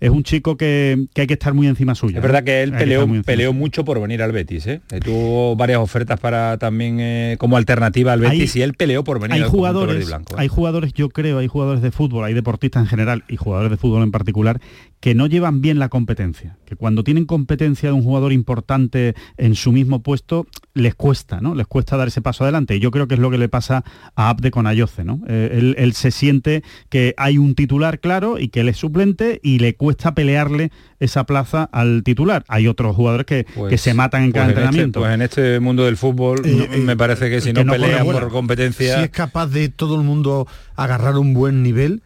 es 0.00 0.10
un 0.10 0.22
chico 0.22 0.56
que, 0.56 1.06
que 1.12 1.22
hay 1.22 1.26
que 1.26 1.34
estar 1.34 1.54
muy 1.54 1.66
encima 1.66 1.94
suya. 1.96 2.18
Es 2.18 2.22
verdad 2.22 2.44
que 2.44 2.62
él 2.62 2.72
peleó, 2.72 3.08
peleó 3.24 3.52
mucho 3.52 3.84
por 3.84 4.00
venir 4.00 4.22
al 4.22 4.30
Betis, 4.32 4.66
¿eh? 4.68 4.80
Tuvo 5.04 5.56
varias 5.56 5.78
ofertas 5.80 6.20
para 6.20 6.56
también 6.58 6.98
eh, 7.00 7.36
como 7.40 7.56
alternativa 7.56 8.12
al 8.12 8.20
Betis 8.20 8.54
Hay- 8.54 8.60
y 8.60 8.62
él 8.62 8.74
peleó 8.74 9.02
por 9.02 9.18
venir 9.18 9.34
hay 9.36 9.42
al 9.42 9.48
jugadores, 9.48 10.06
blanco. 10.06 10.34
¿eh? 10.34 10.42
hay 10.42 10.48
jugadores, 10.48 10.92
yo 10.92 11.08
creo, 11.08 11.38
hay 11.38 11.48
jugadores 11.48 11.82
de 11.82 11.90
fútbol, 11.90 12.24
hay 12.26 12.34
deportistas 12.34 12.82
en 12.84 12.88
general 12.88 13.24
y 13.28 13.36
jugadores 13.36 13.70
de 13.72 13.76
fútbol 13.76 14.02
en 14.04 14.12
particular 14.12 14.60
que 15.00 15.14
no 15.14 15.26
llevan 15.26 15.60
bien 15.60 15.78
la 15.78 15.88
competencia, 15.88 16.56
que 16.64 16.74
cuando 16.74 17.04
tienen 17.04 17.24
competencia 17.24 17.88
de 17.88 17.92
un 17.92 18.02
jugador 18.02 18.32
importante 18.32 19.14
en 19.36 19.54
su 19.54 19.70
mismo 19.70 20.02
puesto 20.02 20.46
les 20.74 20.94
cuesta, 20.96 21.40
¿no? 21.40 21.54
Les 21.54 21.66
cuesta 21.68 21.96
dar 21.96 22.08
ese 22.08 22.20
paso 22.20 22.42
adelante. 22.44 22.74
Y 22.76 22.80
yo 22.80 22.90
creo 22.90 23.06
que 23.06 23.14
es 23.14 23.20
lo 23.20 23.30
que 23.30 23.38
le 23.38 23.48
pasa 23.48 23.84
a 24.16 24.28
Abde 24.28 24.50
con 24.50 24.66
Ayoce, 24.66 25.04
¿no? 25.04 25.20
Eh, 25.28 25.50
él, 25.52 25.74
él 25.78 25.92
se 25.92 26.10
siente 26.10 26.62
que 26.88 27.14
hay 27.16 27.38
un 27.38 27.54
titular 27.54 28.00
claro 28.00 28.38
y 28.38 28.48
que 28.48 28.60
él 28.60 28.68
es 28.68 28.76
suplente 28.76 29.38
y 29.42 29.60
le 29.60 29.74
cuesta 29.76 30.14
pelearle 30.14 30.72
esa 30.98 31.24
plaza 31.24 31.64
al 31.72 32.02
titular. 32.02 32.44
Hay 32.48 32.66
otros 32.66 32.96
jugadores 32.96 33.26
que, 33.26 33.46
Pues- 33.54 33.70
que 33.70 33.78
se 33.78 33.94
matan 33.94 34.24
en 34.24 34.32
pues 34.32 34.40
cada 34.40 34.48
este- 34.48 34.60
entrenamiento. 34.62 35.00
pues 35.00 35.14
en 35.14 35.22
este 35.22 35.60
mundo 35.60 35.84
del 35.84 35.96
fútbol 35.96 36.42
Eh, 36.44 36.68
no- 36.72 36.78
me 36.84 36.96
parece 36.96 37.30
que 37.30 37.40
si 37.40 37.52
no, 37.52 37.62
no 37.64 37.72
pelean 37.72 38.04
por 38.04 38.28
competencia 38.30 38.96
si 38.98 39.04
es 39.04 39.10
capaz 39.10 39.46
de 39.46 39.68
todo 39.68 39.94
el 39.96 40.02
mundo 40.02 40.46
agarrar 40.74 41.16
un 41.18 41.34
buen 41.34 41.62
nivel, 41.62 42.02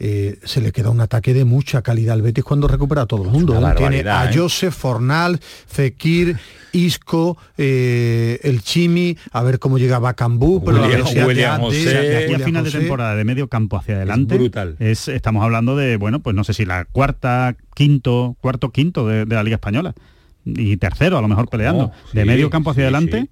eh, 0.00 0.38
se 0.44 0.60
le 0.60 0.72
queda 0.72 0.90
un 0.90 1.00
ataque 1.00 1.34
de 1.34 1.44
mucha 1.44 1.82
calidad 1.82 2.14
al 2.14 2.22
Betis 2.22 2.44
cuando 2.44 2.68
recupera 2.68 3.02
a 3.02 3.06
todo 3.06 3.24
el 3.24 3.30
mundo. 3.30 3.54
¿eh? 3.54 3.74
Tiene 3.76 4.08
a 4.08 4.30
¿eh? 4.30 4.30
Josef, 4.34 4.74
Fornal, 4.74 5.40
Fekir, 5.66 6.36
Isco, 6.72 7.36
eh, 7.56 8.38
el 8.42 8.62
Chimi, 8.62 9.16
a 9.32 9.42
ver 9.42 9.58
cómo 9.58 9.78
llega 9.78 9.98
Bacambú, 9.98 10.62
pero 10.64 10.78
la 10.78 10.82
William- 10.86 10.98
velocidad 10.98 11.22
de 11.22 11.28
William 11.28 11.60
José. 11.60 11.84
de 11.94 12.16
aquí 12.24 12.34
a 12.34 12.38
final 12.40 12.64
de 12.64 12.70
José. 12.70 12.78
temporada 12.80 13.14
de 13.16 13.24
medio 13.24 13.48
campo 13.48 13.76
hacia 13.76 13.96
adelante 13.96 14.36
brutal. 14.36 14.76
es- 14.78 15.08
estamos 15.08 15.42
hablando 15.42 15.76
de 15.76 15.96
bueno 15.96 16.20
pues 16.20 16.36
no 16.36 16.44
sé 16.44 16.54
si 16.54 16.64
la 16.64 16.84
cuarta 16.84 17.56
quinto 17.74 18.36
cuarto 18.40 18.70
quinto 18.70 19.06
de, 19.06 19.24
de 19.24 19.34
la 19.34 19.42
liga 19.42 19.54
española 19.56 19.94
y 20.44 20.76
tercero 20.76 21.18
a 21.18 21.22
lo 21.22 21.28
mejor 21.28 21.48
peleando 21.48 21.90
de 22.12 22.22
sí, 22.22 22.26
medio 22.26 22.50
campo 22.50 22.70
hacia 22.70 22.82
sí, 22.82 22.84
adelante 22.84 23.20
sí. 23.22 23.30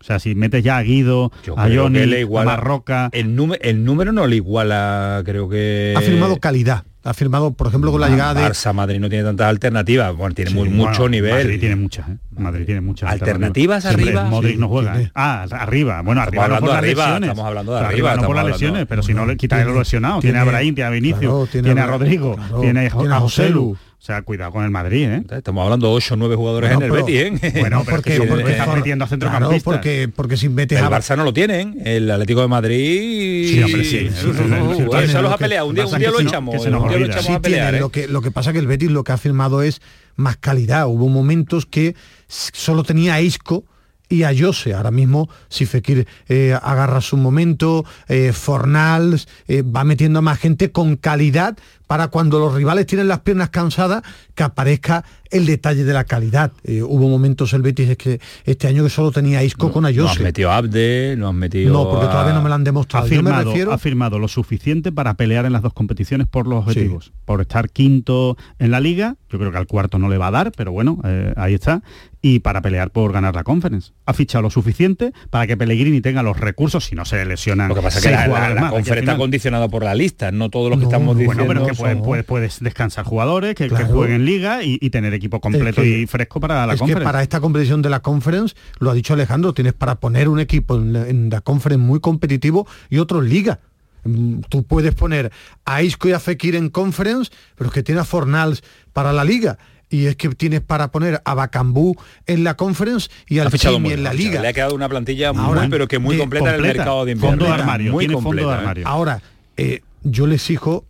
O 0.00 0.04
sea 0.04 0.18
si 0.18 0.34
metes 0.34 0.62
ya 0.64 0.78
a 0.78 0.82
Guido 0.82 1.30
Yo 1.44 1.58
a 1.58 1.68
Johnny 1.68 2.00
a 2.00 2.44
Marroca 2.44 3.10
el, 3.12 3.36
número, 3.36 3.60
el 3.62 3.84
número 3.84 4.12
no 4.12 4.26
le 4.26 4.36
iguala, 4.36 5.22
creo 5.24 5.48
que... 5.48 5.94
Ha 5.96 6.00
firmado 6.00 6.38
calidad. 6.38 6.84
Ha 7.02 7.14
firmado, 7.14 7.52
por 7.52 7.66
ejemplo, 7.68 7.90
con 7.92 8.00
la 8.02 8.08
Ah, 8.08 8.10
llegada 8.10 8.34
de... 8.34 8.42
Barça, 8.46 8.74
Madrid 8.74 8.98
no 9.00 9.08
tiene 9.08 9.24
tantas 9.24 9.48
alternativas. 9.48 10.14
Bueno, 10.14 10.34
tiene 10.34 10.50
muy, 10.50 10.68
mucho 10.68 11.08
nivel. 11.08 11.32
Madrid 11.32 11.58
tiene 11.58 11.76
muchas 11.76 12.06
¿eh? 12.10 12.16
Madrid 12.36 12.66
tiene 12.66 12.82
muchas 12.82 13.10
alternativas 13.10 13.86
arriba. 13.86 14.24
Modric 14.24 14.58
no 14.58 14.68
juega. 14.68 15.10
Ah, 15.14 15.46
arriba. 15.50 16.02
Bueno, 16.02 16.20
arriba 16.20 16.44
hablando 16.44 16.66
no 16.66 16.72
por 16.72 16.76
arriba, 16.78 17.00
las 17.02 17.08
lesiones. 17.12 17.28
estamos 17.30 17.48
hablando 17.48 17.72
de 17.72 17.78
Pero 17.78 17.88
arriba, 17.88 18.16
no 18.16 18.22
por 18.26 18.36
las 18.36 18.42
estamos 18.44 18.50
lesiones, 18.50 18.70
hablando- 18.74 18.88
pero 18.88 19.02
si 19.02 19.14
no 19.14 19.24
le 19.26 19.36
quitas 19.38 19.58
Tiene- 19.60 19.70
los 19.72 19.78
lesionados. 19.78 20.20
tiene- 20.20 20.34
Tiene 20.38 20.48
a 20.48 20.52
Brahim, 20.52 20.74
tiene 20.74 20.88
a 20.88 20.90
Vinicius, 20.90 21.20
claro, 21.20 21.46
tiene, 21.50 21.64
tiene 21.68 21.80
a 21.80 21.84
a- 21.84 21.86
Rodrigo, 21.86 22.34
claro, 22.36 22.60
tiene, 22.60 22.86
a, 22.86 22.90
tiene 22.90 23.14
a 23.14 23.16
a 23.16 23.20
Joselu. 23.20 23.60
Joselu. 23.70 23.76
O 24.00 24.02
sea, 24.02 24.22
cuidado 24.22 24.50
con 24.52 24.64
el 24.64 24.70
Madrid, 24.70 25.04
¿eh? 25.08 25.22
Estamos 25.30 25.62
hablando 25.62 25.88
de 25.88 25.92
8 25.92 26.14
o 26.14 26.16
9 26.16 26.34
jugadores 26.34 26.70
Bueno, 26.74 26.86
en 26.86 26.90
el 27.00 27.04
pero- 27.04 27.30
Betis, 27.36 27.42
¿eh? 27.52 27.52
Bueno, 27.60 27.84
porque- 27.84 28.14
si 28.18 28.26
porque 28.26 28.50
estás 28.52 28.66
for- 28.66 28.76
metiendo 28.78 29.04
a 29.04 29.08
Claro, 29.08 29.20
centrocampistas. 29.20 29.62
porque, 29.62 30.08
porque 30.16 30.36
si 30.38 30.48
metes 30.48 30.78
El 30.78 30.84
a 30.86 30.90
Barça 30.90 31.16
no 31.18 31.24
lo 31.24 31.34
tienen, 31.34 31.76
el 31.84 32.10
Atlético 32.10 32.40
de 32.40 32.48
Madrid. 32.48 33.48
Sí, 33.50 33.62
hombre, 33.62 33.84
sí. 33.84 34.08
Uh, 34.08 34.96
Eso 34.96 35.20
los 35.20 35.22
lo 35.22 35.30
ha 35.32 35.36
peleado. 35.36 35.66
Un 35.66 35.74
día, 35.74 35.86
un 35.86 35.98
día 35.98 36.10
lo 36.10 36.18
echamos. 36.20 36.54
que 36.54 36.60
se 36.62 36.70
nos 36.70 36.82
un 36.82 36.88
día 36.88 36.98
lo 36.98 37.04
echamos 37.06 37.26
Sí 37.26 37.32
a 37.32 37.40
pelear. 37.42 37.64
tiene, 37.66 37.76
¿eh? 37.76 37.80
lo, 37.80 37.90
que, 37.90 38.08
lo 38.08 38.22
que 38.22 38.30
pasa 38.30 38.54
que 38.54 38.58
el 38.58 38.66
Betis 38.66 38.90
lo 38.90 39.04
que 39.04 39.12
ha 39.12 39.18
firmado 39.18 39.60
es 39.62 39.82
más 40.16 40.38
calidad. 40.38 40.86
Hubo 40.88 41.08
momentos 41.08 41.66
que 41.66 41.94
solo 42.26 42.84
tenía 42.84 43.14
a 43.14 43.20
Isco 43.20 43.64
y 44.08 44.22
a 44.22 44.32
Jose. 44.36 44.72
Ahora 44.72 44.90
mismo, 44.90 45.28
si 45.50 45.66
Fekir 45.66 46.06
eh, 46.30 46.56
agarra 46.62 47.02
su 47.02 47.18
momento, 47.18 47.84
eh, 48.08 48.32
Fornals 48.32 49.28
eh, 49.46 49.60
va 49.62 49.84
metiendo 49.84 50.20
a 50.20 50.22
más 50.22 50.38
gente 50.38 50.72
con 50.72 50.96
calidad 50.96 51.58
para 51.90 52.06
cuando 52.06 52.38
los 52.38 52.54
rivales 52.54 52.86
tienen 52.86 53.08
las 53.08 53.18
piernas 53.18 53.50
cansadas, 53.50 54.04
que 54.36 54.44
aparezca 54.44 55.04
el 55.28 55.44
detalle 55.44 55.82
de 55.82 55.92
la 55.92 56.04
calidad. 56.04 56.52
Eh, 56.62 56.82
hubo 56.84 57.08
momentos 57.08 57.52
el 57.52 57.62
Betis 57.62 57.88
es 57.90 57.96
que 57.96 58.20
este 58.44 58.68
año 58.68 58.84
que 58.84 58.90
solo 58.90 59.10
tenía 59.10 59.42
Isco 59.42 59.72
con 59.72 59.84
a 59.84 59.90
No 59.90 60.08
has 60.08 60.20
metido 60.20 60.52
a 60.52 60.58
Abde, 60.58 61.16
no 61.18 61.26
has 61.28 61.34
metido. 61.34 61.72
No, 61.72 61.90
porque 61.90 62.06
a- 62.06 62.10
todavía 62.10 62.32
no 62.32 62.42
me 62.42 62.48
lo 62.48 62.54
han 62.54 62.60
Ha 62.60 62.64
demostrado. 62.64 63.06
Me 63.06 63.10
firmado, 63.10 63.44
refiero 63.50 63.72
ha 63.72 63.78
firmado 63.78 64.18
lo 64.20 64.28
suficiente 64.28 64.92
para 64.92 65.14
pelear 65.14 65.46
en 65.46 65.52
las 65.52 65.62
dos 65.62 65.72
competiciones 65.72 66.28
por 66.28 66.46
los 66.46 66.60
objetivos. 66.60 67.12
Por 67.24 67.40
estar 67.40 67.68
quinto 67.70 68.36
en 68.60 68.70
la 68.70 68.78
liga, 68.78 69.16
yo 69.28 69.38
creo 69.40 69.50
que 69.50 69.58
al 69.58 69.66
cuarto 69.66 69.98
no 69.98 70.08
le 70.08 70.16
va 70.16 70.28
a 70.28 70.30
dar, 70.30 70.52
pero 70.56 70.70
bueno, 70.70 71.00
eh, 71.04 71.32
ahí 71.36 71.54
está. 71.54 71.82
Y 72.22 72.40
para 72.40 72.60
pelear 72.60 72.90
por 72.90 73.12
ganar 73.14 73.34
la 73.34 73.44
conference. 73.44 73.92
Ha 74.04 74.12
fichado 74.12 74.42
lo 74.42 74.50
suficiente 74.50 75.12
para 75.30 75.46
que 75.46 75.56
Pellegrini 75.56 76.02
tenga 76.02 76.22
los 76.22 76.38
recursos, 76.38 76.84
si 76.84 76.94
no 76.94 77.06
se 77.06 77.24
lesionan. 77.24 77.70
Lo 77.70 77.74
que 77.74 77.80
pasa 77.80 77.98
es 77.98 78.04
que 78.04 78.10
la, 78.10 78.26
la, 78.50 78.68
conferencia 78.68 78.94
está 79.12 79.16
condicionada 79.16 79.68
por 79.68 79.82
la 79.84 79.94
lista, 79.94 80.30
no 80.30 80.50
todos 80.50 80.68
los 80.68 80.78
que 80.78 80.82
No, 80.84 80.90
estamos 80.90 81.16
bueno, 81.16 81.20
diciendo. 81.32 81.44
Bueno, 81.46 81.60
pero 81.62 81.72
que 81.74 81.78
puedes, 81.80 81.96
son- 81.96 82.04
puedes- 82.04 82.24
puedes 82.26 82.60
descansar 82.60 83.06
jugadores, 83.06 83.54
que, 83.54 83.64
que 83.64 83.70
Claro. 83.70 83.86
jueguen 83.94 84.16
en 84.16 84.24
liga 84.26 84.62
y, 84.62 84.78
y 84.82 84.90
tener 84.90 85.14
equipo 85.14 85.40
completo 85.40 85.80
que- 85.80 86.00
y 86.00 86.06
fresco 86.06 86.40
para 86.40 86.66
la 86.66 86.74
es 86.74 86.78
conference. 86.80 87.00
que 87.00 87.04
para 87.06 87.22
esta 87.22 87.40
competición 87.40 87.80
de 87.80 87.88
la 87.88 88.00
conference, 88.00 88.54
lo 88.80 88.90
ha 88.90 88.94
dicho 88.94 89.14
Alejandro, 89.14 89.54
tienes 89.54 89.72
para 89.72 89.94
poner 89.94 90.28
un 90.28 90.40
equipo 90.40 90.76
en 90.76 90.92
la, 90.92 91.08
en 91.08 91.30
la 91.30 91.40
conference 91.40 91.82
muy 91.82 92.00
competitivo 92.00 92.66
y 92.90 92.98
otro 92.98 93.22
en 93.22 93.30
liga. 93.30 93.60
Mm, 94.04 94.40
Tú 94.50 94.62
puedes 94.64 94.94
poner 94.94 95.32
a 95.64 95.82
Isco 95.82 96.06
y 96.06 96.12
a 96.12 96.20
Fekir 96.20 96.54
en 96.54 96.68
conference, 96.68 97.30
pero 97.56 97.68
es 97.68 97.74
que 97.74 97.82
tiene 97.82 98.02
a 98.02 98.04
Fornals 98.04 98.62
para 98.92 99.14
la 99.14 99.24
liga. 99.24 99.56
Y 99.90 100.06
es 100.06 100.14
que 100.16 100.28
tienes 100.30 100.60
para 100.60 100.90
poner 100.92 101.20
a 101.24 101.34
Bacambú 101.34 101.96
en 102.26 102.44
la 102.44 102.56
conference 102.56 103.10
y 103.28 103.40
al 103.40 103.50
Chimi 103.52 103.90
en 103.92 104.04
la 104.04 104.14
liga. 104.14 104.40
Le 104.40 104.48
ha 104.48 104.52
quedado 104.52 104.74
una 104.74 104.88
plantilla 104.88 105.30
Ahora, 105.30 105.62
muy, 105.62 105.70
pero 105.70 105.88
que 105.88 105.98
muy 105.98 106.14
de- 106.14 106.20
completa 106.22 106.48
en 106.50 106.54
el 106.54 106.60
completa. 106.60 106.78
mercado 106.78 107.04
de 107.04 107.12
invierno. 107.12 107.30
Fondo 107.38 107.44
de 107.46 107.60
armario, 107.60 107.92
muy 107.92 108.06
tiene 108.06 108.14
fondo 108.22 108.30
de 108.30 108.42
completa, 108.42 108.54
¿eh? 108.54 108.60
armario. 108.60 108.88
Ahora, 108.88 109.22
eh, 109.56 109.80
yo 110.04 110.26
le 110.28 110.36
exijo, 110.36 110.84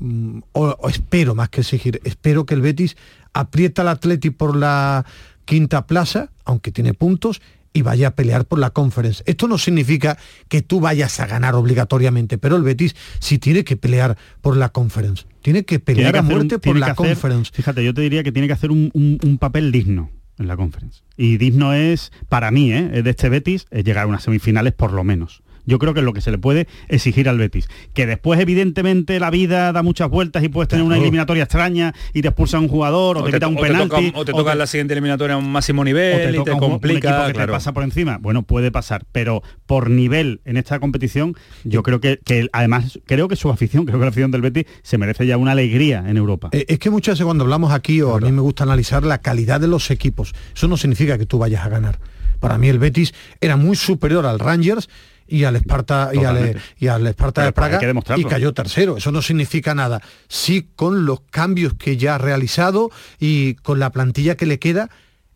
mm, 0.00 0.38
o, 0.52 0.66
o 0.78 0.88
espero 0.88 1.34
más 1.34 1.48
que 1.48 1.62
exigir, 1.62 2.00
espero 2.04 2.44
que 2.46 2.54
el 2.54 2.60
Betis 2.60 2.96
aprieta 3.32 3.82
al 3.82 3.88
Atleti 3.88 4.30
por 4.30 4.54
la 4.54 5.04
quinta 5.46 5.86
plaza, 5.86 6.30
aunque 6.44 6.70
tiene 6.72 6.94
puntos, 6.94 7.40
y 7.74 7.82
vaya 7.82 8.08
a 8.08 8.14
pelear 8.14 8.46
por 8.46 8.58
la 8.58 8.70
conference. 8.70 9.22
Esto 9.26 9.48
no 9.48 9.58
significa 9.58 10.16
que 10.48 10.62
tú 10.62 10.80
vayas 10.80 11.18
a 11.20 11.26
ganar 11.26 11.54
obligatoriamente, 11.56 12.38
pero 12.38 12.56
el 12.56 12.62
Betis 12.62 12.94
sí 13.18 13.38
tiene 13.38 13.64
que 13.64 13.76
pelear 13.76 14.16
por 14.40 14.56
la 14.56 14.70
conference. 14.70 15.24
Tiene 15.42 15.64
que 15.64 15.78
Tiene 15.80 15.84
pelear 15.84 16.12
que 16.12 16.18
a 16.18 16.22
un- 16.22 16.28
muerte 16.28 16.54
por 16.58 16.62
tiene 16.62 16.80
la 16.80 16.86
hacer- 16.86 16.96
conference. 16.96 17.50
Fíjate, 17.52 17.84
yo 17.84 17.92
te 17.92 18.00
diría 18.00 18.22
que 18.22 18.32
tiene 18.32 18.46
que 18.46 18.54
hacer 18.54 18.70
un, 18.70 18.90
un- 18.94 19.18
un 19.22 19.38
papel 19.38 19.72
digno 19.72 20.10
en 20.38 20.46
la 20.46 20.56
conference. 20.56 21.02
Y 21.16 21.36
digno 21.36 21.74
es, 21.74 22.12
para 22.28 22.50
mí, 22.50 22.72
¿eh? 22.72 23.02
de 23.02 23.10
este 23.10 23.28
Betis, 23.28 23.66
es 23.70 23.84
llegar 23.84 24.04
a 24.04 24.06
unas 24.06 24.22
semifinales 24.22 24.72
por 24.72 24.92
lo 24.92 25.02
menos. 25.04 25.42
Yo 25.66 25.78
creo 25.78 25.94
que 25.94 26.00
es 26.00 26.04
lo 26.06 26.12
que 26.12 26.20
se 26.20 26.30
le 26.30 26.38
puede 26.38 26.66
exigir 26.88 27.28
al 27.28 27.38
Betis. 27.38 27.68
Que 27.94 28.06
después, 28.06 28.38
evidentemente, 28.40 29.18
la 29.20 29.30
vida 29.30 29.72
da 29.72 29.82
muchas 29.82 30.10
vueltas 30.10 30.42
y 30.44 30.48
puedes 30.48 30.68
tener 30.68 30.84
una 30.84 30.96
eliminatoria 30.98 31.44
extraña 31.44 31.94
y 32.12 32.22
te 32.22 32.28
expulsa 32.28 32.58
un 32.58 32.68
jugador 32.68 33.16
o, 33.18 33.20
O 33.20 33.24
te 33.24 33.32
quita 33.32 33.48
un 33.48 33.56
o 33.56 33.60
te 33.60 33.66
penalti. 33.68 33.88
toca, 34.10 34.18
o 34.18 34.24
te 34.24 34.32
toca 34.32 34.52
en 34.52 34.58
la 34.58 34.66
siguiente 34.66 34.94
eliminatoria 34.94 35.34
a 35.34 35.38
un 35.38 35.50
máximo 35.50 35.82
o 35.82 35.84
nivel 35.84 36.32
te 36.32 36.40
y 36.40 36.44
te 36.44 36.50
un, 36.52 36.62
un 36.64 36.70
complica. 36.70 37.08
equipo 37.08 37.26
que 37.26 37.32
claro. 37.32 37.52
te 37.52 37.56
pasa 37.56 37.72
por 37.72 37.82
encima. 37.84 38.18
Bueno, 38.18 38.42
puede 38.42 38.70
pasar, 38.70 39.04
pero 39.12 39.42
por 39.66 39.90
nivel 39.90 40.40
en 40.44 40.56
esta 40.56 40.78
competición, 40.80 41.34
yo 41.64 41.82
creo 41.82 42.00
que, 42.00 42.18
que 42.24 42.48
además, 42.52 42.98
creo 43.06 43.28
que 43.28 43.36
su 43.36 43.50
afición, 43.50 43.84
creo 43.86 43.98
que 43.98 44.04
la 44.04 44.10
afición 44.10 44.30
del 44.30 44.42
Betis 44.42 44.66
se 44.82 44.98
merece 44.98 45.26
ya 45.26 45.36
una 45.36 45.52
alegría 45.52 46.04
en 46.06 46.16
Europa. 46.16 46.48
Eh, 46.52 46.66
Es 46.68 46.78
que 46.78 46.90
muchas 46.90 47.14
veces 47.14 47.24
cuando 47.24 47.44
hablamos 47.44 47.72
aquí, 47.72 48.02
o 48.02 48.14
a 48.16 48.20
mí 48.20 48.32
me 48.32 48.40
gusta 48.40 48.64
analizar 48.64 49.04
la 49.04 49.18
calidad 49.18 49.60
de 49.60 49.68
los 49.68 49.90
equipos, 49.90 50.34
eso 50.54 50.68
no 50.68 50.76
significa 50.76 51.16
que 51.18 51.26
tú 51.26 51.38
vayas 51.38 51.64
a 51.64 51.68
ganar. 51.68 51.98
Para 52.40 52.58
mí 52.58 52.68
el 52.68 52.78
Betis 52.78 53.14
era 53.40 53.56
muy 53.56 53.76
superior 53.76 54.26
al 54.26 54.38
Rangers 54.38 54.88
y 55.26 55.44
al 55.44 55.56
Esparta 55.56 56.10
y 56.12 56.24
al, 56.24 56.60
y 56.78 56.86
al 56.88 57.06
Esparta 57.06 57.40
Pero 57.40 57.46
de 57.46 57.94
Praga 57.94 58.16
y 58.16 58.24
cayó 58.24 58.52
tercero. 58.52 58.96
Eso 58.96 59.12
no 59.12 59.22
significa 59.22 59.74
nada. 59.74 60.00
Sí 60.28 60.68
con 60.76 61.06
los 61.06 61.20
cambios 61.30 61.74
que 61.74 61.96
ya 61.96 62.16
ha 62.16 62.18
realizado 62.18 62.90
y 63.18 63.54
con 63.54 63.78
la 63.78 63.90
plantilla 63.90 64.36
que 64.36 64.46
le 64.46 64.58
queda, 64.58 64.90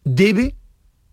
debe 0.04 0.54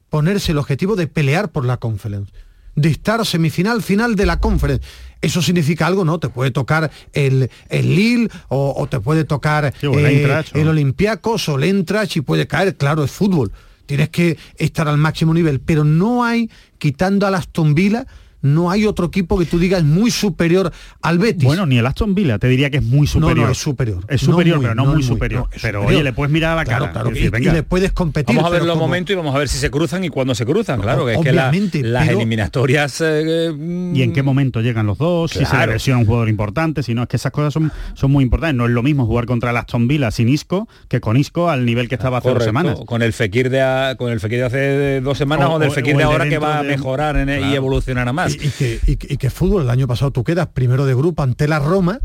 ponerse 0.09 0.51
el 0.51 0.57
objetivo 0.57 0.95
de 0.95 1.07
pelear 1.07 1.49
por 1.49 1.65
la 1.65 1.77
conference 1.77 2.31
de 2.75 2.89
estar 2.89 3.25
semifinal 3.25 3.81
final 3.81 4.15
de 4.15 4.25
la 4.25 4.39
conference. 4.39 4.85
Eso 5.21 5.41
significa 5.41 5.87
algo 5.87 6.05
no 6.05 6.19
te 6.19 6.29
puede 6.29 6.51
tocar 6.51 6.91
el, 7.13 7.49
el 7.69 7.95
Lille 7.95 8.29
o, 8.49 8.73
o 8.77 8.87
te 8.87 8.99
puede 8.99 9.23
tocar 9.23 9.73
Sí, 9.79 9.87
el 9.87 10.05
eh, 10.05 10.43
el 10.53 10.67
Olympiacos 10.67 11.49
o 11.49 11.55
el 11.55 11.63
Eintracht 11.63 12.17
y 12.17 12.21
puede 12.21 12.47
caer 12.47 12.75
claro 12.75 13.03
es 13.03 13.11
fútbol. 13.11 13.51
Tienes 13.85 14.09
que 14.09 14.37
estar 14.57 14.87
al 14.87 14.97
máximo 14.97 15.33
nivel 15.33 15.61
pero 15.61 15.83
no 15.83 16.23
hay 16.23 16.51
quitando 16.77 17.25
al 17.25 17.35
Aston 17.35 17.73
Villa 17.73 18.05
no 18.45 18.69
hay 18.71 18.85
otro 18.85 19.07
equipo 19.07 19.37
que 19.39 19.45
tú 19.45 19.59
digas 19.59 19.83
muy 19.83 20.11
superior 20.11 20.71
al 21.01 21.17
Betis 21.19 21.43
Bueno, 21.43 21.65
ni 21.65 21.77
el 21.77 21.85
Aston 21.85 22.13
Villa 22.15 22.37
te 22.39 22.47
diría 22.47 22.69
que 22.69 22.77
es 22.77 22.83
muy 22.83 23.07
superior. 23.07 23.45
no, 23.47 23.51
es 23.51 23.57
superior. 23.57 24.03
Es 24.07 24.23
No 24.23 24.33
superior, 24.33 24.57
muy, 24.57 24.65
pero 24.65 24.75
no, 24.75 24.85
no 24.85 24.93
muy 24.93 25.03
superior. 25.03 25.47
pero 25.49 25.59
superior. 25.59 25.85
oye, 25.85 26.03
le 26.03 26.13
puedes 26.13 26.31
mirar 26.31 26.51
a 26.53 26.55
la 26.55 26.63
Claro, 26.65 26.85
cara. 26.85 26.93
claro, 26.93 27.09
y 27.11 27.13
decir, 27.13 27.31
y- 27.41 27.51
le 27.51 27.63
puedes 27.63 27.91
competir 27.91 28.35
Vamos 28.35 28.49
a 28.49 28.53
ver 28.53 28.63
los 28.63 28.73
como- 28.75 28.85
momentos 28.87 29.11
y 29.13 29.15
vamos 29.15 29.33
a 29.35 29.39
ver 29.39 29.49
si 29.49 29.57
se 29.57 29.69
cruzan 29.71 30.03
y 30.03 30.09
cuándo 30.09 30.35
se 30.35 30.45
cruzan, 30.45 30.79
claro, 30.81 31.05
que 31.05 31.13
es 31.13 31.19
que 31.21 31.31
la- 31.31 31.51
las 31.51 32.05
pero- 32.07 32.17
eliminatorias... 32.19 33.01
eh, 33.01 33.51
mm, 33.55 33.95
y 33.95 34.01
en 34.03 34.13
qué 34.13 34.23
momento 34.23 34.61
llegan 34.61 34.85
los 34.85 34.97
dos, 34.97 35.31
si 35.31 35.43
se 35.45 35.67
lesiona 35.67 35.99
un 35.99 36.05
jugador 36.05 36.29
importante, 36.29 36.83
si 36.83 36.93
no, 36.93 37.03
es 37.03 37.07
que 37.09 37.17
esas 37.17 37.31
cosas 37.31 37.53
son, 37.53 37.71
son 37.93 38.11
muy 38.11 38.23
importantes. 38.23 38.55
No 38.57 38.65
es 38.65 38.71
lo 38.71 38.83
mismo 38.83 39.05
jugar 39.05 39.25
contra 39.25 39.51
el 39.51 39.57
Aston 39.57 39.87
Villa 39.87 40.11
sin 40.11 40.29
Isco 40.29 40.67
que 40.87 40.99
con 41.01 41.17
Isco 41.17 41.49
al 41.49 41.65
nivel 41.65 41.89
que 41.89 41.95
estaba 41.95 42.17
hace 42.19 42.29
correcto, 42.29 42.43
dos 42.45 42.45
semanas. 42.45 42.79
Con 42.85 43.01
el 43.01 43.13
Fekir 43.13 43.49
de 43.49 43.61
a- 43.61 43.95
con 43.97 44.11
el 44.11 44.19
Fekir 44.19 44.39
de 44.39 44.45
hace 44.45 45.01
dos 45.01 45.17
semanas 45.17 45.49
O- 45.49 45.53
o, 45.53 45.59
del 45.59 45.71
Fekir 45.71 45.95
o 45.95 45.97
de 45.97 46.03
ahora 46.03 46.29
que 46.29 46.37
va 46.37 46.59
a 46.59 46.63
mejorar 46.63 47.15
y 47.27 47.53
evolucionar 47.55 48.07
a 48.07 48.13
más. 48.13 48.34
Y, 48.41 48.49
que, 48.49 48.79
y 48.85 49.17
que- 49.17 49.29
fútbol, 49.29 49.63
el 49.63 49.69
año 49.69 49.87
pasado 49.87 50.11
tú 50.11 50.23
quedas 50.23 50.47
primero 50.47 50.85
de 50.85 50.93
grupo 50.93 51.23
ante 51.23 51.47
la 51.47 51.59
Roma, 51.59 51.99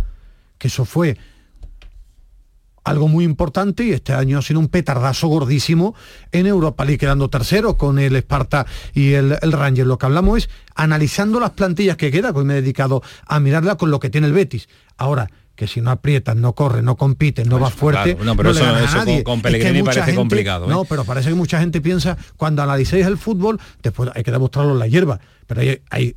que 0.58 0.68
eso 0.68 0.84
fue 0.84 1.16
algo 2.82 3.08
muy 3.08 3.24
importante 3.24 3.84
y 3.84 3.92
este 3.92 4.14
año 4.14 4.38
ha 4.38 4.42
sido 4.42 4.58
un 4.58 4.68
petardazo 4.68 5.28
gordísimo 5.28 5.94
en 6.32 6.46
Europa 6.46 6.84
League, 6.84 6.98
quedando 6.98 7.28
tercero 7.28 7.76
con 7.76 7.98
el 7.98 8.16
Esparta 8.16 8.66
y 8.94 9.12
el, 9.12 9.36
el 9.42 9.52
Ranger. 9.52 9.86
Lo 9.86 9.98
que 9.98 10.06
hablamos 10.06 10.38
es 10.38 10.50
analizando 10.74 11.38
las 11.40 11.50
plantillas 11.50 11.96
que 11.98 12.10
queda, 12.10 12.32
que 12.32 12.38
hoy 12.38 12.44
me 12.46 12.54
he 12.54 12.62
dedicado 12.62 13.02
a 13.26 13.38
mirarla 13.38 13.76
con 13.76 13.90
lo 13.90 14.00
que 14.00 14.08
tiene 14.10 14.26
el 14.26 14.32
Betis. 14.32 14.68
Ahora, 14.96 15.30
que 15.60 15.66
si 15.66 15.82
no 15.82 15.90
aprietas, 15.90 16.34
no 16.36 16.54
corre, 16.54 16.80
no 16.80 16.96
compite, 16.96 17.44
no 17.44 17.58
vas 17.58 17.74
fuerte, 17.74 18.14
claro. 18.14 18.24
No, 18.24 18.34
pero 18.34 18.54
le 18.54 18.60
eso- 18.60 18.78
eso 18.78 18.86
con- 18.96 18.98
nadie. 19.06 19.22
con 19.22 19.34
Es 19.36 19.42
que 19.42 19.50
Pellegrini 19.50 19.82
mucha 19.82 20.00
parece 20.00 20.16
complicado, 20.16 20.64
¿eh? 20.64 20.68
No, 20.70 20.84
pero 20.86 21.04
parece 21.04 21.28
que 21.28 21.34
mucha 21.34 21.60
gente 21.60 21.82
piensa, 21.82 22.16
cuando 22.38 22.62
analicéis 22.62 23.04
el 23.04 23.18
fútbol, 23.18 23.60
después 23.82 24.08
hay 24.14 24.22
que 24.22 24.30
demostrarlo 24.32 24.72
en 24.72 24.78
la 24.78 24.86
hierba, 24.86 25.20
pero 25.46 25.60
hay, 25.60 25.82
hay 25.90 26.16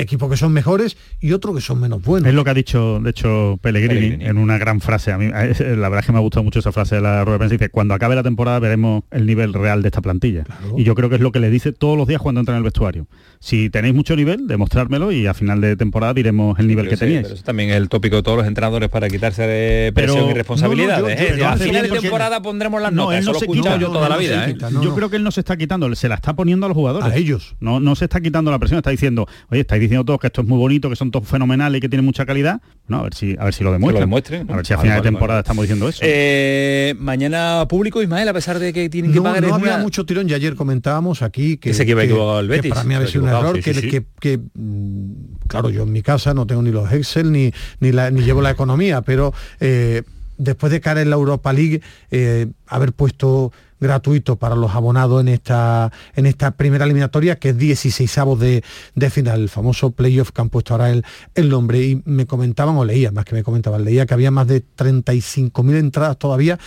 equipos 0.00 0.30
que 0.30 0.36
son 0.36 0.52
mejores 0.52 0.96
y 1.20 1.32
otros 1.32 1.54
que 1.54 1.60
son 1.60 1.80
menos 1.80 2.02
buenos. 2.02 2.28
Es 2.28 2.34
lo 2.34 2.44
que 2.44 2.50
ha 2.50 2.54
dicho, 2.54 3.00
de 3.00 3.10
hecho, 3.10 3.58
Pellegrini, 3.62 3.94
Pellegrini. 3.94 4.24
en 4.26 4.38
una 4.38 4.58
gran 4.58 4.80
frase. 4.80 5.12
A 5.12 5.18
mí, 5.18 5.26
eh, 5.26 5.76
la 5.76 5.88
verdad 5.88 6.00
es 6.00 6.06
que 6.06 6.12
me 6.12 6.18
ha 6.18 6.22
gustado 6.22 6.42
mucho 6.44 6.58
esa 6.58 6.72
frase 6.72 6.96
de 6.96 7.00
la 7.02 7.24
rueda 7.24 7.34
de 7.34 7.38
prensa. 7.38 7.52
Dice, 7.54 7.68
cuando 7.70 7.94
acabe 7.94 8.14
la 8.14 8.22
temporada 8.22 8.58
veremos 8.58 9.04
el 9.10 9.26
nivel 9.26 9.52
real 9.54 9.82
de 9.82 9.88
esta 9.88 10.00
plantilla. 10.00 10.44
Y 10.76 10.84
yo 10.84 10.94
creo 10.94 11.08
que 11.08 11.16
es 11.16 11.20
lo 11.20 11.32
que 11.32 11.40
le 11.40 11.50
dice 11.50 11.72
todos 11.72 11.96
los 11.96 12.06
días 12.08 12.20
cuando 12.20 12.40
entra 12.40 12.54
en 12.54 12.58
el 12.58 12.64
vestuario. 12.64 13.06
Si 13.38 13.70
tenéis 13.70 13.94
mucho 13.94 14.16
nivel, 14.16 14.46
demostrármelo 14.46 15.12
y 15.12 15.26
a 15.26 15.34
final 15.34 15.60
de 15.60 15.76
temporada 15.76 16.12
diremos 16.14 16.58
el 16.58 16.66
nivel 16.66 16.86
Pero 16.86 16.96
que 16.98 17.04
teníais. 17.04 17.22
pero 17.22 17.34
eso 17.34 17.44
también 17.44 17.70
es 17.70 17.76
el 17.76 17.88
tópico 17.88 18.16
de 18.16 18.22
todos 18.22 18.38
los 18.38 18.46
entrenadores 18.46 18.88
para 18.90 19.08
quitarse 19.08 19.42
de 19.46 19.92
Pero- 19.94 20.12
presión 20.12 20.30
y 20.30 20.34
responsabilidades. 20.34 21.02
no, 21.02 21.08
yo- 21.08 21.14
¿eh? 21.14 21.26
yo- 21.30 21.36
Ya 21.36 21.38
yo 21.38 21.48
a 21.48 21.56
final 21.56 21.82
de 21.90 22.00
temporada 22.00 22.42
pondremos 22.42 22.82
las 22.82 22.92
No, 22.92 23.04
notas. 23.04 23.18
él 23.20 23.24
no 23.26 23.34
se 23.34 23.46
quita, 23.46 23.76
yo 23.78 23.88
toda 23.88 24.08
no, 24.08 24.14
la 24.14 24.16
vida. 24.18 24.48
¿eh? 24.50 24.56
yo 24.82 24.94
creo 24.94 25.08
que 25.10 25.16
él 25.16 25.22
no 25.22 25.30
se 25.30 25.40
está 25.40 25.56
quitando, 25.56 25.94
se 25.94 26.08
la 26.08 26.16
está 26.16 26.34
poniendo 26.34 26.66
a 26.66 26.68
los 26.68 26.76
jugadores. 26.76 27.08
A 27.10 27.16
ellos. 27.16 27.56
No, 27.60 27.80
no 27.80 27.94
se 27.96 28.04
está 28.04 28.20
quitando 28.20 28.50
la 28.50 28.58
presión, 28.58 28.78
está 28.78 28.90
diciendo, 28.90 29.26
oye, 29.50 29.60
estáis 29.62 29.80
diciendo 29.90 30.04
todos 30.04 30.20
que 30.20 30.28
esto 30.28 30.40
es 30.42 30.46
muy 30.46 30.58
bonito, 30.58 30.88
que 30.88 30.96
son 30.96 31.10
todos 31.10 31.26
fenomenales 31.28 31.78
y 31.78 31.80
que 31.80 31.88
tienen 31.88 32.04
mucha 32.04 32.24
calidad. 32.24 32.60
No, 32.88 32.98
a 32.98 33.02
ver 33.02 33.14
si, 33.14 33.36
a 33.38 33.44
ver 33.44 33.54
si 33.54 33.62
lo 33.64 33.72
demuestran. 33.72 34.02
demuestren, 34.02 34.46
¿no? 34.46 34.54
A 34.54 34.56
ver 34.56 34.66
si 34.66 34.72
a 34.72 34.76
Vale, 34.76 34.86
final 34.88 34.98
vale, 34.98 35.06
de 35.08 35.12
temporada 35.12 35.36
vale. 35.38 35.42
estamos 35.42 35.62
diciendo 35.62 35.88
eso. 35.88 36.00
Eh, 36.02 36.94
mañana 36.98 37.66
público, 37.68 38.02
Ismael, 38.02 38.28
a 38.28 38.32
pesar 38.32 38.58
de 38.58 38.72
que 38.72 38.88
tienen 38.88 39.10
que 39.12 39.18
No, 39.18 39.24
pagar 39.24 39.42
no 39.42 39.54
había 39.54 39.74
una- 39.74 39.82
mucho 39.82 40.06
tirón 40.06 40.28
y 40.30 40.34
ayer 40.34 40.54
comentábamos 40.54 41.22
aquí 41.22 41.56
que, 41.56 41.72
Que 41.72 41.82
equivocado 41.82 42.40
el 42.40 42.46
que 42.48 42.52
Betis. 42.56 42.70
para 42.72 42.84
mí 42.84 42.94
había 42.94 43.08
sido 43.08 43.24
un 43.24 43.30
error 43.30 43.56
sí, 43.56 43.62
que, 43.62 43.74
sí, 43.74 43.80
sí. 43.82 43.88
que- 43.90 44.04
que, 44.20 44.38
mm, 44.54 45.12
claro 45.48 45.70
yo 45.70 45.82
en 45.82 45.92
mi 45.92 46.02
casa 46.02 46.34
no 46.34 46.46
tengo 46.46 46.62
ni 46.62 46.70
los 46.70 46.90
Excel 46.92 47.32
ni, 47.32 47.52
ni, 47.80 47.92
la- 47.92 48.10
ni 48.10 48.22
llevo 48.22 48.40
la 48.42 48.50
economía 48.50 49.02
pero 49.02 49.32
eh, 49.60 50.02
después 50.38 50.72
de 50.72 50.80
caer 50.80 50.98
en 50.98 51.10
la 51.10 51.16
Europa 51.16 51.52
League, 51.52 51.80
eh, 52.10 52.46
haber 52.66 52.92
puesto 52.92 53.52
gratuito 53.80 54.36
para 54.36 54.54
los 54.54 54.74
abonados 54.74 55.20
en 55.20 55.28
esta, 55.28 55.90
en 56.14 56.26
esta 56.26 56.52
primera 56.52 56.84
eliminatoria, 56.84 57.36
que 57.36 57.50
es 57.50 57.58
16 57.58 58.10
de, 58.38 58.62
de 58.94 59.10
final, 59.10 59.40
el 59.40 59.48
famoso 59.48 59.90
playoff 59.92 60.30
que 60.30 60.40
han 60.40 60.50
puesto 60.50 60.74
ahora 60.74 60.90
el, 60.90 61.04
el 61.34 61.48
nombre. 61.48 61.82
Y 61.82 62.02
me 62.04 62.26
comentaban, 62.26 62.76
o 62.76 62.84
leía, 62.84 63.10
más 63.10 63.24
que 63.24 63.34
me 63.34 63.42
comentaban, 63.42 63.84
leía 63.84 64.06
que 64.06 64.14
había 64.14 64.30
más 64.30 64.46
de 64.46 64.62
35.000 64.64 65.76
entradas 65.76 66.18
todavía 66.18 66.58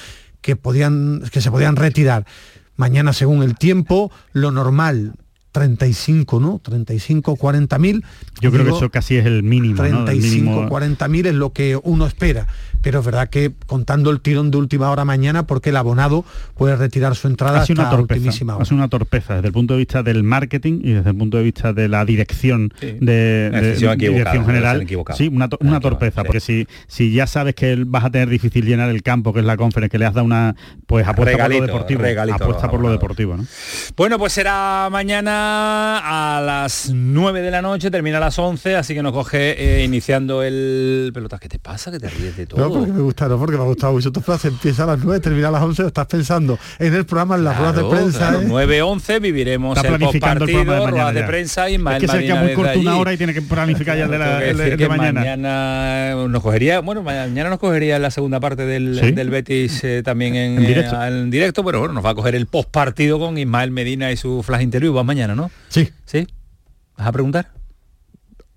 que, 0.41 0.55
podían, 0.55 1.23
que 1.31 1.41
se 1.41 1.49
podían 1.49 1.75
retirar. 1.75 2.25
Mañana, 2.75 3.13
según 3.13 3.43
el 3.43 3.55
tiempo, 3.55 4.11
lo 4.33 4.51
normal, 4.51 5.13
35, 5.53 6.39
¿no? 6.39 6.59
35, 6.59 7.35
40 7.35 7.79
mil. 7.79 8.03
Yo 8.41 8.51
creo 8.51 8.65
que 8.65 8.71
eso 8.71 8.89
casi 8.89 9.17
es 9.17 9.25
el 9.25 9.43
mínimo. 9.43 9.75
35, 9.75 10.63
¿no? 10.63 10.69
40 10.69 11.07
mil 11.07 11.25
es 11.27 11.35
lo 11.35 11.53
que 11.53 11.79
uno 11.81 12.05
espera. 12.07 12.47
Pero 12.83 12.99
es 12.99 13.05
verdad 13.05 13.29
que 13.29 13.51
contando 13.65 14.11
el 14.11 14.21
tirón 14.21 14.51
de 14.51 14.57
última 14.57 14.91
hora 14.91 15.05
mañana, 15.05 15.47
porque 15.47 15.69
el 15.71 15.77
abonado 15.77 16.23
puede 16.55 16.75
retirar 16.75 17.15
su 17.15 17.27
entrada 17.27 17.61
Hace 17.61 17.73
hasta 17.73 17.81
una 17.83 17.89
torpeza, 17.89 18.17
ultimísima 18.19 18.53
hora. 18.55 18.61
hace 18.63 18.73
una 18.75 18.87
torpeza 18.89 19.35
desde 19.35 19.47
el 19.47 19.53
punto 19.53 19.73
de 19.73 19.79
vista 19.79 20.03
del 20.03 20.21
marketing 20.23 20.81
y 20.83 20.91
desde 20.91 21.09
el 21.09 21.15
punto 21.17 21.37
de 21.37 21.43
vista 21.43 21.73
de 21.73 21.87
la 21.87 22.05
dirección 22.05 22.71
Sí. 22.79 22.97
de, 22.99 23.49
dirección 23.97 24.45
general. 24.45 24.85
Sí, 25.15 25.29
una, 25.33 25.49
to- 25.49 25.57
una 25.61 25.79
torpeza, 25.79 26.23
porque 26.23 26.39
si, 26.39 26.67
si 26.87 27.11
ya 27.13 27.25
sabes 27.25 27.55
que 27.55 27.83
vas 27.87 28.03
a 28.05 28.09
tener 28.11 28.29
difícil 28.29 28.65
llenar 28.65 28.89
el 28.89 29.01
campo, 29.01 29.33
que 29.33 29.39
es 29.39 29.45
la 29.45 29.57
conferencia, 29.57 29.89
que 29.89 29.97
le 29.99 30.05
has 30.05 30.13
dado 30.13 30.25
una, 30.25 30.55
pues 30.85 31.07
apuesta 31.07 31.31
Regalito, 31.31 31.59
por 31.61 31.67
lo 31.69 31.73
deportivo. 31.73 32.01
regalito 32.01 32.35
a 32.35 32.37
los 32.37 32.45
apuesta 32.47 32.69
por 32.69 32.79
lo 32.81 32.91
deportivo, 32.91 33.37
¿no? 33.37 33.45
Bueno, 33.95 34.19
pues 34.19 34.33
será 34.33 34.89
mañana 34.91 35.99
a 36.37 36.41
las 36.41 36.91
9 36.93 37.41
de 37.41 37.51
la 37.51 37.61
noche, 37.61 37.89
termina 37.91 38.17
a 38.17 38.19
las 38.21 38.37
11, 38.37 38.75
así 38.75 38.93
que 38.93 39.01
nos 39.03 39.13
coge 39.13 39.79
eh, 39.81 39.83
iniciando 39.85 40.43
el 40.43 41.11
pelotas. 41.13 41.39
¿Qué 41.39 41.49
te 41.49 41.59
pasa? 41.59 41.91
Que 41.91 41.99
te 41.99 42.09
ríes 42.09 42.35
de 42.37 42.45
todo. 42.45 42.59
No, 42.67 42.72
porque 42.73 42.91
me 42.91 43.01
gusta, 43.01 43.27
no, 43.27 43.37
porque 43.39 43.55
me 43.57 43.63
ha 43.63 43.65
gustado 43.67 43.93
mucho 43.93 44.11
tu 44.11 44.21
frase. 44.21 44.47
Empieza 44.49 44.83
a 44.83 44.87
las 44.87 44.99
9, 44.99 45.19
termina 45.19 45.47
a 45.47 45.51
las 45.51 45.61
11, 45.63 45.87
estás 45.87 46.07
pensando 46.07 46.57
en 46.79 46.93
el 46.93 47.05
programa, 47.05 47.35
en 47.35 47.43
las 47.43 47.57
ruedas 47.57 47.75
de 47.75 47.81
Claro, 47.81 47.95
prensa. 47.95 48.17
claro, 48.19 48.41
¿eh? 48.41 48.47
9-11 48.47 49.21
viviremos 49.21 49.77
Está 49.77 49.87
el 49.89 49.97
planificando 49.97 50.45
el 50.45 50.51
programa 50.51 50.73
de 50.73 50.79
mañana 50.79 50.91
ruedas 51.03 51.13
de 51.15 51.23
prensa 51.23 51.69
y 51.69 51.73
Ismael 51.75 52.03
Es 52.03 52.11
que 52.11 52.17
se 52.17 52.23
queda 52.25 52.41
muy 52.43 52.53
corto 52.53 52.79
una 52.79 52.97
hora 52.97 53.13
y 53.13 53.17
tiene 53.17 53.33
que 53.33 53.41
planificar 53.41 53.97
ya 53.97 54.03
el 54.05 54.11
de, 54.11 54.17
la, 54.19 54.43
el 54.45 54.59
el 54.59 54.77
de 54.77 54.89
mañana. 54.89 55.19
mañana 55.19 56.15
nos 56.27 56.41
cogería, 56.43 56.79
bueno, 56.81 57.03
mañana 57.03 57.49
nos 57.49 57.59
cogería 57.59 57.99
la 57.99 58.11
segunda 58.11 58.39
parte 58.39 58.65
del, 58.65 58.99
¿Sí? 59.01 59.11
del 59.11 59.29
Betis 59.29 59.83
eh, 59.83 60.01
también 60.03 60.35
en, 60.35 60.57
En 60.59 60.65
directo. 60.67 61.01
eh, 61.01 61.07
en 61.07 61.29
directo, 61.31 61.63
pero 61.63 61.79
bueno, 61.79 61.93
nos 61.93 62.05
va 62.05 62.09
a 62.11 62.15
coger 62.15 62.35
el 62.35 62.47
postpartido 62.47 63.19
con 63.19 63.37
Ismael 63.37 63.71
Medina 63.71 64.11
y 64.11 64.17
su 64.17 64.43
flash 64.43 64.61
interview. 64.61 64.93
Va 64.93 65.03
mañana, 65.03 65.35
¿no? 65.35 65.49
Sí. 65.69 65.89
¿Sí? 66.05 66.27
¿Vas 66.97 67.07
a 67.07 67.11
preguntar? 67.11 67.51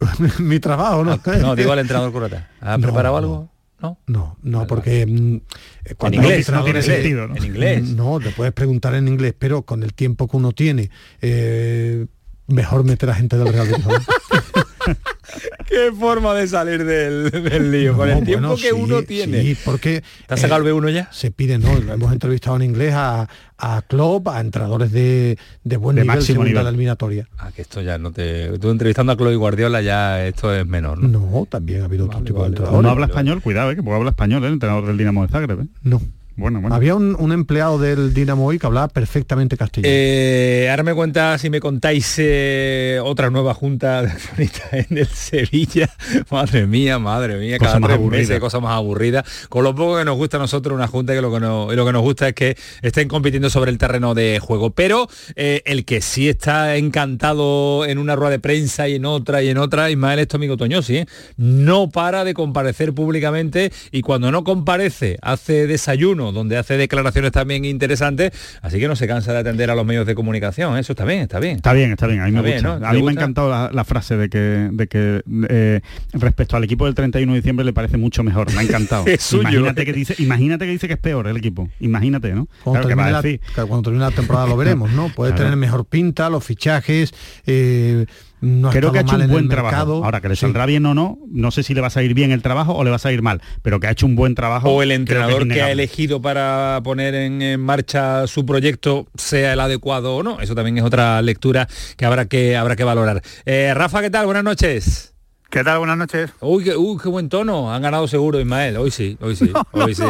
Mi 0.38 0.60
trabajo, 0.60 1.04
¿no? 1.04 1.12
Ah, 1.12 1.36
No, 1.40 1.56
digo 1.56 1.72
al 1.72 1.78
entrenador 1.78 2.12
Curata. 2.12 2.48
¿Has 2.60 2.78
No, 2.78 2.82
preparado 2.86 3.14
no. 3.14 3.18
algo? 3.18 3.50
¿No? 3.80 3.98
No, 4.06 4.38
no, 4.42 4.66
porque 4.66 5.06
mm, 5.06 5.36
eh, 5.84 5.94
cuando 5.96 6.18
inglés, 6.18 6.48
el 6.48 6.54
no 6.54 6.64
tiene 6.64 6.82
sentido, 6.82 7.28
¿no? 7.28 7.36
En 7.36 7.44
inglés. 7.44 7.82
No, 7.82 8.20
te 8.20 8.30
puedes 8.30 8.54
preguntar 8.54 8.94
en 8.94 9.06
inglés, 9.06 9.34
pero 9.38 9.62
con 9.62 9.82
el 9.82 9.92
tiempo 9.92 10.28
que 10.28 10.36
uno 10.36 10.52
tiene, 10.52 10.90
eh, 11.20 12.06
mejor 12.46 12.84
meter 12.84 13.10
a 13.10 13.14
gente 13.14 13.36
del 13.36 13.52
Real. 13.52 13.68
Qué 15.68 15.92
forma 15.98 16.34
de 16.34 16.46
salir 16.46 16.84
del, 16.84 17.30
del 17.30 17.70
lío, 17.70 17.96
con 17.96 18.08
el 18.08 18.24
tiempo 18.24 18.48
bueno, 18.48 18.56
que 18.62 18.68
sí, 18.68 18.72
uno 18.72 19.02
tiene. 19.02 19.42
Sí, 19.42 19.56
porque... 19.64 20.02
¿Te 20.26 20.34
has 20.34 20.40
sacado 20.40 20.66
el 20.66 20.72
B1 20.72 20.90
ya? 20.92 21.08
Se 21.12 21.30
pide, 21.30 21.58
¿no? 21.58 21.70
Hemos 21.76 22.12
entrevistado 22.12 22.56
en 22.56 22.62
inglés 22.62 22.94
a, 22.94 23.28
a 23.58 23.82
Klopp, 23.82 24.28
a 24.28 24.40
entrenadores 24.40 24.92
de, 24.92 25.38
de 25.64 25.76
buen 25.76 25.96
De 25.96 26.02
nivel 26.02 26.16
máximo 26.16 26.44
nivel. 26.44 26.62
la 26.62 26.68
eliminatoria. 26.70 27.28
Ah, 27.38 27.50
que 27.54 27.62
esto 27.62 27.80
ya 27.82 27.98
no 27.98 28.12
te... 28.12 28.58
Tú 28.58 28.70
entrevistando 28.70 29.12
a 29.12 29.16
Chloe 29.16 29.36
Guardiola 29.36 29.80
ya 29.82 30.24
esto 30.26 30.54
es 30.54 30.66
menor, 30.66 30.98
¿no? 31.02 31.08
No, 31.08 31.46
también 31.46 31.82
ha 31.82 31.86
habido 31.86 32.06
otro 32.06 32.22
tipo 32.22 32.42
de 32.42 32.48
entrenadores. 32.48 32.82
No 32.82 32.90
habla 32.90 33.06
español, 33.06 33.42
cuidado, 33.42 33.70
eh, 33.72 33.76
que 33.76 33.82
porque 33.82 33.96
habla 33.96 34.10
español, 34.10 34.44
¿eh? 34.44 34.46
el 34.48 34.52
entrenador 34.54 34.86
del 34.86 34.96
Dinamo 34.96 35.22
de 35.26 35.28
Zagreb. 35.32 35.60
¿eh? 35.62 35.66
No. 35.82 36.00
Bueno, 36.36 36.60
bueno. 36.60 36.76
Había 36.76 36.94
un, 36.94 37.16
un 37.18 37.32
empleado 37.32 37.78
del 37.78 38.12
Dinamo 38.12 38.46
hoy 38.46 38.58
que 38.58 38.66
hablaba 38.66 38.88
perfectamente 38.88 39.56
castellano. 39.56 39.92
Eh, 39.94 40.68
ahora 40.70 40.82
me 40.82 40.94
cuenta 40.94 41.38
si 41.38 41.48
me 41.48 41.60
contáis 41.60 42.14
eh, 42.18 43.00
otra 43.02 43.30
nueva 43.30 43.54
junta 43.54 44.02
de 44.02 44.10
accionistas 44.10 44.72
en 44.90 44.98
el 44.98 45.06
Sevilla. 45.06 45.88
Madre 46.30 46.66
mía, 46.66 46.98
madre 46.98 47.38
mía, 47.38 47.56
Cosa 47.58 47.68
cada 47.70 47.80
más 47.80 47.88
tres 47.88 47.98
aburrida. 47.98 48.20
meses, 48.20 48.40
cosa 48.40 48.60
más 48.60 48.72
aburrida. 48.72 49.24
Con 49.48 49.64
lo 49.64 49.74
poco 49.74 49.96
que 49.96 50.04
nos 50.04 50.16
gusta 50.16 50.36
a 50.36 50.40
nosotros 50.40 50.74
una 50.76 50.86
junta 50.88 51.14
que 51.14 51.22
lo 51.22 51.32
que, 51.32 51.40
no- 51.40 51.72
lo 51.72 51.86
que 51.86 51.92
nos 51.92 52.02
gusta 52.02 52.28
es 52.28 52.34
que 52.34 52.56
estén 52.82 53.08
compitiendo 53.08 53.48
sobre 53.48 53.70
el 53.70 53.78
terreno 53.78 54.14
de 54.14 54.38
juego. 54.38 54.70
Pero 54.70 55.08
eh, 55.36 55.62
el 55.64 55.84
que 55.86 56.00
sí 56.02 56.28
está 56.28 56.76
encantado 56.76 57.86
en 57.86 57.96
una 57.98 58.14
rueda 58.14 58.30
de 58.32 58.40
prensa 58.40 58.88
y 58.88 58.96
en 58.96 59.06
otra 59.06 59.42
y 59.42 59.48
en 59.48 59.58
otra, 59.58 59.90
Ismael 59.90 60.18
es 60.18 60.28
tu 60.28 60.36
amigo 60.36 60.56
Toñosi, 60.56 61.04
no 61.38 61.88
para 61.88 62.24
de 62.24 62.34
comparecer 62.34 62.92
públicamente 62.92 63.72
y 63.90 64.02
cuando 64.02 64.30
no 64.30 64.44
comparece 64.44 65.18
hace 65.22 65.66
desayuno, 65.66 66.25
donde 66.32 66.56
hace 66.56 66.76
declaraciones 66.76 67.32
también 67.32 67.64
interesantes, 67.64 68.32
así 68.62 68.78
que 68.78 68.88
no 68.88 68.96
se 68.96 69.06
cansa 69.06 69.32
de 69.32 69.38
atender 69.38 69.70
a 69.70 69.74
los 69.74 69.84
medios 69.86 70.06
de 70.06 70.14
comunicación, 70.14 70.76
eso 70.78 70.92
está 70.92 71.04
bien, 71.04 71.20
está 71.20 71.38
bien. 71.40 71.56
Está 71.56 71.72
bien, 71.72 71.92
está 71.92 72.06
bien, 72.06 72.20
a 72.20 72.26
mí 72.26 72.32
me 72.32 72.42
bien, 72.42 72.54
gusta. 72.62 72.78
¿no? 72.78 72.86
A 72.86 72.90
¿Te 72.90 72.96
mí 72.96 73.02
me 73.02 73.10
ha 73.10 73.12
encantado 73.12 73.50
la, 73.50 73.70
la 73.72 73.84
frase 73.84 74.16
de 74.16 74.28
que, 74.28 74.68
de 74.72 74.86
que 74.86 75.22
eh, 75.48 75.80
respecto 76.12 76.56
al 76.56 76.64
equipo 76.64 76.84
del 76.86 76.94
31 76.94 77.32
de 77.32 77.38
diciembre 77.38 77.64
le 77.64 77.72
parece 77.72 77.96
mucho 77.96 78.22
mejor. 78.22 78.52
Me 78.52 78.60
ha 78.60 78.62
encantado. 78.62 79.04
Es 79.16 79.22
suyo. 79.22 79.48
Imagínate 79.48 79.84
que 79.84 79.92
dice, 79.92 80.14
imagínate 80.18 80.64
que 80.66 80.70
dice 80.72 80.86
que 80.88 80.94
es 80.94 81.00
peor 81.00 81.26
el 81.28 81.36
equipo. 81.36 81.68
Imagínate, 81.80 82.32
¿no? 82.32 82.48
Cuando, 82.64 82.82
Claro, 82.86 82.88
termine 82.88 83.10
la, 83.12 83.38
claro, 83.54 83.68
cuando 83.68 83.82
termine 83.90 84.04
la 84.04 84.10
temporada 84.10 84.46
lo 84.46 84.56
veremos, 84.56 84.90
¿no? 84.92 85.08
Puede 85.14 85.32
Claro. 85.32 85.44
tener 85.44 85.56
mejor 85.58 85.84
pinta, 85.86 86.28
los 86.30 86.44
fichajes, 86.44 87.12
eh, 87.46 88.06
no 88.40 88.68
ha 88.68 88.72
Creo 88.72 88.92
que 88.92 88.98
ha 88.98 89.02
hecho 89.02 89.16
un 89.16 89.22
en 89.22 89.30
buen 89.30 89.48
trabajo. 89.48 89.74
mercado. 89.76 90.04
Ahora 90.04 90.20
que 90.20 90.28
le 90.28 90.36
Sí. 90.36 90.42
saldrá 90.42 90.66
bien 90.66 90.84
o 90.86 90.94
no, 90.94 91.18
no 91.30 91.50
sé 91.50 91.62
si 91.62 91.74
le 91.74 91.80
va 91.80 91.86
a 91.86 91.90
salir 91.90 92.14
bien 92.14 92.32
el 92.32 92.42
trabajo 92.42 92.74
o 92.74 92.84
le 92.84 92.90
va 92.90 92.96
a 92.96 92.98
salir 92.98 93.22
mal, 93.22 93.40
pero 93.62 93.80
que 93.80 93.86
ha 93.86 93.90
hecho 93.90 94.06
un 94.06 94.14
buen 94.16 94.34
trabajo. 94.34 94.68
o 94.70 94.82
el 94.82 94.92
entrenador 94.92 95.48
que, 95.48 95.62
ha 95.62 95.70
elegido 95.70 96.20
para 96.20 96.80
poner 96.84 97.14
en, 97.14 97.40
en 97.42 97.60
marcha 97.60 98.26
su 98.26 98.44
proyecto 98.44 99.06
sea 99.16 99.52
el 99.54 99.60
adecuado 99.60 100.16
o 100.16 100.22
no. 100.22 100.40
Eso 100.40 100.54
también 100.54 100.78
es 100.78 100.84
otra 100.84 101.20
lectura 101.22 101.66
que 101.96 102.04
habrá 102.06 102.26
que, 102.26 102.56
habrá 102.56 102.76
que 102.76 102.84
valorar. 102.84 103.22
Eh, 103.44 103.72
Rafa, 103.74 104.00
¿qué 104.02 104.10
tal? 104.10 104.26
Buenas 104.26 104.44
noches. 104.44 105.12
¿Qué 105.48 105.62
tal? 105.62 105.78
Buenas 105.78 105.96
noches. 105.96 106.30
Uy 106.40 106.64
qué, 106.64 106.76
uy, 106.76 106.98
qué 107.00 107.08
buen 107.08 107.28
tono. 107.28 107.72
Han 107.72 107.80
ganado 107.80 108.08
seguro, 108.08 108.40
Ismael. 108.40 108.76
Hoy 108.78 108.90
sí, 108.90 109.16
hoy 109.20 109.36
sí, 109.36 109.52
hoy 109.70 109.94
sí. 109.94 110.02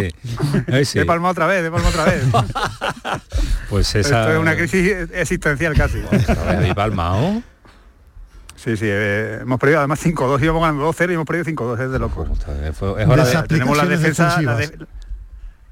Hoy 0.72 0.84
sí. 0.86 0.98
De 0.98 1.04
palma 1.04 1.28
otra 1.28 1.46
vez, 1.46 1.62
de 1.62 1.70
palma 1.70 1.88
otra 1.90 2.04
vez. 2.06 2.22
Pues 3.68 3.94
esa... 3.96 4.20
Esto 4.22 4.32
es 4.34 4.38
una 4.40 4.56
crisis 4.56 4.92
existencial 5.12 5.74
casi. 5.74 5.98
Habéis 6.48 6.74
palmado. 6.74 7.42
Sí, 8.56 8.76
sí, 8.76 8.86
eh, 8.88 9.38
hemos 9.42 9.60
perdido 9.60 9.78
además 9.80 10.00
5-2, 10.04 10.42
íbamos 10.42 10.62
ganando 10.62 10.84
2-0 10.92 11.10
y 11.10 11.14
hemos 11.14 11.26
perdido 11.26 11.44
5-2, 11.44 11.80
es 11.84 11.90
de 11.92 11.98
loco. 11.98 12.26
Es 12.98 13.06
hora 13.12 13.24
de- 13.42 13.48
tenemos 13.48 13.76
la 13.76 13.82
defensa, 14.00 14.24
la 14.42 14.56
de- 14.56 14.86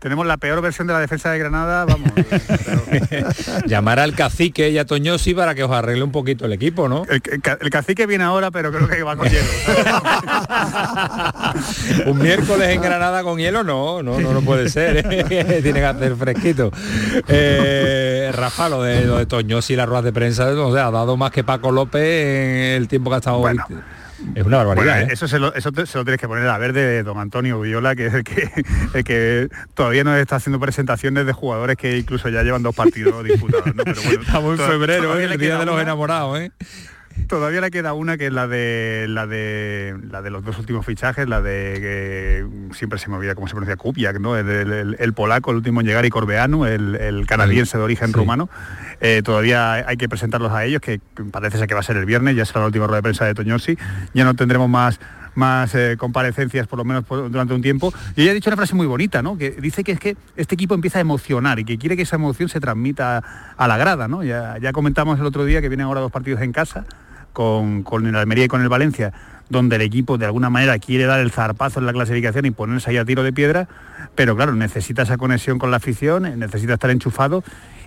tenemos 0.05 0.26
la 0.26 0.36
peor 0.36 0.61
versión 0.61 0.86
de 0.86 0.92
la 0.92 1.00
defensa 1.00 1.30
de 1.30 1.38
Granada, 1.38 1.86
vamos. 1.86 2.12
Llamar 3.66 3.98
al 3.98 4.14
cacique 4.14 4.68
y 4.68 4.76
a 4.76 4.84
Toñosi 4.84 5.32
para 5.32 5.55
que 5.55 5.64
os 5.64 5.70
arregle 5.70 6.02
un 6.05 6.12
poquito 6.12 6.44
el 6.44 6.52
equipo, 6.52 6.90
¿no? 6.90 7.07
El, 7.09 7.22
el 7.22 7.70
cacique 7.70 8.05
viene 8.05 8.22
ahora, 8.22 8.50
pero 8.50 8.70
creo 8.70 8.86
que 8.86 9.02
va 9.02 9.16
con 9.16 9.30
hielo. 9.30 9.48
Un 12.11 12.18
miércoles 12.18 12.68
en 12.68 12.82
Granada 12.82 13.22
con 13.22 13.38
hielo, 13.38 13.64
no, 13.64 14.02
no, 14.02 14.20
no, 14.20 14.34
no 14.34 14.42
puede 14.42 14.68
ser. 14.68 15.07
¿eh? 15.11 15.62
Tiene 15.62 15.80
que 15.80 15.86
hacer 15.86 16.16
fresquito. 16.16 16.70
Eh, 17.26 18.30
Rafa, 18.34 18.68
lo 18.68 18.82
de, 18.82 19.07
lo 19.07 19.16
de 19.16 19.24
Toñosi 19.24 19.72
y 19.72 19.76
las 19.76 19.88
ruedas 19.88 20.05
de 20.05 20.12
prensa, 20.12 20.50
o 20.50 20.74
sea, 20.74 20.88
ha 20.88 20.90
dado 20.90 21.16
más 21.16 21.30
que 21.30 21.44
Paco 21.44 21.72
López 21.72 22.02
en 22.02 22.82
el 22.82 22.88
tiempo 22.88 23.09
que 23.09 23.14
ha 23.14 23.18
estado 23.20 23.38
hoy. 23.38 23.57
Es 24.35 24.45
una 24.45 24.59
barbaridad, 24.59 24.95
Bueno, 24.95 25.09
¿eh? 25.11 25.12
eso, 25.12 25.29
se 25.29 25.39
lo, 25.39 25.55
eso 25.55 25.70
te- 25.72 25.87
se 25.87 25.99
lo 25.99 26.05
tienes 26.05 26.20
que 26.20 26.27
poner 26.29 26.47
a 26.49 26.59
ver 26.59 26.72
de 26.72 27.03
don 27.03 27.18
Antonio 27.18 27.61
Viola, 27.61 27.95
que 27.95 28.07
es 28.07 28.14
el 28.14 28.25
que, 28.25 28.51
el 28.95 29.05
que 29.05 29.49
todavía 29.75 30.03
nos 30.05 30.16
está 30.18 30.37
haciendo 30.37 30.59
presentaciones 30.59 31.27
de 31.27 31.33
jugadores 31.33 31.77
que 31.77 31.99
incluso 31.99 32.29
ya 32.29 32.43
llevan 32.43 32.62
dos 32.62 32.75
partidos 32.75 33.22
disputados. 33.25 33.75
¿no? 33.75 33.85
Pero 33.85 34.01
bueno, 34.03 34.20
Estamos 34.27 34.59
en 34.61 34.66
febrero, 34.66 35.18
¿eh? 35.18 35.25
el 35.25 35.39
día 35.39 35.59
de 35.59 35.66
los 35.66 35.81
enamorados, 35.81 36.39
¿eh? 36.41 36.53
Todavía 37.28 37.60
le 37.60 37.70
queda 37.70 37.92
una 37.94 38.18
que 38.18 38.26
es 38.26 38.32
la 38.32 38.46
de 38.46 39.06
la 39.08 39.26
de 39.26 39.96
la 40.10 40.20
de 40.20 40.30
los 40.30 40.44
dos 40.44 40.58
últimos 40.58 40.84
fichajes, 40.84 41.28
la 41.28 41.40
de 41.40 41.74
que 41.80 42.74
siempre 42.74 42.98
se 42.98 43.08
me 43.08 43.16
olvida 43.16 43.34
cómo 43.34 43.46
se 43.46 43.52
pronuncia 43.52 43.76
Kupiak, 43.76 44.18
¿no? 44.20 44.36
El, 44.36 44.48
el- 44.48 44.96
el 44.98 45.12
polaco, 45.14 45.50
el 45.50 45.58
último 45.58 45.80
en 45.80 45.86
llegar 45.86 46.04
y 46.04 46.10
Corbeanu, 46.10 46.66
el, 46.66 46.96
el 46.96 47.26
canadiense 47.26 47.78
de 47.78 47.84
origen 47.84 48.08
Sí. 48.08 48.12
rumano. 48.14 48.50
Eh, 49.00 49.22
todavía 49.24 49.74
hay 49.88 49.96
que 49.96 50.08
presentarlos 50.08 50.52
a 50.52 50.64
ellos, 50.64 50.80
que 50.80 51.00
parece 51.30 51.58
ser 51.58 51.66
que 51.66 51.74
va 51.74 51.80
a 51.80 51.84
ser 51.84 51.96
el 51.96 52.04
viernes, 52.04 52.36
ya 52.36 52.44
será 52.44 52.60
la 52.60 52.66
última 52.66 52.86
rueda 52.86 52.98
de 52.98 53.02
prensa 53.02 53.24
de 53.24 53.34
Toñosi. 53.34 53.78
Ya 54.12 54.24
no 54.24 54.34
tendremos 54.34 54.68
más 54.68 55.00
más 55.35 55.74
eh, 55.74 55.97
comparecencias 55.99 56.66
por 56.66 56.78
lo 56.78 56.85
menos 56.85 57.05
durante 57.09 57.55
un 57.55 57.62
tiempo. 57.62 57.93
Y 58.16 58.22
ella 58.22 58.32
ha 58.32 58.35
dicho 58.35 58.51
una 58.51 58.57
frase 58.57 58.74
muy 58.74 58.87
bonita, 58.87 59.22
¿no? 59.22 59.37
Que 59.37 59.51
dice 59.51 59.85
que 59.85 59.93
es 59.93 60.01
que 60.01 60.16
este 60.37 60.55
equipo 60.55 60.74
empieza 60.74 60.99
a 60.99 61.01
emocionar 61.01 61.59
y 61.59 61.64
que 61.64 61.78
quiere 61.78 61.97
que 61.97 62.03
esa 62.03 62.16
emoción 62.16 62.49
se 62.49 62.61
transmita 62.61 63.22
a 63.57 63.68
la 63.68 63.76
grada, 63.76 64.09
¿no? 64.09 64.22
Ya, 64.22 64.59
ya 64.59 64.72
comentamos 64.72 65.18
el 65.18 65.26
otro 65.26 65.45
día 65.45 65.61
que 65.61 65.68
vienen 65.68 65.87
ahora 65.87 66.01
dos 66.01 66.12
partidos 66.12 66.43
en 66.43 66.53
casa 66.53 66.85
con, 67.32 67.82
con 67.82 68.07
el 68.07 68.16
Almería 68.16 68.45
y 68.45 68.49
con 68.49 68.62
el 68.62 68.68
Valencia, 68.68 69.12
donde 69.51 69.76
el 69.76 69.82
equipo 69.82 70.16
de 70.16 70.26
alguna 70.26 70.49
manera 70.49 70.78
quiere 70.78 71.05
dar 71.05 71.20
el 71.20 71.30
zarpazo 71.30 71.80
en 71.80 71.87
la 71.87 71.93
clasificación 71.93 72.47
y 72.47 72.51
ponerse 72.51 72.91
ahí 72.91 72.97
a 72.97 73.05
tiro 73.05 73.22
de 73.22 73.32
piedra, 73.32 73.68
pero 74.14 74.37
claro, 74.37 74.55
necesita 74.55 75.03
esa 75.03 75.18
conexión 75.18 75.59
con 75.59 75.70
la 75.70 75.76
afición, 75.76 76.24
eh, 76.24 76.37
necesita 76.37 76.74
estar 76.74 76.91
enchufado 76.91 77.45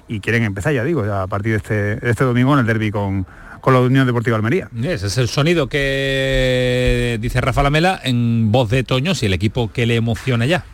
y 0.07 0.19
quieren 0.19 0.43
empezar, 0.43 0.73
ya 0.73 0.83
digo, 0.83 1.05
ya 1.05 1.23
a 1.23 1.27
partir 1.27 1.51
de 1.51 1.57
este, 1.57 1.73
de 1.97 2.09
este 2.09 2.23
domingo 2.23 2.53
en 2.53 2.59
el 2.59 2.65
derby 2.65 2.91
con, 2.91 3.25
con 3.61 3.73
la 3.73 3.81
Unión 3.81 4.05
Deportiva 4.05 4.35
Almería. 4.37 4.69
Ese 4.83 5.07
es 5.07 5.17
el 5.17 5.27
sonido 5.27 5.67
que 5.67 7.17
dice 7.21 7.41
Rafa 7.41 7.63
Lamela 7.63 7.99
en 8.03 8.51
voz 8.51 8.69
de 8.69 8.83
Toño, 8.83 9.15
si 9.15 9.25
el 9.25 9.33
equipo 9.33 9.71
que 9.71 9.85
le 9.85 9.95
emociona 9.95 10.45
ya. 10.45 10.65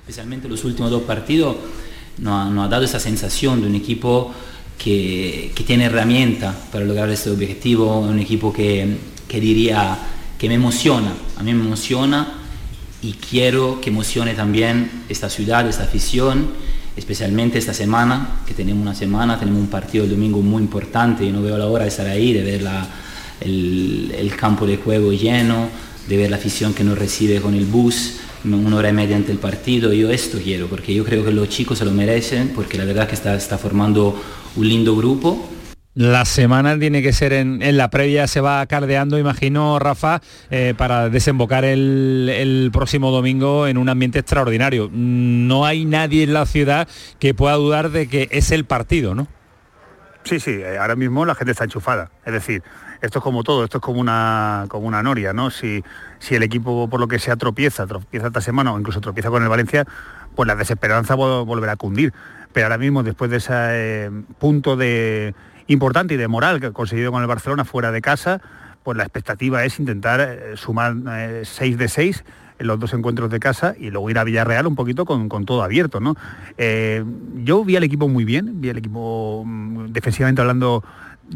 especialmente 0.00 0.48
los 0.48 0.64
últimos 0.64 0.90
dos 0.90 1.02
partidos, 1.02 1.56
nos 2.18 2.34
ha, 2.34 2.50
nos 2.50 2.66
ha 2.66 2.68
dado 2.68 2.84
esa 2.84 3.00
sensación 3.00 3.60
de 3.62 3.68
un 3.68 3.74
equipo 3.74 4.34
que, 4.78 5.52
que 5.54 5.64
tiene 5.64 5.84
herramientas 5.84 6.54
para 6.70 6.84
lograr 6.84 7.08
este 7.10 7.30
objetivo, 7.30 8.00
un 8.00 8.18
equipo 8.18 8.52
que, 8.52 8.96
que 9.28 9.40
diría 9.40 9.96
que 10.38 10.48
me 10.48 10.54
emociona, 10.54 11.12
a 11.38 11.42
mí 11.42 11.54
me 11.54 11.64
emociona 11.64 12.34
y 13.00 13.12
quiero 13.14 13.80
que 13.80 13.90
emocione 13.90 14.34
también 14.34 15.04
esta 15.08 15.30
ciudad, 15.30 15.68
esta 15.68 15.84
afición, 15.84 16.48
especialmente 16.96 17.58
esta 17.58 17.74
semana, 17.74 18.42
que 18.46 18.54
tenemos 18.54 18.82
una 18.82 18.94
semana, 18.94 19.38
tenemos 19.38 19.60
un 19.60 19.68
partido 19.68 20.04
el 20.04 20.10
domingo 20.10 20.42
muy 20.42 20.62
importante, 20.62 21.24
y 21.24 21.32
no 21.32 21.42
veo 21.42 21.56
la 21.58 21.66
hora 21.66 21.84
de 21.84 21.88
estar 21.88 22.06
ahí, 22.06 22.32
de 22.32 22.42
ver 22.42 22.62
la, 22.62 22.86
el, 23.40 24.14
el 24.16 24.36
campo 24.36 24.66
de 24.66 24.76
juego 24.76 25.12
lleno, 25.12 25.68
de 26.08 26.16
ver 26.16 26.30
la 26.30 26.36
afición 26.36 26.74
que 26.74 26.84
nos 26.84 26.98
recibe 26.98 27.40
con 27.40 27.54
el 27.54 27.64
bus, 27.64 28.14
una 28.44 28.76
hora 28.76 28.90
y 28.90 28.92
media 28.92 29.14
antes 29.14 29.28
del 29.28 29.38
partido, 29.38 29.92
yo 29.92 30.10
esto 30.10 30.38
quiero, 30.42 30.66
porque 30.66 30.92
yo 30.92 31.04
creo 31.04 31.24
que 31.24 31.30
los 31.30 31.48
chicos 31.48 31.78
se 31.78 31.84
lo 31.84 31.92
merecen, 31.92 32.50
porque 32.54 32.76
la 32.76 32.84
verdad 32.84 33.08
que 33.08 33.14
está, 33.14 33.36
está 33.36 33.56
formando 33.56 34.20
un 34.56 34.68
lindo 34.68 34.96
grupo. 34.96 35.48
La 35.94 36.24
semana 36.24 36.78
tiene 36.78 37.02
que 37.02 37.12
ser 37.12 37.34
en, 37.34 37.76
la 37.76 37.90
previa, 37.90 38.26
se 38.26 38.40
va 38.40 38.64
cardeando, 38.64 39.18
imagino, 39.18 39.78
Rafa, 39.78 40.22
eh, 40.50 40.72
para 40.76 41.10
desembocar 41.10 41.66
el, 41.66 42.30
el, 42.32 42.70
próximo 42.72 43.10
domingo 43.10 43.66
en 43.66 43.76
un 43.76 43.90
ambiente 43.90 44.18
extraordinario. 44.18 44.88
No 44.90 45.66
hay 45.66 45.84
nadie 45.84 46.22
en 46.22 46.32
la 46.32 46.46
ciudad 46.46 46.88
que 47.18 47.34
pueda 47.34 47.56
dudar 47.56 47.90
de 47.90 48.08
que 48.08 48.28
es 48.30 48.52
el 48.52 48.64
partido, 48.64 49.14
¿no? 49.14 49.28
Sí, 50.24 50.40
sí, 50.40 50.52
eh, 50.52 50.78
ahora 50.78 50.96
mismo 50.96 51.26
la 51.26 51.34
gente 51.34 51.52
está 51.52 51.64
enchufada. 51.64 52.10
Es 52.24 52.32
decir, 52.32 52.62
esto 53.02 53.18
es 53.18 53.22
como 53.22 53.42
todo, 53.42 53.64
esto 53.64 53.78
es 53.78 53.82
como 53.82 54.00
una, 54.00 54.66
como 54.68 54.86
una 54.86 55.02
noria, 55.02 55.32
¿no? 55.32 55.50
Si, 55.50 55.84
si 56.20 56.34
el 56.36 56.42
equipo 56.42 56.88
por 56.88 57.00
lo 57.00 57.08
que 57.08 57.18
sea 57.18 57.36
tropieza, 57.36 57.86
tropieza 57.86 58.28
esta 58.28 58.40
semana 58.40 58.72
o 58.72 58.78
incluso 58.78 59.00
tropieza 59.00 59.28
con 59.28 59.42
el 59.42 59.48
Valencia, 59.48 59.84
pues 60.34 60.46
la 60.46 60.54
desesperanza 60.54 61.16
volverá 61.16 61.72
a 61.72 61.76
cundir. 61.76 62.14
Pero 62.52 62.66
ahora 62.66 62.78
mismo, 62.78 63.02
después 63.02 63.30
de 63.30 63.38
ese 63.38 63.52
eh, 63.54 64.10
punto 64.38 64.76
de 64.76 65.34
importante 65.66 66.14
y 66.14 66.16
de 66.16 66.28
moral 66.28 66.60
que 66.60 66.66
ha 66.66 66.72
conseguido 66.72 67.12
con 67.12 67.22
el 67.22 67.28
Barcelona 67.28 67.64
fuera 67.64 67.92
de 67.92 68.00
casa, 68.00 68.40
pues 68.82 68.96
la 68.96 69.04
expectativa 69.04 69.64
es 69.64 69.78
intentar 69.78 70.20
eh, 70.20 70.56
sumar 70.56 70.94
6 71.44 71.78
de 71.78 71.88
6 71.88 72.24
en 72.58 72.66
los 72.66 72.78
dos 72.78 72.92
encuentros 72.94 73.30
de 73.30 73.40
casa 73.40 73.74
y 73.78 73.90
luego 73.90 74.10
ir 74.10 74.18
a 74.18 74.24
Villarreal 74.24 74.66
un 74.66 74.76
poquito 74.76 75.04
con, 75.04 75.28
con 75.28 75.44
todo 75.44 75.62
abierto. 75.62 76.00
¿no? 76.00 76.16
Eh, 76.58 77.04
yo 77.42 77.64
vi 77.64 77.76
al 77.76 77.84
equipo 77.84 78.08
muy 78.08 78.24
bien, 78.24 78.60
vi 78.60 78.70
al 78.70 78.78
equipo 78.78 79.44
mm, 79.44 79.92
defensivamente 79.92 80.40
hablando 80.40 80.84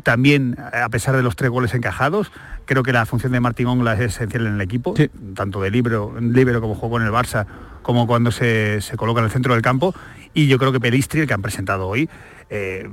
también, 0.03 0.57
a 0.59 0.89
pesar 0.89 1.17
de 1.17 1.23
los 1.23 1.37
tres 1.37 1.51
goles 1.51 1.73
encajados, 1.75 2.31
creo 2.65 2.83
que 2.83 2.93
la 2.93 3.07
función 3.07 3.33
de 3.33 3.41
Martín 3.41 3.67
Ongla 3.67 3.95
es 3.95 4.01
esencial 4.01 4.47
en 4.47 4.55
el 4.55 4.61
equipo, 4.61 4.95
sí. 4.97 5.09
tanto 5.35 5.61
de 5.63 5.71
libro, 5.71 6.15
libro 6.21 6.61
como 6.61 6.75
juego 6.75 7.01
en 7.01 7.07
el 7.07 7.13
Barça, 7.13 7.47
como 7.83 8.07
cuando 8.07 8.31
se, 8.31 8.81
se, 8.83 8.97
coloca 8.97 9.21
en 9.21 9.27
el 9.27 9.31
centro 9.31 9.55
del 9.55 9.63
campo. 9.63 9.95
Y 10.37 10.49
yo 10.49 10.59
creo 10.59 10.71
que 10.71 10.79
Pelistri, 10.79 11.23
el 11.23 11.27
que 11.27 11.33
han 11.33 11.41
presentado 11.41 11.89
hoy, 11.89 12.11
eh, 12.51 12.87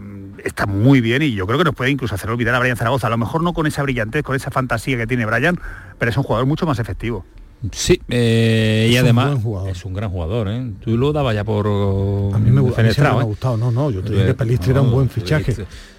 está 0.46 0.66
muy 0.66 1.02
bien 1.02 1.24
y 1.24 1.34
yo 1.34 1.46
creo 1.46 1.58
que 1.58 1.66
nos 1.66 1.76
puede 1.76 1.92
incluso 1.92 2.16
hacer 2.16 2.30
olvidar 2.30 2.56
a 2.56 2.60
Brian 2.60 2.78
Zaragoza. 2.78 3.08
A 3.08 3.10
lo 3.10 3.18
mejor 3.18 3.44
no 3.44 3.52
con 3.52 3.68
esa 3.68 3.84
brillantez, 3.84 4.24
con 4.24 4.38
esa 4.38 4.50
fantasía 4.50 4.96
que 4.96 5.06
tiene 5.08 5.26
Brian, 5.26 5.60
pero 6.00 6.10
es 6.10 6.16
un 6.16 6.24
jugador 6.24 6.48
mucho 6.48 6.66
más 6.66 6.80
efectivo. 6.80 7.26
Sí, 7.74 8.00
eh, 8.08 8.88
y 8.90 8.96
además 8.96 9.40
es 9.68 9.84
un 9.84 9.94
gran 9.94 10.10
jugador. 10.10 10.48
¿eh? 10.48 10.72
Tú 10.80 10.96
lo 10.96 11.12
dabas 11.12 11.36
ya 11.36 11.44
por 11.44 11.68
a 11.68 12.40
mí 12.40 12.50
me, 12.50 12.62
a 12.62 12.64
mí 12.64 12.72
me 12.78 13.08
ha 13.08 13.20
¿eh? 13.20 13.24
gustado, 13.24 13.58
no, 13.58 13.72
no, 13.72 13.92
yo 13.92 14.02
te 14.02 14.14
dije 14.14 14.28
que 14.28 14.34
Pelistri 14.36 14.72
era 14.72 14.82
un 14.82 14.92
buen 14.92 15.10
fichaje. 15.10 15.54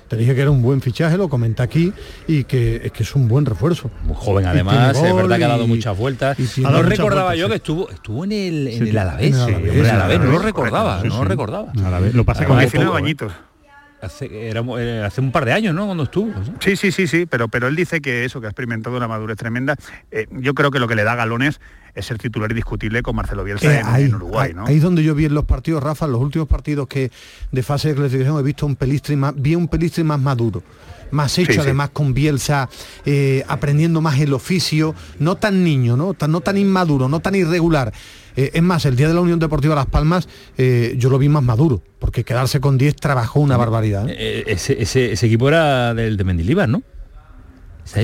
Te 0.09 0.17
dije 0.17 0.35
que 0.35 0.43
era 0.43 0.51
un 0.51 0.63
buen 0.63 0.81
fichaje, 0.81 1.17
lo 1.17 1.29
comenté 1.29 1.63
aquí 1.63 1.93
y 2.27 2.45
que 2.45 2.83
es 2.85 2.93
que 2.93 3.03
es 3.03 3.15
un 3.15 3.29
buen 3.29 3.47
refuerzo. 3.47 3.91
Muy 4.05 4.17
joven 4.17 4.47
además, 4.47 4.97
es 4.97 5.15
verdad 5.15 5.39
que 5.39 5.45
ha 5.45 5.49
dado 5.49 5.67
muchas 5.67 5.97
vueltas. 5.97 6.39
No 6.59 6.83
recordaba 6.83 7.31
vueltas, 7.31 7.39
yo 7.39 7.47
sí. 7.47 7.51
que 7.51 7.57
estuvo 7.57 7.91
estuvo 7.91 8.25
en 8.25 8.33
el, 8.33 8.69
en 8.69 8.85
sí, 8.85 8.91
el 8.91 8.99
Alavés, 8.99 9.37
en 9.37 10.11
el 10.11 10.19
no 10.21 10.31
lo 10.33 10.39
recordaba, 10.39 11.03
no 11.03 11.19
lo 11.19 11.25
recordaba. 11.25 11.73
Lo 12.13 12.25
pasa 12.25 12.45
con 12.47 12.59
19 12.59 12.91
bañitos. 12.91 13.33
Hace, 14.05 14.49
era, 14.49 14.63
hace, 15.07 15.21
un 15.21 15.33
par 15.33 15.45
de 15.45 15.53
años, 15.53 15.75
¿no? 15.75 15.87
Cuando 15.87 16.05
estuvo. 16.05 16.33
¿sí? 16.45 16.53
sí, 16.61 16.77
sí, 16.77 16.93
sí, 16.93 17.07
sí, 17.07 17.27
pero, 17.27 17.49
pero 17.49 17.69
él 17.69 17.77
dice 17.77 18.01
que 18.01 18.25
eso, 18.25 18.41
que 18.41 18.47
ha 18.47 18.51
experimentado 18.51 18.97
una 18.97 19.09
madurez 19.09 19.37
tremenda. 19.37 19.77
Eh, 20.11 20.27
yo 20.31 20.55
creo 20.55 20.71
que 20.71 20.79
lo 20.79 20.89
que 20.89 20.95
le 20.95 21.05
da 21.05 21.15
galones 21.15 21.61
es 21.95 22.07
ser 22.07 22.19
titular 22.19 22.51
indiscutible 22.51 23.03
con 23.03 23.17
Marcelo 23.17 23.45
Bielsa 23.45 23.73
eh, 23.73 23.81
en, 23.81 23.87
ahí, 23.87 24.05
en, 24.05 24.15
Uruguay, 24.15 24.53
¿no? 24.55 24.67
Ahí 24.67 24.77
es 24.77 24.83
donde 24.83 25.03
yo 25.03 25.15
vi 25.15 25.27
en 25.27 25.35
los 25.35 25.45
partidos, 25.45 25.83
Rafa, 25.83 26.07
en 26.07 26.13
los 26.13 26.21
últimos 26.21 26.49
partidos 26.49 26.89
que 26.89 27.11
de 27.53 27.63
fase 27.63 27.89
de 27.89 27.95
clasificación 27.95 28.39
he 28.39 28.43
visto 28.43 28.67
un 28.67 28.77
pelistri 28.77 29.17
más, 29.17 29.35
vi 29.37 29.55
un 29.55 29.69
pelistri 29.69 30.03
más 30.03 30.21
maduro 30.21 30.63
más 31.11 31.39
hecho, 31.39 31.53
sí, 31.53 31.59
además 31.61 31.91
con 31.91 32.13
Bielsa, 32.13 32.69
eh, 33.07 33.45
aprendiendo 33.49 34.01
más 34.01 34.19
el 34.19 34.35
oficio, 34.35 34.95
no 35.19 35.37
tan 35.37 35.65
niño, 35.65 35.97
¿no? 35.97 36.13
Tan, 36.15 36.33
no 36.33 36.41
tan 36.41 36.59
inmaduro, 36.59 37.09
no 37.09 37.21
tan 37.21 37.35
irregular. 37.35 37.93
Eh, 38.37 38.51
es 38.55 38.63
más, 38.63 38.85
el 38.85 38.97
día 38.97 39.09
de 39.09 39.15
la 39.15 39.21
Unión 39.21 39.39
Deportiva 39.39 39.75
Las 39.75 39.87
Palmas 39.87 40.29
eh, 40.57 40.95
yo 40.99 41.11
lo 41.11 41.19
vi 41.19 41.29
más 41.29 41.43
maduro, 41.43 41.83
porque 41.99 42.25
quedarse 42.25 42.61
con 42.61 42.79
10 42.79 42.97
trabajó 42.97 43.41
una 43.41 43.57
barbaridad. 43.57 44.09
Ese, 44.09 44.81
ese, 44.83 45.13
ese, 45.13 45.27
equipo 45.27 45.49
era 45.49 45.95
del 45.95 46.17
de 46.17 46.25
Mendilibar, 46.25 46.69
¿no? 46.69 46.83
Sí, 47.85 48.03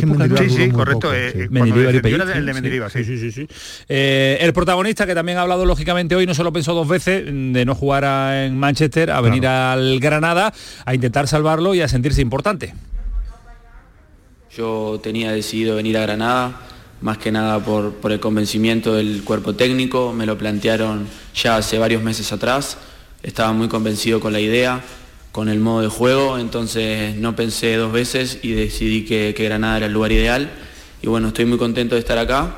sí, 0.51 0.71
correcto. 0.71 1.09
Poco, 1.09 1.15
eh, 1.15 1.33
sí. 1.33 1.39
Mendilibar 1.51 1.95
y 1.95 2.01
Pellic, 2.01 2.21
el 2.35 2.47
de 2.47 2.55
Mendilibar, 2.55 2.91
sí. 2.91 3.03
sí, 3.03 3.17
sí, 3.17 3.33
sí 3.33 3.49
eh, 3.89 4.37
el 4.41 4.53
protagonista 4.53 5.07
que 5.07 5.15
también 5.15 5.39
ha 5.39 5.43
hablado 5.43 5.65
lógicamente 5.65 6.15
hoy 6.15 6.27
no 6.27 6.35
se 6.35 6.45
lo 6.45 6.53
pensó 6.53 6.75
dos 6.75 6.87
veces 6.87 7.25
de 7.25 7.65
no 7.65 7.75
jugar 7.75 8.05
a, 8.05 8.45
en 8.45 8.59
Manchester, 8.59 9.11
a 9.11 9.21
venir 9.23 9.41
claro. 9.41 9.81
al 9.81 10.01
Granada, 10.01 10.53
a 10.85 10.95
intentar 10.95 11.29
salvarlo 11.29 11.75
y 11.75 11.81
a 11.81 11.89
sentirse 11.89 12.21
importante. 12.21 12.75
Yo 14.55 15.01
tenía 15.03 15.33
decidido 15.33 15.77
venir 15.77 15.97
a 15.97 16.03
Granada 16.03 16.61
más 17.01 17.19
que 17.19 17.33
nada 17.33 17.65
por, 17.65 17.95
por, 17.95 18.13
el 18.13 18.21
convencimiento 18.21 18.95
del 18.95 19.23
cuerpo 19.25 19.55
técnico, 19.55 20.13
me 20.13 20.27
lo 20.27 20.37
plantearon 20.37 21.07
ya 21.35 21.57
hace 21.57 21.79
varios 21.79 22.03
meses 22.03 22.33
atrás, 22.33 22.77
estaba 23.23 23.53
muy 23.53 23.69
convencido 23.69 24.21
con 24.21 24.33
la 24.33 24.41
idea, 24.41 24.83
con 25.33 25.49
el 25.49 25.61
modo 25.61 25.83
de 25.83 25.89
juego, 25.89 26.39
entonces 26.39 27.17
no 27.17 27.37
pensé 27.37 27.77
dos 27.77 27.93
veces 27.93 28.39
y 28.43 28.53
decidí 28.53 29.05
que, 29.05 29.33
Granada 29.33 29.77
era 29.79 29.87
el 29.87 29.93
lugar 29.93 30.13
ideal. 30.13 30.51
Y 31.03 31.07
bueno, 31.07 31.29
estoy 31.29 31.45
muy 31.45 31.59
contento 31.59 31.95
de 31.95 32.01
estar 32.01 32.19
acá 32.19 32.57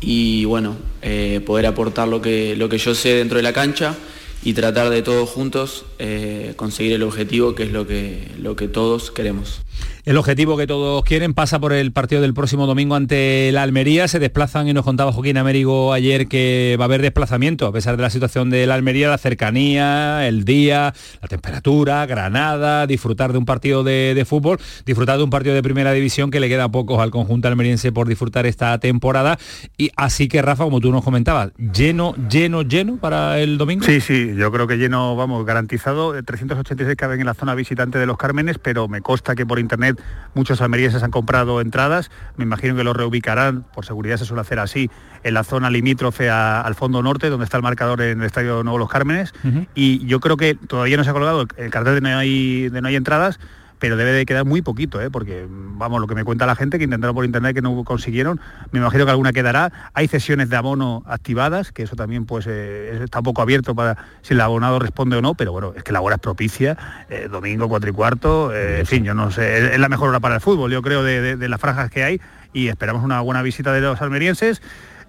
y 0.00 0.44
bueno, 0.44 0.76
eh, 1.00 1.40
poder 1.44 1.66
aportar 1.66 2.08
lo 2.08 2.20
que, 2.20 2.56
lo 2.56 2.68
que 2.68 2.78
yo 2.78 2.94
sé 2.94 3.14
dentro 3.14 3.38
de 3.38 3.42
la 3.42 3.52
cancha 3.52 3.96
y 4.44 4.52
tratar 4.52 4.90
de 4.90 5.02
todos 5.02 5.28
juntos 5.28 5.84
eh, 6.04 6.54
conseguir 6.56 6.94
el 6.94 7.04
objetivo 7.04 7.54
que 7.54 7.62
es 7.62 7.70
lo 7.70 7.86
que, 7.86 8.26
lo 8.36 8.56
que 8.56 8.66
todos 8.66 9.12
queremos. 9.12 9.62
El 10.04 10.16
objetivo 10.16 10.56
que 10.56 10.66
todos 10.66 11.04
quieren 11.04 11.32
pasa 11.32 11.60
por 11.60 11.72
el 11.72 11.92
partido 11.92 12.22
del 12.22 12.34
próximo 12.34 12.66
domingo 12.66 12.96
ante 12.96 13.52
la 13.52 13.62
Almería. 13.62 14.08
Se 14.08 14.18
desplazan 14.18 14.66
y 14.66 14.72
nos 14.72 14.84
contaba 14.84 15.12
Joaquín 15.12 15.36
Américo 15.36 15.92
ayer 15.92 16.26
que 16.26 16.76
va 16.76 16.84
a 16.84 16.86
haber 16.86 17.02
desplazamiento 17.02 17.68
a 17.68 17.72
pesar 17.72 17.96
de 17.96 18.02
la 18.02 18.10
situación 18.10 18.50
de 18.50 18.66
la 18.66 18.74
Almería, 18.74 19.08
la 19.08 19.18
cercanía, 19.18 20.26
el 20.26 20.44
día, 20.44 20.92
la 21.20 21.28
temperatura, 21.28 22.04
Granada, 22.06 22.88
disfrutar 22.88 23.30
de 23.30 23.38
un 23.38 23.44
partido 23.44 23.84
de, 23.84 24.14
de 24.16 24.24
fútbol, 24.24 24.58
disfrutar 24.84 25.18
de 25.18 25.22
un 25.22 25.30
partido 25.30 25.54
de 25.54 25.62
primera 25.62 25.92
división 25.92 26.32
que 26.32 26.40
le 26.40 26.48
queda 26.48 26.68
pocos 26.68 26.98
al 26.98 27.12
conjunto 27.12 27.46
almeriense 27.46 27.92
por 27.92 28.08
disfrutar 28.08 28.44
esta 28.44 28.76
temporada. 28.78 29.38
Y 29.78 29.92
así 29.94 30.26
que 30.26 30.42
Rafa, 30.42 30.64
como 30.64 30.80
tú 30.80 30.90
nos 30.90 31.04
comentabas, 31.04 31.52
lleno, 31.72 32.16
lleno, 32.28 32.62
lleno 32.62 32.96
para 32.96 33.38
el 33.38 33.56
domingo. 33.56 33.84
Sí, 33.86 34.00
sí, 34.00 34.32
yo 34.36 34.50
creo 34.50 34.66
que 34.66 34.78
lleno, 34.78 35.14
vamos, 35.14 35.46
garantizado. 35.46 35.91
386 36.24 36.96
caben 36.96 37.20
en 37.20 37.26
la 37.26 37.34
zona 37.34 37.54
visitante 37.54 37.98
de 37.98 38.06
los 38.06 38.16
Cármenes, 38.16 38.58
pero 38.58 38.88
me 38.88 39.00
consta 39.00 39.34
que 39.34 39.46
por 39.46 39.58
internet 39.58 40.00
muchos 40.34 40.60
almerienses 40.60 41.02
han 41.02 41.10
comprado 41.10 41.60
entradas, 41.60 42.10
me 42.36 42.44
imagino 42.44 42.76
que 42.76 42.84
lo 42.84 42.92
reubicarán, 42.92 43.64
por 43.74 43.84
seguridad 43.84 44.16
se 44.16 44.24
suele 44.24 44.40
hacer 44.40 44.58
así, 44.58 44.90
en 45.22 45.34
la 45.34 45.44
zona 45.44 45.70
limítrofe 45.70 46.30
a, 46.30 46.60
al 46.60 46.74
fondo 46.74 47.02
norte, 47.02 47.30
donde 47.30 47.44
está 47.44 47.56
el 47.56 47.62
marcador 47.62 48.00
en 48.02 48.20
el 48.20 48.26
Estadio 48.26 48.62
Nuevo 48.62 48.78
Los 48.78 48.88
Cármenes, 48.88 49.32
uh 49.44 49.48
-huh. 49.48 49.66
y 49.74 50.04
yo 50.06 50.20
creo 50.20 50.36
que 50.36 50.54
todavía 50.54 50.96
no 50.96 51.04
se 51.04 51.10
ha 51.10 51.12
colgado 51.12 51.46
el 51.56 51.70
cartel 51.70 51.94
de 51.94 52.00
no 52.00 52.18
hay, 52.18 52.68
de 52.68 52.82
no 52.82 52.88
hay 52.88 52.96
entradas, 52.96 53.38
pero 53.82 53.96
debe 53.96 54.12
de 54.12 54.24
quedar 54.26 54.44
muy 54.44 54.62
poquito, 54.62 55.00
¿eh? 55.00 55.10
porque 55.10 55.44
vamos, 55.50 56.00
lo 56.00 56.06
que 56.06 56.14
me 56.14 56.22
cuenta 56.22 56.46
la 56.46 56.54
gente 56.54 56.78
que 56.78 56.84
intentaron 56.84 57.16
por 57.16 57.24
internet 57.24 57.52
que 57.52 57.62
no 57.62 57.82
consiguieron, 57.82 58.40
me 58.70 58.78
imagino 58.78 59.04
que 59.04 59.10
alguna 59.10 59.32
quedará. 59.32 59.72
Hay 59.92 60.06
sesiones 60.06 60.50
de 60.50 60.54
abono 60.54 61.02
activadas, 61.04 61.72
que 61.72 61.82
eso 61.82 61.96
también 61.96 62.24
pues 62.24 62.46
eh, 62.48 63.00
está 63.02 63.18
un 63.18 63.24
poco 63.24 63.42
abierto 63.42 63.74
para 63.74 63.96
si 64.20 64.34
el 64.34 64.40
abonado 64.40 64.78
responde 64.78 65.16
o 65.16 65.20
no, 65.20 65.34
pero 65.34 65.50
bueno, 65.50 65.72
es 65.74 65.82
que 65.82 65.90
la 65.90 66.00
hora 66.00 66.14
es 66.14 66.20
propicia, 66.20 66.78
eh, 67.10 67.26
domingo 67.28 67.68
cuatro 67.68 67.90
y 67.90 67.92
cuarto, 67.92 68.54
eh, 68.54 68.78
en 68.78 68.86
fin, 68.86 69.02
yo 69.02 69.14
no 69.14 69.32
sé, 69.32 69.58
es, 69.58 69.72
es, 69.72 69.78
la 69.80 69.88
mejor 69.88 70.10
hora 70.10 70.20
para 70.20 70.36
el 70.36 70.40
fútbol, 70.40 70.70
yo 70.70 70.80
creo, 70.80 71.02
de, 71.02 71.20
de, 71.20 71.36
de 71.36 71.48
las 71.48 71.60
franjas 71.60 71.90
que 71.90 72.04
hay 72.04 72.20
y 72.52 72.68
esperamos 72.68 73.02
una 73.02 73.20
buena 73.20 73.42
visita 73.42 73.72
de 73.72 73.80
los 73.80 74.00
almerienses 74.00 74.62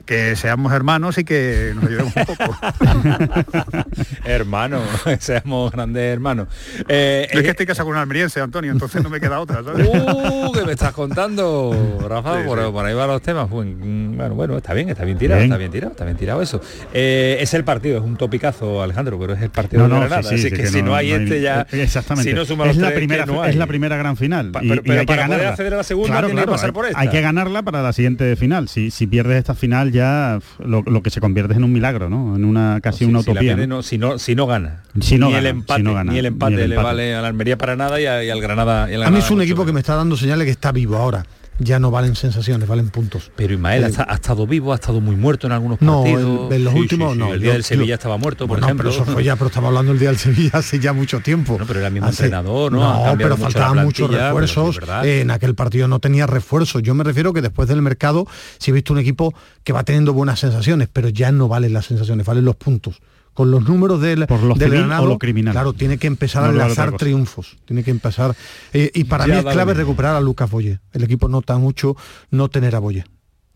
que 0.05 0.35
seamos 0.35 0.73
hermanos 0.73 1.17
y 1.17 1.23
que 1.23 1.71
nos 1.75 1.85
ayudemos 1.85 2.13
un 2.15 2.25
poco. 2.25 2.57
hermanos, 4.25 4.81
seamos 5.19 5.71
grandes 5.71 6.13
hermanos. 6.13 6.47
Eh, 6.87 7.27
es 7.31 7.41
que 7.41 7.49
estoy 7.49 7.65
casado 7.65 7.85
con 7.85 7.95
un 7.95 8.01
almeriense, 8.01 8.41
Antonio, 8.41 8.71
entonces 8.71 9.01
no 9.01 9.09
me 9.09 9.19
queda 9.19 9.39
otra. 9.39 9.63
¿sabes? 9.63 9.89
Uh, 10.13 10.51
¿qué 10.51 10.63
me 10.65 10.73
estás 10.73 10.93
contando, 10.93 12.05
Rafa? 12.07 12.41
Sí, 12.41 12.47
por, 12.47 12.59
sí. 12.59 12.71
por, 12.71 12.85
ahí 12.85 12.93
van 12.93 13.07
los 13.07 13.21
temas. 13.21 13.49
Bueno, 13.49 14.35
bueno, 14.35 14.57
está 14.57 14.73
bien, 14.73 14.89
está 14.89 15.05
bien 15.05 15.17
tirado, 15.17 15.39
bien. 15.39 15.51
está 15.51 15.57
bien 15.57 15.71
tirado, 15.71 15.91
está 15.91 16.05
bien 16.05 16.17
tirado 16.17 16.41
eso. 16.41 16.61
Eh, 16.93 17.37
es 17.39 17.53
el 17.53 17.63
partido, 17.63 17.97
es 17.97 18.03
un 18.03 18.17
topicazo, 18.17 18.81
Alejandro, 18.81 19.17
pero 19.19 19.33
es 19.33 19.41
el 19.41 19.49
partido 19.49 19.87
no, 19.87 19.95
de 19.95 20.01
Granada. 20.01 20.23
Sí, 20.23 20.35
así 20.35 20.49
que, 20.49 20.57
que, 20.57 20.67
si 20.67 20.81
no, 20.81 20.89
no 20.89 20.95
hay 20.95 21.11
no 21.11 21.15
este 21.17 21.41
ya. 21.41 21.65
Exactamente. 21.71 22.29
Si 22.29 22.35
no 22.35 22.45
suma 22.45 22.69
es, 22.69 22.77
la 22.77 22.87
tres, 22.87 22.97
primera, 22.97 23.25
no 23.25 23.45
es 23.45 23.55
la 23.55 23.67
primera 23.67 23.97
gran 23.97 24.17
final. 24.17 24.51
Pa, 24.51 24.59
pero, 24.61 24.81
y, 24.83 25.05
para 25.05 25.27
poder 25.27 25.47
acceder 25.47 25.73
a 25.73 25.77
la 25.77 25.83
segunda 25.83 26.09
claro, 26.09 26.27
tiene 26.27 26.41
claro, 26.41 26.51
que 26.51 26.55
pasar 26.55 26.69
hay, 26.69 26.73
por 26.73 26.85
esta. 26.85 26.99
Hay 26.99 27.09
que 27.09 27.21
ganarla 27.21 27.61
para 27.61 27.81
la 27.81 27.93
siguiente 27.93 28.35
final. 28.35 28.67
Si, 28.67 28.91
si 28.91 29.07
pierdes 29.07 29.37
esta 29.37 29.55
final 29.55 29.92
ya 29.93 30.39
lo, 30.59 30.81
lo 30.81 31.01
que 31.01 31.09
se 31.09 31.21
convierte 31.21 31.53
es 31.53 31.57
en 31.57 31.63
un 31.63 31.71
milagro, 31.71 32.09
¿no? 32.09 32.35
En 32.35 32.43
una 32.43 32.79
casi 32.81 33.05
una 33.05 33.19
Si 33.21 33.29
utopía. 33.31 33.51
pierde, 33.55 33.67
¿no? 33.67 33.77
no, 33.77 33.83
si, 33.83 33.97
no, 33.97 34.19
si 34.19 34.35
no 34.35 34.45
gana. 34.47 34.81
Si 34.99 35.17
no 35.17 35.27
ni, 35.27 35.31
gana, 35.33 35.39
el 35.39 35.45
empate, 35.55 35.79
si 35.79 35.83
no 35.83 35.93
gana, 35.93 36.11
ni 36.11 36.19
el 36.19 36.25
empate 36.25 36.55
ni 36.55 36.61
el 36.61 36.69
le 36.69 36.75
empate. 36.75 36.87
vale 36.87 37.15
a 37.15 37.21
la 37.21 37.27
Almería 37.29 37.57
para 37.57 37.75
nada 37.75 38.01
y, 38.01 38.05
a- 38.05 38.23
y 38.23 38.29
al 38.29 38.41
Granada. 38.41 38.91
y 38.91 38.95
al 38.95 39.03
A 39.03 39.05
mí 39.05 39.11
Granada 39.11 39.25
es 39.25 39.31
un 39.31 39.41
equipo 39.41 39.65
que 39.65 39.71
me 39.71 39.79
está 39.79 39.95
dando 39.95 40.17
señales 40.17 40.45
que 40.45 40.51
está 40.51 40.71
vivo 40.71 40.97
ahora. 40.97 41.25
Ya 41.63 41.79
no 41.79 41.91
valen 41.91 42.15
sensaciones, 42.15 42.67
valen 42.67 42.89
puntos. 42.89 43.31
Pero 43.35 43.53
Ismael 43.53 43.83
ha, 43.85 43.87
Eh, 43.89 43.93
ha 44.07 44.13
estado 44.15 44.45
vivo, 44.45 44.71
ha 44.73 44.75
estado 44.75 45.01
muy 45.01 45.15
muerto 45.15 45.47
en 45.47 45.53
algunos 45.53 45.81
No, 45.81 46.03
partidos. 46.03 46.51
en- 46.51 46.53
en 46.57 46.63
los 46.63 46.73
Sí, 46.73 46.79
últimos 46.79 47.13
sí, 47.13 47.19
no, 47.19 47.33
El 47.33 47.39
día 47.39 47.47
yo- 47.47 47.53
del 47.53 47.63
Sevilla 47.63 47.87
yo- 47.89 47.93
estaba 47.95 48.17
muerto, 48.17 48.39
por 48.47 48.57
Bueno, 48.57 48.67
ejemplo. 48.67 48.89
pero 48.91 49.03
eso 49.03 49.11
fue 49.11 49.23
ya, 49.23 49.35
pero 49.35 49.47
estamos 49.47 49.67
hablando 49.69 49.91
del 49.91 49.99
día 49.99 50.09
del 50.09 50.17
Sevilla 50.17 50.51
hace 50.53 50.79
ya 50.79 50.93
mucho 50.93 51.19
tiempo. 51.21 51.57
No, 51.59 51.65
pero 51.65 51.79
era 51.79 51.87
el 51.87 51.93
mismo 51.93 52.09
Hace- 52.09 52.23
entrenador, 52.25 52.71
¿no? 52.71 53.05
No, 53.05 53.17
pero 53.17 53.37
faltaban 53.37 53.85
muchos 53.85 54.11
refuerzos. 54.11 54.79
Eh, 55.03 55.21
en 55.21 55.31
aquel 55.31 55.55
partido 55.55 55.87
no 55.87 55.99
tenía 55.99 56.27
refuerzos. 56.27 56.81
Yo 56.83 56.93
me 56.95 57.03
refiero 57.03 57.33
que 57.33 57.41
después 57.41 57.67
del 57.69 57.81
mercado 57.81 58.27
sí 58.59 58.71
he 58.71 58.73
visto 58.73 58.93
un 58.93 58.99
equipo 58.99 59.33
que 59.63 59.73
va 59.73 59.83
teniendo 59.83 60.13
buenas 60.13 60.39
sensaciones, 60.39 60.89
pero 60.91 61.09
ya 61.09 61.31
no 61.31 61.47
valen 61.47 61.73
las 61.73 61.85
sensaciones, 61.85 62.25
valen 62.25 62.45
los 62.45 62.55
puntos. 62.55 62.99
Con 63.33 63.49
los 63.49 63.67
números 63.67 63.99
del, 64.01 64.27
Por 64.27 64.43
lo 64.43 64.53
del 64.53 64.69
civil 64.69 64.83
o 64.83 64.87
Granado, 64.87 65.07
lo 65.07 65.17
criminal. 65.17 65.53
claro, 65.53 65.73
tiene 65.73 65.97
que 65.97 66.07
empezar 66.07 66.43
No 66.43 66.49
a 66.49 66.51
enlazar 66.51 66.91
cosa. 66.91 66.97
triunfos. 66.97 67.57
Tiene 67.65 67.83
que 67.83 67.91
empezar. 67.91 68.35
eh, 68.73 68.91
y 68.93 69.05
para 69.05 69.25
Ya 69.25 69.33
mí 69.33 69.39
es 69.39 69.45
clave 69.53 69.73
recuperar 69.73 70.15
a 70.15 70.21
Lucas 70.21 70.49
Boye. 70.51 70.79
El 70.91 71.03
equipo 71.03 71.27
nota 71.27 71.57
mucho 71.57 71.95
no 72.29 72.49
tener 72.49 72.75
a 72.75 72.79
Boye. 72.79 73.05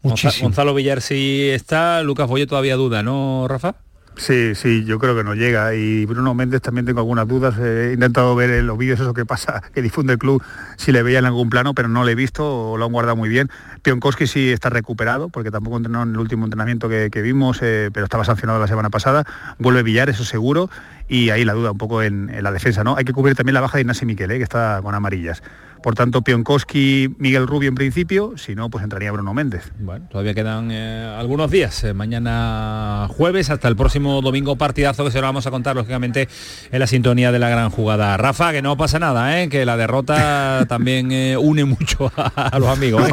Gonza- 0.04 0.28
Muchísimo. 0.28 0.48
Gonzalo 0.50 0.74
Villar 0.74 1.02
sí 1.02 1.50
está, 1.50 2.02
Lucas 2.04 2.28
Boye 2.28 2.48
todavía 2.48 2.76
duda, 2.76 3.04
¿no, 3.04 3.46
Rafa? 3.48 3.76
Sí, 4.18 4.56
sí, 4.56 4.84
yo 4.84 4.98
creo 4.98 5.16
que 5.16 5.24
no 5.24 5.36
llega. 5.36 5.76
Y 5.76 6.06
Bruno 6.06 6.34
Méndez 6.34 6.62
también 6.62 6.86
tengo 6.86 7.00
algunas 7.00 7.28
dudas. 7.28 7.56
Eh, 7.60 7.90
He 7.90 7.94
intentado 7.94 8.36
ver 8.36 8.50
en 8.50 8.68
los 8.68 8.78
vídeos 8.78 9.00
eso 9.00 9.14
que 9.14 9.26
pasa, 9.26 9.62
que 9.74 9.82
difunde 9.82 10.14
el 10.14 10.20
club, 10.20 10.42
si 10.76 10.92
le 10.92 11.04
veía 11.04 11.20
en 11.20 11.26
algún 11.26 11.50
plano, 11.50 11.74
pero 11.74 11.88
no 11.88 12.04
le 12.04 12.14
he 12.14 12.16
visto 12.16 12.72
o 12.72 12.78
lo 12.78 12.86
han 12.86 12.92
guardado 12.92 13.16
muy 13.16 13.30
bien. 13.30 13.50
Pionkowski 13.84 14.26
sí 14.26 14.52
está 14.52 14.70
recuperado, 14.70 15.30
porque 15.30 15.52
tampoco 15.52 15.78
entrenó 15.78 16.04
en 16.04 16.10
el 16.10 16.18
último 16.18 16.46
entrenamiento 16.46 16.90
que, 16.90 17.10
vimos, 17.22 17.60
eh, 17.62 17.90
pero 17.94 18.06
estaba 18.06 18.26
sancionado 18.26 18.60
la 18.60 18.68
semana 18.68 18.90
pasada. 18.90 19.24
Vuelve 19.60 19.84
Villar, 19.84 20.10
eso 20.10 20.24
seguro. 20.24 20.70
Y 21.08 21.30
ahí 21.30 21.46
la 21.46 21.54
duda 21.54 21.72
un 21.72 21.78
poco 21.78 22.02
en, 22.02 22.32
la 22.42 22.52
defensa, 22.52 22.84
¿no? 22.84 22.98
Hay 22.98 23.06
que 23.06 23.14
cubrir 23.14 23.36
también 23.36 23.54
la 23.54 23.62
baja 23.62 23.78
de 23.78 23.82
Ignasi 23.82 24.06
Miquel, 24.06 24.32
eh, 24.32 24.38
que 24.38 24.44
está 24.44 24.82
con 24.84 24.96
amarillas. 24.96 25.44
Por 25.82 25.96
tanto, 25.96 26.22
Pionkowski, 26.22 27.16
Miguel 27.18 27.48
Rubio 27.48 27.70
en 27.70 27.76
principio, 27.76 28.34
si 28.38 28.56
no, 28.56 28.70
pues 28.70 28.84
entraría 28.84 29.12
Bruno 29.12 29.34
Méndez. 29.34 29.72
Bueno, 29.80 30.08
todavía 30.10 30.34
quedan 30.34 30.70
eh, 30.72 31.16
algunos 31.18 31.50
días. 31.52 31.84
Eh, 31.84 31.94
mañana 31.94 33.08
jueves 33.10 33.50
hasta 33.50 33.68
el 33.68 33.76
próximo 33.76 34.22
domingo 34.22 34.56
partidazo 34.58 35.06
que 35.06 35.12
se 35.12 35.20
lo 35.22 35.28
vamos 35.28 35.46
a 35.48 35.52
contar 35.52 35.76
lógicamente 35.76 36.28
en 36.72 36.80
la 36.80 36.88
sintonía 36.88 37.32
de 37.32 37.40
la 37.40 37.50
gran 37.50 37.70
jugada. 37.70 38.18
Rafa, 38.18 38.52
que 38.52 38.62
no 38.62 38.76
pasa 38.78 39.00
nada, 39.00 39.42
¿eh? 39.42 39.50
que 39.50 39.66
la 39.66 39.78
derrota 39.78 40.66
también 40.70 41.12
eh, 41.12 41.38
une 41.38 41.66
mucho 41.66 42.12
a, 42.16 42.28
a 42.50 42.60
los 42.60 42.70
amigos. 42.70 43.04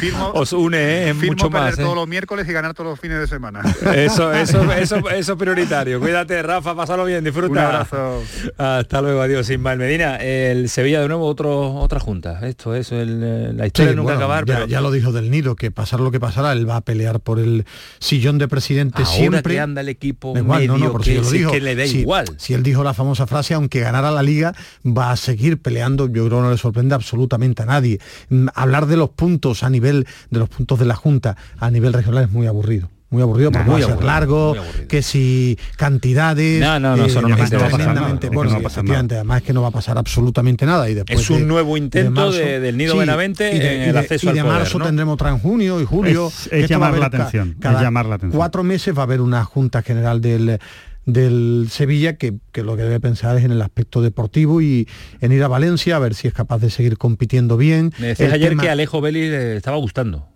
Firmo- 0.00 0.30
Os 0.34 0.52
une. 0.52 1.14
Firmo 1.14 1.32
mucho 1.32 1.50
perder 1.50 1.68
más. 1.70 1.76
todos 1.76 1.94
los 1.94 2.08
miércoles 2.08 2.48
y 2.48 2.52
ganar 2.52 2.74
todos 2.74 2.90
los 2.90 3.00
fines 3.00 3.18
de 3.20 3.26
semana. 3.26 3.60
Eso, 3.94 4.32
eso, 4.32 4.72
eso, 4.72 5.08
eso 5.10 5.32
es 5.32 5.38
prioritario. 5.38 6.00
Cuídate, 6.00 6.42
Rafa, 6.42 6.74
pásalo 6.74 7.04
bien, 7.04 7.24
disfruta. 7.24 7.48
Un 7.52 7.58
abrazo. 7.58 8.22
Hasta 8.56 9.00
luego, 9.02 9.20
adiós, 9.22 9.48
Ismael 9.50 9.78
Medina. 9.78 10.16
El 10.16 10.68
Sevilla 10.68 11.00
de 11.00 11.08
nuevo, 11.08 11.26
otro, 11.26 11.57
otra 11.60 12.00
junta. 12.00 12.46
Esto 12.46 12.74
es 12.74 12.92
el, 12.92 13.20
eh, 13.22 13.52
la 13.54 13.66
historia 13.66 13.92
Sí, 13.92 13.96
nunca 13.96 14.12
bueno, 14.14 14.18
acabar, 14.26 14.44
ya, 14.46 14.54
pero 14.54 14.66
ya 14.66 14.80
lo 14.80 14.90
dijo 14.90 15.12
del 15.12 15.30
Nido, 15.30 15.56
que 15.56 15.70
pasar 15.70 16.00
lo 16.00 16.10
que 16.10 16.20
pasara, 16.20 16.52
él 16.52 16.68
va 16.68 16.76
a 16.76 16.80
pelear 16.80 17.20
por 17.20 17.38
el 17.38 17.64
sillón 17.98 18.38
de 18.38 18.48
presidente 18.48 19.02
ahora 19.02 19.14
siempre. 19.16 19.54
que 19.54 19.60
anda 19.60 19.80
el 19.80 19.88
equipo 19.88 20.36
igual, 20.36 20.66
no, 20.66 20.74
medio 20.74 20.86
no, 20.86 20.92
por 20.92 21.02
que, 21.02 21.10
si 21.12 21.16
lo 21.20 21.30
dijo. 21.30 21.50
que 21.52 21.60
le 21.60 21.74
da 21.76 21.86
Si- 21.86 21.98
igual. 22.00 22.26
Si 22.38 22.54
él 22.54 22.62
dijo 22.62 22.82
la 22.84 22.94
famosa 22.94 23.26
frase, 23.26 23.54
aunque 23.54 23.80
ganara 23.80 24.10
la 24.10 24.22
liga, 24.22 24.54
va 24.86 25.10
a 25.12 25.16
seguir 25.16 25.60
peleando, 25.60 26.06
yo 26.06 26.26
creo 26.26 26.38
que 26.38 26.42
no 26.44 26.50
le 26.50 26.58
sorprende 26.58 26.94
absolutamente 26.94 27.62
a 27.62 27.66
nadie. 27.66 27.98
Mm, 28.28 28.48
Hablar 28.54 28.86
de 28.86 28.96
los 28.96 29.10
puntos 29.10 29.62
a 29.62 29.70
nivel, 29.70 30.06
de 30.30 30.38
los 30.38 30.48
puntos 30.48 30.78
de 30.78 30.84
la 30.84 30.94
Junta 30.94 31.36
a 31.58 31.70
nivel 31.70 31.92
regional 31.92 32.24
es 32.24 32.30
muy 32.30 32.46
aburrido. 32.46 32.90
Muy 33.10 33.22
aburrido 33.22 33.50
porque 33.50 33.70
muy 33.70 33.80
va 33.80 33.86
a 33.86 33.90
ser 33.96 34.04
largo, 34.04 34.54
que 34.86 35.00
si 35.02 35.58
cantidades. 35.78 36.60
No, 36.60 36.78
no, 36.78 36.94
no, 36.94 37.06
eso 37.06 37.22
no 37.22 37.28
nos 37.28 37.40
además 37.40 37.52
interesa 37.52 37.76
tremendamente- 37.76 38.26
nada, 38.30 38.42
es 38.42 38.44
no 38.44 38.50
sí, 38.50 38.54
va 38.54 38.58
a 38.58 38.62
pasar 38.62 38.80
efectivamente, 38.84 39.14
además 39.14 39.42
que 39.42 39.52
no 39.54 39.62
va 39.62 39.68
a 39.68 39.70
pasar 39.70 39.98
absolutamente 39.98 40.66
nada. 40.66 40.90
Y 40.90 40.94
después 40.94 41.20
Es 41.20 41.30
un 41.30 41.38
de- 41.40 41.46
nuevo 41.46 41.76
intento 41.78 42.10
marzo- 42.12 42.32
de- 42.38 42.60
del 42.60 42.76
Nido 42.76 42.96
Benavente 42.98 43.54
y 43.54 43.58
de- 43.58 43.74
en 43.76 43.80
y 43.80 43.84
el 43.86 43.92
de- 43.94 43.98
acceso 43.98 44.26
y 44.26 44.28
al 44.28 44.34
de 44.34 44.42
poder, 44.42 44.58
marzo 44.58 44.78
¿no? 44.78 44.84
tendremos 44.84 45.14
otra 45.14 45.30
en 45.30 45.38
junio 45.38 45.80
y 45.80 45.86
julio. 45.86 46.28
Es- 46.28 46.48
es 46.52 46.68
llamar 46.68 46.98
la 46.98 47.06
atención, 47.06 47.50
es 47.52 47.56
cada 47.60 47.82
llamar 47.82 48.04
la 48.06 48.16
atención. 48.16 48.38
Cuatro 48.38 48.62
meses 48.62 48.94
va 48.94 49.00
a 49.00 49.04
haber 49.04 49.22
una 49.22 49.42
junta 49.44 49.80
general 49.82 50.20
del 50.20 50.58
del 51.06 51.68
Sevilla 51.70 52.16
que, 52.18 52.34
que 52.52 52.62
lo 52.62 52.76
que 52.76 52.82
debe 52.82 53.00
pensar 53.00 53.38
es 53.38 53.42
en 53.44 53.50
el 53.50 53.62
aspecto 53.62 54.02
deportivo 54.02 54.60
y 54.60 54.86
en 55.22 55.32
ir 55.32 55.42
a 55.42 55.48
Valencia 55.48 55.96
a 55.96 55.98
ver 55.98 56.12
si 56.14 56.28
es 56.28 56.34
capaz 56.34 56.58
de 56.58 56.68
seguir 56.68 56.98
compitiendo 56.98 57.56
bien. 57.56 57.94
Me 57.98 58.08
decías 58.08 58.28
El 58.28 58.34
ayer 58.34 58.48
tema- 58.50 58.62
que 58.64 58.68
Alejo 58.68 59.00
Vélez 59.00 59.30
le 59.30 59.56
estaba 59.56 59.78
gustando. 59.78 60.28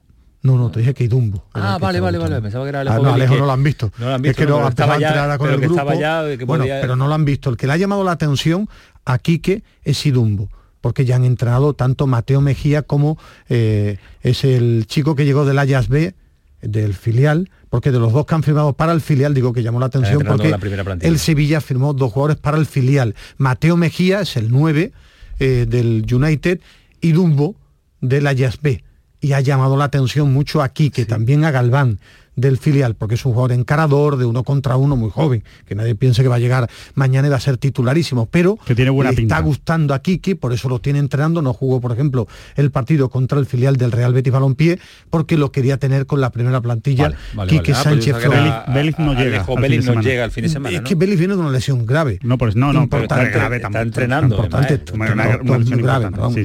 No, 0.42 0.56
no, 0.58 0.70
te 0.70 0.80
dije 0.80 0.92
que 0.92 1.04
Idumbo. 1.04 1.44
Ah, 1.54 1.78
vale, 1.80 2.00
vale, 2.00 2.18
vale. 2.18 2.42
Pensaba 2.42 2.64
que 2.64 2.70
era 2.70 2.80
Alejo 2.80 2.96
Ah, 2.96 3.00
no, 3.00 3.14
Alejo 3.14 3.34
que- 3.34 3.40
no 3.40 3.46
lo 3.46 3.52
han 3.52 3.62
visto. 3.62 3.92
No 3.98 4.06
lo 4.06 4.10
han 4.14 4.16
Es 4.16 4.22
visto, 4.22 4.42
que 4.42 4.46
no, 4.50 4.60
no, 4.60 4.68
estaba 4.68 4.98
ya- 4.98 5.38
con 5.38 5.48
el 5.50 5.54
que 5.60 5.66
grupo. 5.66 5.80
estaba 5.80 5.94
ya, 5.94 6.36
que 6.36 6.44
bueno, 6.44 6.64
pero 6.64 6.96
no 6.96 7.06
lo 7.06 7.14
han 7.14 7.24
visto. 7.24 7.48
El 7.50 7.56
que 7.56 7.66
le 7.68 7.74
ha 7.74 7.76
llamado 7.76 8.02
la 8.02 8.10
atención 8.12 8.68
a 9.04 9.18
Quique 9.18 9.62
es 9.84 10.04
Idumbo, 10.04 10.48
porque 10.80 11.04
ya 11.04 11.14
han 11.16 11.24
entrenado 11.24 11.74
tanto 11.74 12.08
Mateo 12.08 12.40
Mejía 12.40 12.82
como 12.82 13.18
eh, 13.48 13.98
es 14.22 14.42
el 14.44 14.86
chico 14.88 15.14
que 15.14 15.24
llegó 15.24 15.44
del 15.44 15.58
Ayas 15.60 15.88
B, 15.88 16.14
del 16.60 16.94
filial, 16.94 17.48
porque 17.70 17.90
de 17.92 17.98
los 18.00 18.12
dos 18.12 18.26
que 18.26 18.34
han 18.34 18.42
firmado 18.42 18.72
para 18.72 18.92
el 18.92 19.00
filial, 19.00 19.34
digo 19.34 19.52
que 19.52 19.62
llamó 19.62 19.78
la 19.80 19.86
atención 19.86 20.22
porque 20.26 20.50
la 20.50 20.58
el 21.00 21.18
Sevilla 21.20 21.60
firmó 21.60 21.92
dos 21.94 22.12
jugadores 22.12 22.36
para 22.36 22.56
el 22.58 22.66
filial. 22.66 23.14
Mateo 23.38 23.76
Mejía 23.76 24.20
es 24.20 24.36
el 24.36 24.50
9 24.50 24.92
eh, 25.38 25.66
del 25.68 26.04
United 26.12 26.60
y 27.00 27.12
Dumbo 27.12 27.54
del 28.00 28.26
Ayas 28.26 28.60
B. 28.60 28.82
Y 29.22 29.32
ha 29.32 29.40
llamado 29.40 29.78
la 29.78 29.84
atención 29.84 30.32
mucho 30.32 30.60
aquí, 30.60 30.90
que 30.90 31.06
también 31.06 31.44
a 31.44 31.50
Galván 31.50 32.00
del 32.36 32.56
filial, 32.58 32.94
porque 32.94 33.14
es 33.16 33.24
un 33.26 33.32
jugador 33.32 33.52
encarador 33.52 34.16
de 34.16 34.24
uno 34.24 34.42
contra 34.44 34.76
uno 34.76 34.96
muy 34.96 35.10
joven, 35.10 35.44
que 35.66 35.74
nadie 35.74 35.94
piense 35.94 36.22
que 36.22 36.28
va 36.28 36.36
a 36.36 36.38
llegar 36.38 36.68
mañana 36.94 37.28
y 37.28 37.30
va 37.30 37.36
a 37.36 37.40
ser 37.40 37.58
titularísimo, 37.58 38.26
pero 38.26 38.56
Que 38.64 38.74
tiene 38.74 38.90
buena 38.90 39.10
le 39.10 39.16
pinta. 39.16 39.36
está 39.36 39.44
gustando 39.46 39.94
a 39.94 40.00
Quique, 40.00 40.34
por 40.36 40.52
eso 40.52 40.68
lo 40.68 40.78
tiene 40.80 40.98
entrenando, 40.98 41.42
no 41.42 41.52
jugó, 41.52 41.80
por 41.80 41.92
ejemplo, 41.92 42.26
el 42.56 42.70
partido 42.70 43.10
contra 43.10 43.38
el 43.38 43.46
filial 43.46 43.76
del 43.76 43.92
Real 43.92 44.12
Betis 44.14 44.32
Balompié, 44.32 44.78
porque 45.10 45.36
lo 45.36 45.52
quería 45.52 45.76
tener 45.76 46.06
con 46.06 46.20
la 46.20 46.30
primera 46.30 46.60
plantilla, 46.60 47.04
Vale, 47.04 47.16
vale, 47.34 47.50
Quique 47.50 47.72
vale. 47.72 47.80
Ah, 47.80 47.90
pues 47.90 48.04
Sánchez 48.04 48.22
Flores. 48.22 48.40
era- 48.40 48.64
Vélez 48.74 48.98
no 48.98 49.12
llega 49.14 49.36
Alejo 49.36 49.56
al 49.58 49.62
de 49.62 49.76
no 49.76 49.82
semana. 49.82 50.02
llega 50.02 50.24
al 50.24 50.30
fin 50.30 50.42
de 50.44 50.48
semana, 50.48 50.76
Es 50.76 50.82
¿no? 50.82 50.88
que 50.88 50.94
Vélez 50.94 51.18
viene 51.18 51.34
con 51.34 51.44
una 51.44 51.52
lesión 51.52 51.84
grave. 51.86 52.18
No, 52.22 52.38
pues 52.38 52.56
no, 52.56 52.72
no, 52.72 52.88
pero 52.88 53.02
Importante. 53.04 53.30
grave 53.30 53.56
Está 53.56 53.82
entrenando, 53.82 54.36
importante, 54.36 54.78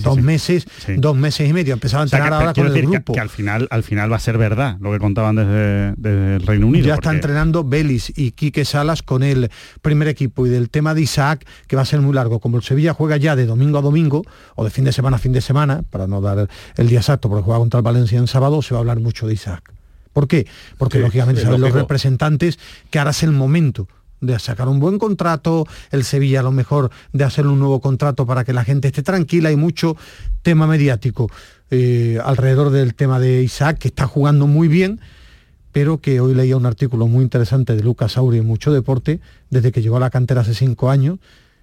dos- 0.03 0.17
meses, 0.21 0.65
Sí. 0.85 0.95
dos 0.97 1.15
meses 1.15 1.49
y 1.49 1.53
medio. 1.53 1.73
Empezaba 1.73 2.03
a 2.03 2.05
O 2.05 2.07
sea, 2.09 2.19
entrenar 2.19 2.41
ahora 2.41 2.53
con 2.53 2.67
el 2.67 2.73
que- 2.73 2.81
grupo. 2.81 3.13
Que, 3.13 3.19
al 3.19 3.29
final 3.29 3.67
al 3.71 3.83
final 3.83 4.11
va 4.11 4.15
a 4.17 4.19
ser 4.19 4.37
verdad 4.37 4.77
lo 4.79 4.91
que 4.91 4.99
contaban 4.99 5.35
desde, 5.35 5.76
desde 5.97 6.35
el 6.35 6.45
Reino 6.45 6.67
Unido. 6.67 6.87
ya 6.87 6.95
está 6.95 7.11
entrenando 7.11 7.63
Belis 7.63 8.11
y 8.15 8.31
Quique 8.31 8.65
Salas 8.65 9.03
con 9.03 9.23
el 9.23 9.49
primer 9.81 10.07
equipo 10.07 10.45
y 10.45 10.49
del 10.49 10.69
tema 10.69 10.93
de 10.93 11.01
Isaac, 11.01 11.45
que 11.67 11.75
va 11.75 11.81
a 11.83 11.85
ser 11.85 12.01
muy 12.01 12.13
largo. 12.13 12.39
Como 12.39 12.57
el 12.57 12.63
Sevilla 12.63 12.93
juega 12.93 13.17
ya 13.17 13.35
de 13.35 13.45
domingo 13.45 13.77
a 13.77 13.81
domingo, 13.81 14.23
o 14.55 14.63
de 14.63 14.69
fin 14.69 14.83
de 14.83 14.91
semana 14.91 15.17
a 15.17 15.19
fin 15.19 15.33
de 15.33 15.41
semana, 15.41 15.83
para 15.89 16.07
no 16.07 16.21
dar 16.21 16.47
el 16.75 16.87
día 16.87 16.99
exacto, 16.99 17.29
porque 17.29 17.43
juega 17.43 17.59
contra 17.59 17.79
el 17.79 17.83
Valencia 17.83 18.17
en 18.17 18.27
sábado, 18.27 18.61
se 18.61 18.73
va 18.73 18.79
a 18.79 18.81
hablar 18.81 18.99
mucho 18.99 19.27
de 19.27 19.33
Isaac. 19.33 19.73
¿Por 20.13 20.27
qué? 20.27 20.47
Porque 20.77 20.97
Sí, 20.97 21.03
lógicamente 21.03 21.41
saben 21.41 21.61
los 21.61 21.73
representantes 21.73 22.57
que 22.89 22.99
ahora 22.99 23.11
es 23.11 23.21
el 23.23 23.31
momento 23.31 23.87
de 24.19 24.39
sacar 24.39 24.67
un 24.67 24.79
buen 24.79 24.97
contrato, 24.97 25.67
el 25.91 26.03
Sevilla 26.03 26.39
a 26.39 26.43
lo 26.43 26.51
mejor 26.51 26.89
de 27.13 27.23
hacer 27.23 27.45
un 27.45 27.59
nuevo 27.59 27.81
contrato 27.81 28.25
para 28.25 28.43
que 28.43 28.53
la 28.53 28.63
gente 28.63 28.87
esté 28.87 29.03
tranquila, 29.03 29.49
hay 29.49 29.55
mucho 29.55 29.95
tema 30.41 30.65
mediático 30.65 31.29
eh, 31.69 32.17
alrededor 32.23 32.71
del 32.71 32.95
tema 32.95 33.19
de 33.19 33.43
Isaac, 33.43 33.77
que 33.77 33.89
está 33.89 34.07
jugando 34.07 34.47
muy 34.47 34.67
bien, 34.67 34.99
pero 35.77 35.99
que 35.99 36.19
hoy 36.19 36.33
leía 36.33 36.57
un 36.57 36.65
artículo 36.65 37.05
muy 37.05 37.21
interesante 37.21 37.75
de 37.75 37.83
Lucas 37.83 38.17
Auri 38.17 38.39
en 38.39 38.47
Mucho 38.47 38.73
Deporte, 38.73 39.19
desde 39.51 39.71
que 39.71 39.83
llegó 39.83 39.97
a 39.97 39.99
la 39.99 40.09
cantera 40.09 40.41
hace 40.41 40.55
cinco 40.55 40.89
años, 40.89 41.19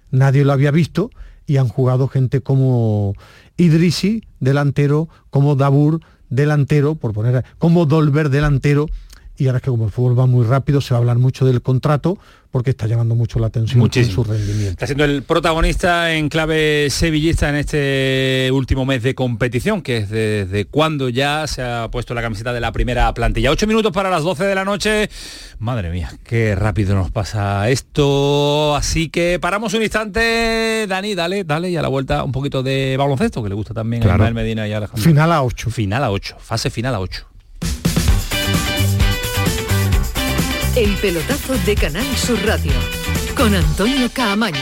nadie 0.09 0.45
lo 0.45 0.53
había 0.53 0.71
visto 0.71 1.09
y 1.45 1.57
han 1.57 1.67
jugado 1.67 2.07
gente 2.07 2.39
como 2.39 3.13
Idrisi, 3.57 4.23
delantero, 4.39 5.09
como 5.31 5.57
Dabur, 5.57 5.99
delantero, 6.29 6.95
por 6.95 7.11
poner, 7.11 7.43
como 7.57 7.85
Dolber, 7.85 8.29
delantero, 8.29 8.85
y 9.37 9.47
ahora 9.47 9.57
es 9.57 9.63
que 9.63 9.69
como 9.69 9.85
el 9.85 9.91
fútbol 9.91 10.17
va 10.17 10.25
muy 10.25 10.45
rápido, 10.45 10.81
se 10.81 10.93
va 10.93 10.97
a 10.97 10.99
hablar 11.01 11.17
mucho 11.17 11.45
del 11.45 11.61
contrato, 11.61 12.17
porque 12.51 12.69
está 12.69 12.87
llamando 12.87 13.15
mucho 13.15 13.37
la 13.39 13.47
atención 13.47 13.79
Muchísimo. 13.79 14.23
con 14.23 14.25
su 14.27 14.31
rendimiento. 14.31 14.69
Está 14.71 14.85
siendo 14.85 15.03
el 15.03 15.23
protagonista 15.23 16.13
en 16.13 16.29
clave 16.29 16.87
sevillista 16.89 17.49
en 17.49 17.55
este 17.55 18.49
último 18.53 18.85
mes 18.85 19.03
de 19.03 19.13
competición, 19.13 19.81
que 19.81 19.97
es 19.97 20.09
desde 20.09 20.63
cuando 20.63 21.09
ya 21.09 21.47
se 21.47 21.61
ha 21.61 21.89
puesto 21.91 22.13
la 22.13 22.21
camiseta 22.21 22.53
de 22.53 22.61
la 22.61 22.71
primera 22.71 23.13
plantilla. 23.13 23.51
Ocho 23.51 23.67
minutos 23.67 23.91
para 23.91 24.09
las 24.09 24.23
12 24.23 24.45
de 24.45 24.55
la 24.55 24.63
noche. 24.63 25.09
Madre 25.59 25.89
mía, 25.91 26.09
qué 26.23 26.55
rápido 26.55 26.95
nos 26.95 27.11
pasa 27.11 27.69
esto. 27.69 28.73
Así 28.75 29.09
que 29.09 29.37
paramos 29.41 29.73
un 29.73 29.81
instante. 29.83 30.85
Dani, 30.87 31.13
dale, 31.13 31.43
dale, 31.43 31.69
y 31.71 31.75
a 31.75 31.81
la 31.81 31.89
vuelta 31.89 32.23
un 32.23 32.31
poquito 32.31 32.63
de 32.63 32.95
baloncesto, 32.97 33.43
que 33.43 33.49
le 33.49 33.55
gusta 33.55 33.73
también 33.73 34.01
Claro. 34.01 34.23
a 34.23 34.27
Ismael 34.29 34.33
Medina 34.33 34.65
y 34.65 34.71
a 34.71 34.77
Alejandro. 34.77 35.03
Final 35.03 35.31
a 35.33 35.43
8. 35.43 35.69
Final 35.71 36.03
a 36.05 36.11
8, 36.11 36.37
fase 36.39 36.69
final 36.69 36.95
a 36.95 36.99
8. 37.01 37.27
El 40.75 40.93
pelotazo 40.97 41.53
de 41.65 41.73
Canal 41.73 42.05
Sur 42.17 42.37
Radio 42.45 42.73
con 43.37 43.55
Antonio 43.55 44.09
Caamaño. 44.11 44.59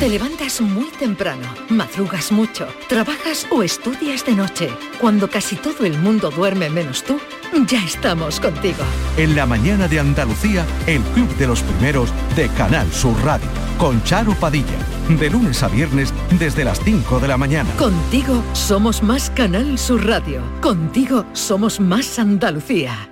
Te 0.00 0.08
levantas 0.08 0.62
muy 0.62 0.88
temprano, 0.98 1.46
madrugas 1.68 2.32
mucho, 2.32 2.66
trabajas 2.88 3.46
o 3.50 3.62
estudias 3.62 4.24
de 4.24 4.32
noche. 4.32 4.70
Cuando 4.98 5.28
casi 5.28 5.56
todo 5.56 5.84
el 5.84 5.98
mundo 5.98 6.30
duerme 6.30 6.70
menos 6.70 7.04
tú, 7.04 7.20
ya 7.68 7.84
estamos 7.84 8.40
contigo. 8.40 8.82
En 9.18 9.36
la 9.36 9.44
mañana 9.44 9.88
de 9.88 10.00
Andalucía, 10.00 10.64
el 10.86 11.02
Club 11.02 11.28
de 11.36 11.48
los 11.48 11.60
Primeros 11.60 12.10
de 12.34 12.48
Canal 12.48 12.90
Sur 12.94 13.22
Radio, 13.22 13.48
con 13.76 14.02
Charo 14.04 14.32
Padilla, 14.36 14.78
de 15.06 15.28
lunes 15.28 15.62
a 15.62 15.68
viernes 15.68 16.14
desde 16.38 16.64
las 16.64 16.80
5 16.82 17.20
de 17.20 17.28
la 17.28 17.36
mañana. 17.36 17.70
Contigo 17.76 18.42
somos 18.54 19.02
más 19.02 19.28
Canal 19.28 19.78
Sur 19.78 20.06
Radio. 20.06 20.42
Contigo 20.62 21.26
somos 21.34 21.78
más 21.78 22.18
Andalucía. 22.18 23.11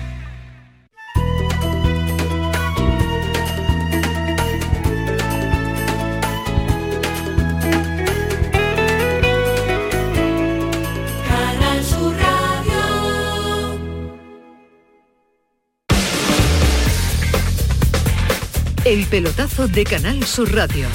El 18.85 19.05
pelotazo 19.05 19.67
de 19.67 19.83
Canal 19.83 20.23
Sur 20.25 20.53
Radio 20.53 20.87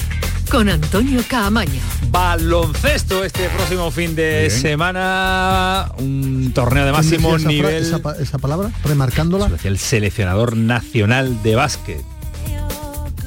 con 0.51 0.69
Antonio 0.69 1.23
Caamaño. 1.29 1.81
Baloncesto 2.11 3.25
este 3.25 3.49
próximo 3.49 3.91
fin 3.91 4.15
de 4.15 4.49
semana, 4.51 5.93
un 5.99 6.53
torneo 6.55 6.85
de 6.87 6.93
máximo 6.93 7.31
¿Quién 7.37 7.49
decía 7.49 7.59
esa 7.61 7.69
nivel. 7.69 7.83
Esa, 7.85 7.99
pa- 7.99 8.17
esa 8.17 8.39
palabra, 8.39 8.71
remarcándola. 8.85 9.51
El 9.65 9.79
seleccionador 9.79 10.57
nacional 10.57 11.43
de 11.43 11.55
básquet. 11.57 12.03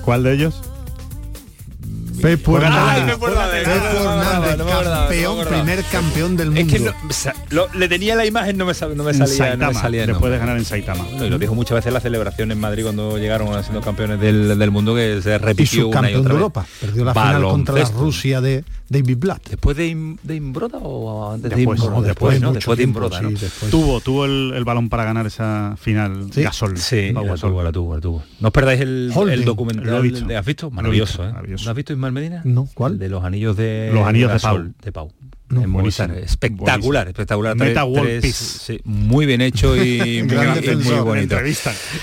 ¿Cuál 0.03 0.23
de 0.23 0.33
ellos? 0.33 0.61
Hernández. 2.23 3.17
Campeón, 4.57 5.47
primer 5.47 5.83
campeón 5.91 6.37
del 6.37 6.51
mundo. 6.51 6.61
Es 6.61 6.67
que 6.67 6.79
no- 6.79 6.93
sa- 7.11 7.33
lo- 7.49 7.67
le 7.73 7.87
tenía 7.87 8.15
la 8.15 8.25
imagen, 8.25 8.57
no 8.57 8.65
me, 8.65 8.73
no 8.95 9.03
me 9.03 9.13
salía. 9.13 9.55
no 9.55 9.67
me 9.67 9.73
salía 9.73 10.05
después 10.07 10.31
de 10.31 10.37
ganar 10.37 10.57
en 10.57 10.65
Saitama. 10.65 11.03
Bueno, 11.03 11.25
y 11.25 11.29
lo 11.29 11.37
dijo 11.39 11.55
muchas 11.55 11.75
veces 11.75 11.87
en 11.87 11.93
la 11.93 11.99
celebración 12.01 12.51
en 12.51 12.59
Madrid 12.59 12.83
cuando 12.83 13.17
llegaron 13.17 13.47
siendo 13.63 13.81
campeones 13.81 14.19
del, 14.19 14.57
del 14.57 14.71
mundo 14.71 14.95
que 14.95 15.21
se 15.21 15.35
y 15.35 15.37
repitió 15.37 15.87
una 15.89 16.09
y 16.09 16.15
otra 16.15 16.19
de 16.21 16.23
vez. 16.29 16.31
Europa. 16.31 16.65
Perdió 16.81 17.05
la 17.05 17.13
final 17.13 17.43
contra 17.43 17.75
la. 17.75 17.85
Rusia 17.89 18.41
de 18.41 18.63
David 18.89 19.17
Blatt. 19.19 19.49
¿Después 19.49 19.77
de, 19.77 19.89
Im- 19.91 20.17
de 20.23 20.35
Imbroda 20.35 20.77
o 20.79 21.33
antes 21.33 21.49
Después, 21.51 21.79
de 21.79 21.85
Imbroda? 21.85 21.89
no, 22.01 22.01
después, 22.07 22.41
Después 22.53 22.77
de 22.77 22.83
tiempo, 22.83 22.99
Imbroda, 22.99 23.21
¿no? 23.21 23.29
sí, 23.29 23.35
después. 23.39 23.71
Tuvo, 23.71 23.99
tuvo 24.01 24.25
el, 24.25 24.53
el 24.55 24.63
balón 24.65 24.89
para 24.89 25.03
ganar 25.03 25.25
esa 25.27 25.75
final 25.79 26.27
Sí. 26.33 26.41
Gasol. 26.43 26.77
Sí, 26.77 27.11
Pau 27.13 27.23
la 27.25 27.31
Gasol. 27.31 27.49
tuvo, 27.51 27.63
la 27.63 27.71
tuvo, 27.71 27.95
la 27.95 28.01
tuvo. 28.01 28.23
No 28.39 28.47
os 28.47 28.53
perdáis 28.53 28.81
el, 28.81 29.11
documental. 29.45 29.85
Lo 29.85 29.97
he 29.97 30.01
visto. 30.01 30.25
de- 30.25 30.37
¿Has 30.37 30.45
visto? 30.45 30.69
Maravilloso, 30.71 31.23
¿eh? 31.23 31.31
maravilloso. 31.31 31.65
¿No 31.65 31.71
has 31.71 31.75
visto 31.77 31.93
Ismael 32.09 32.29
Medina? 32.29 32.41
No, 32.45 32.67
¿cuál? 32.73 32.93
El 32.93 32.99
de 32.99 33.09
los 33.09 33.23
anillos 33.23 33.55
de 33.57 33.91
Los 33.93 34.07
anillos 34.07 34.29
de 34.29 34.33
Gasol, 34.33 34.63
Pau. 34.71 34.73
de 34.83 34.91
Pau. 34.91 35.11
No, 35.49 35.61
En 35.63 35.69
Movistar. 35.69 36.07
buenísimo, 36.09 36.25
espectacular, 36.31 37.07
espectacular. 37.07 37.55
Meta 37.55 37.81
Tres- 37.81 37.91
World 37.91 38.19
tres- 38.21 38.35
sí, 38.35 38.79
muy 38.83 39.25
bien 39.25 39.41
hecho 39.41 39.75
y, 39.75 39.97
muy, 40.23 40.35
y 40.71 40.75
muy 40.75 40.99
bonito. 40.99 41.35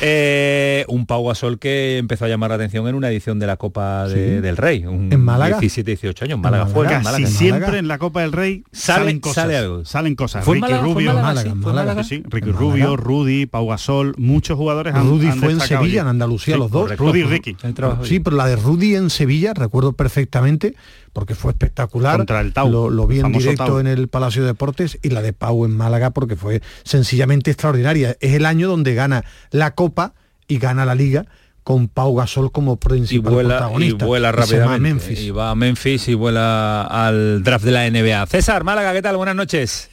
Eh, 0.02 0.84
un 0.88 1.06
Pau 1.06 1.26
Gasol 1.26 1.58
que 1.58 1.98
empezó 1.98 2.24
a 2.24 2.28
llamar 2.28 2.50
la 2.50 2.56
atención 2.56 2.86
en 2.88 2.94
una 2.94 3.08
edición 3.08 3.38
de 3.38 3.46
la 3.46 3.56
Copa 3.56 4.08
de- 4.08 4.36
Sí. 4.36 4.40
del 4.42 4.56
Rey. 4.56 4.84
Un 4.84 5.12
¿En 5.12 5.20
Málaga? 5.20 5.58
17, 5.60 5.90
18 5.92 6.24
años. 6.24 6.38
Málaga 6.40 6.64
En 6.64 6.70
fue. 6.70 6.84
Málaga. 6.86 6.98
en 6.98 7.04
Casi 7.04 7.22
Málaga. 7.22 7.38
siempre 7.38 7.78
en 7.78 7.88
la 7.88 7.98
Copa 7.98 8.22
del 8.22 8.32
Rey 8.32 8.64
Sale- 8.72 8.98
salen 9.04 9.20
cosas. 9.20 9.34
sale 9.44 9.56
algo. 9.56 9.84
Salen 9.84 10.14
cosas. 10.16 10.44
¿Fue 10.44 10.56
Ricky? 10.56 10.66
¿Fue 10.68 10.78
Rubio. 10.80 11.14
Málaga? 11.14 11.54
Málaga, 11.54 12.04
Sí, 12.04 12.22
fue 12.28 12.40
Ricky 12.40 12.52
Rubio. 12.52 12.96
Rudy, 12.96 13.46
Pau 13.46 13.68
Gasol, 13.68 14.14
muchos 14.18 14.56
jugadores 14.56 14.94
han 14.94 15.08
Rudy 15.08 15.28
han 15.28 15.38
fue 15.38 15.52
en 15.52 15.60
Sevilla, 15.60 16.02
en 16.02 16.08
Andalucía, 16.08 16.56
los 16.56 16.70
dos. 16.70 16.96
Rudy 16.96 17.20
y 17.20 17.24
Ricky. 17.24 17.56
Sí, 18.02 18.20
pero 18.20 18.36
la 18.36 18.46
de 18.46 18.56
Rudy 18.56 18.94
en 18.96 19.10
Sevilla, 19.10 19.54
recuerdo 19.54 19.92
perfectamente, 19.92 20.74
porque 21.12 21.34
fue 21.34 21.52
espectacular. 21.52 22.16
Contra 22.18 22.40
el 22.40 22.52
Tau, 22.52 22.70
Lo, 22.70 22.90
lo 22.90 23.06
vi 23.06 23.20
en 23.20 23.32
directo 23.38 23.64
Tau. 23.64 23.78
en 23.78 23.86
el 23.86 24.08
Palacio 24.08 24.42
de 24.42 24.48
Deportes 24.48 24.98
y 25.02 25.10
la 25.10 25.22
de 25.22 25.32
Pau 25.32 25.64
en 25.64 25.76
Málaga 25.76 26.10
porque 26.10 26.36
fue 26.36 26.62
sencillamente 26.84 27.50
extraordinaria. 27.50 28.16
Es 28.20 28.34
el 28.34 28.46
año 28.46 28.68
donde 28.68 28.94
gana 28.94 29.24
la 29.50 29.74
Copa 29.74 30.14
y 30.48 30.58
gana 30.58 30.84
la 30.84 30.94
Liga 30.94 31.26
con 31.62 31.88
Pau 31.88 32.14
Gasol 32.14 32.52
como 32.52 32.74
y 32.74 32.76
principal 32.76 33.32
vuela, 33.32 33.54
y 33.54 33.58
protagonista. 33.58 34.06
vuela 34.06 34.28
Y 34.28 34.46
se 34.46 34.58
va 34.58 34.64
a 34.64 34.68
rápidamente. 34.68 35.20
Y 35.20 35.30
va 35.30 35.50
a 35.50 35.54
Memphis 35.56 36.08
y 36.08 36.14
vuela 36.14 36.82
al 36.82 37.42
draft 37.42 37.64
de 37.64 37.72
la 37.72 37.90
NBA. 37.90 38.26
César, 38.26 38.62
Málaga, 38.62 38.92
¿qué 38.92 39.02
tal? 39.02 39.16
Buenas 39.16 39.34
noches. 39.34 39.90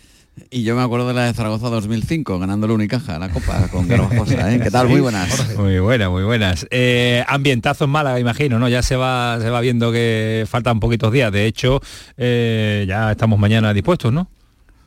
Y 0.49 0.63
yo 0.63 0.75
me 0.75 0.81
acuerdo 0.81 1.07
de 1.07 1.13
la 1.13 1.25
de 1.25 1.33
Zaragoza 1.33 1.69
2005, 1.69 2.39
ganando 2.39 2.67
la 2.67 2.73
Unicaja, 2.73 3.19
la 3.19 3.29
Copa 3.29 3.67
con 3.69 3.87
Garbajosa, 3.87 4.53
¿eh? 4.53 4.59
¿Qué 4.59 4.71
tal? 4.71 4.87
Muy 4.87 4.99
buenas. 4.99 5.57
Muy 5.57 5.79
buenas, 5.79 6.09
muy 6.09 6.23
buenas. 6.23 6.67
Eh, 6.71 7.23
ambientazo 7.27 7.85
en 7.85 7.91
Málaga, 7.91 8.19
imagino, 8.19 8.57
¿no? 8.57 8.67
Ya 8.67 8.81
se 8.81 8.95
va, 8.95 9.37
se 9.39 9.49
va 9.49 9.61
viendo 9.61 9.91
que 9.91 10.45
faltan 10.47 10.79
poquitos 10.79 11.11
días. 11.11 11.31
De 11.31 11.45
hecho, 11.45 11.81
eh, 12.17 12.85
ya 12.87 13.11
estamos 13.11 13.37
mañana 13.37 13.73
dispuestos, 13.73 14.11
¿no? 14.11 14.29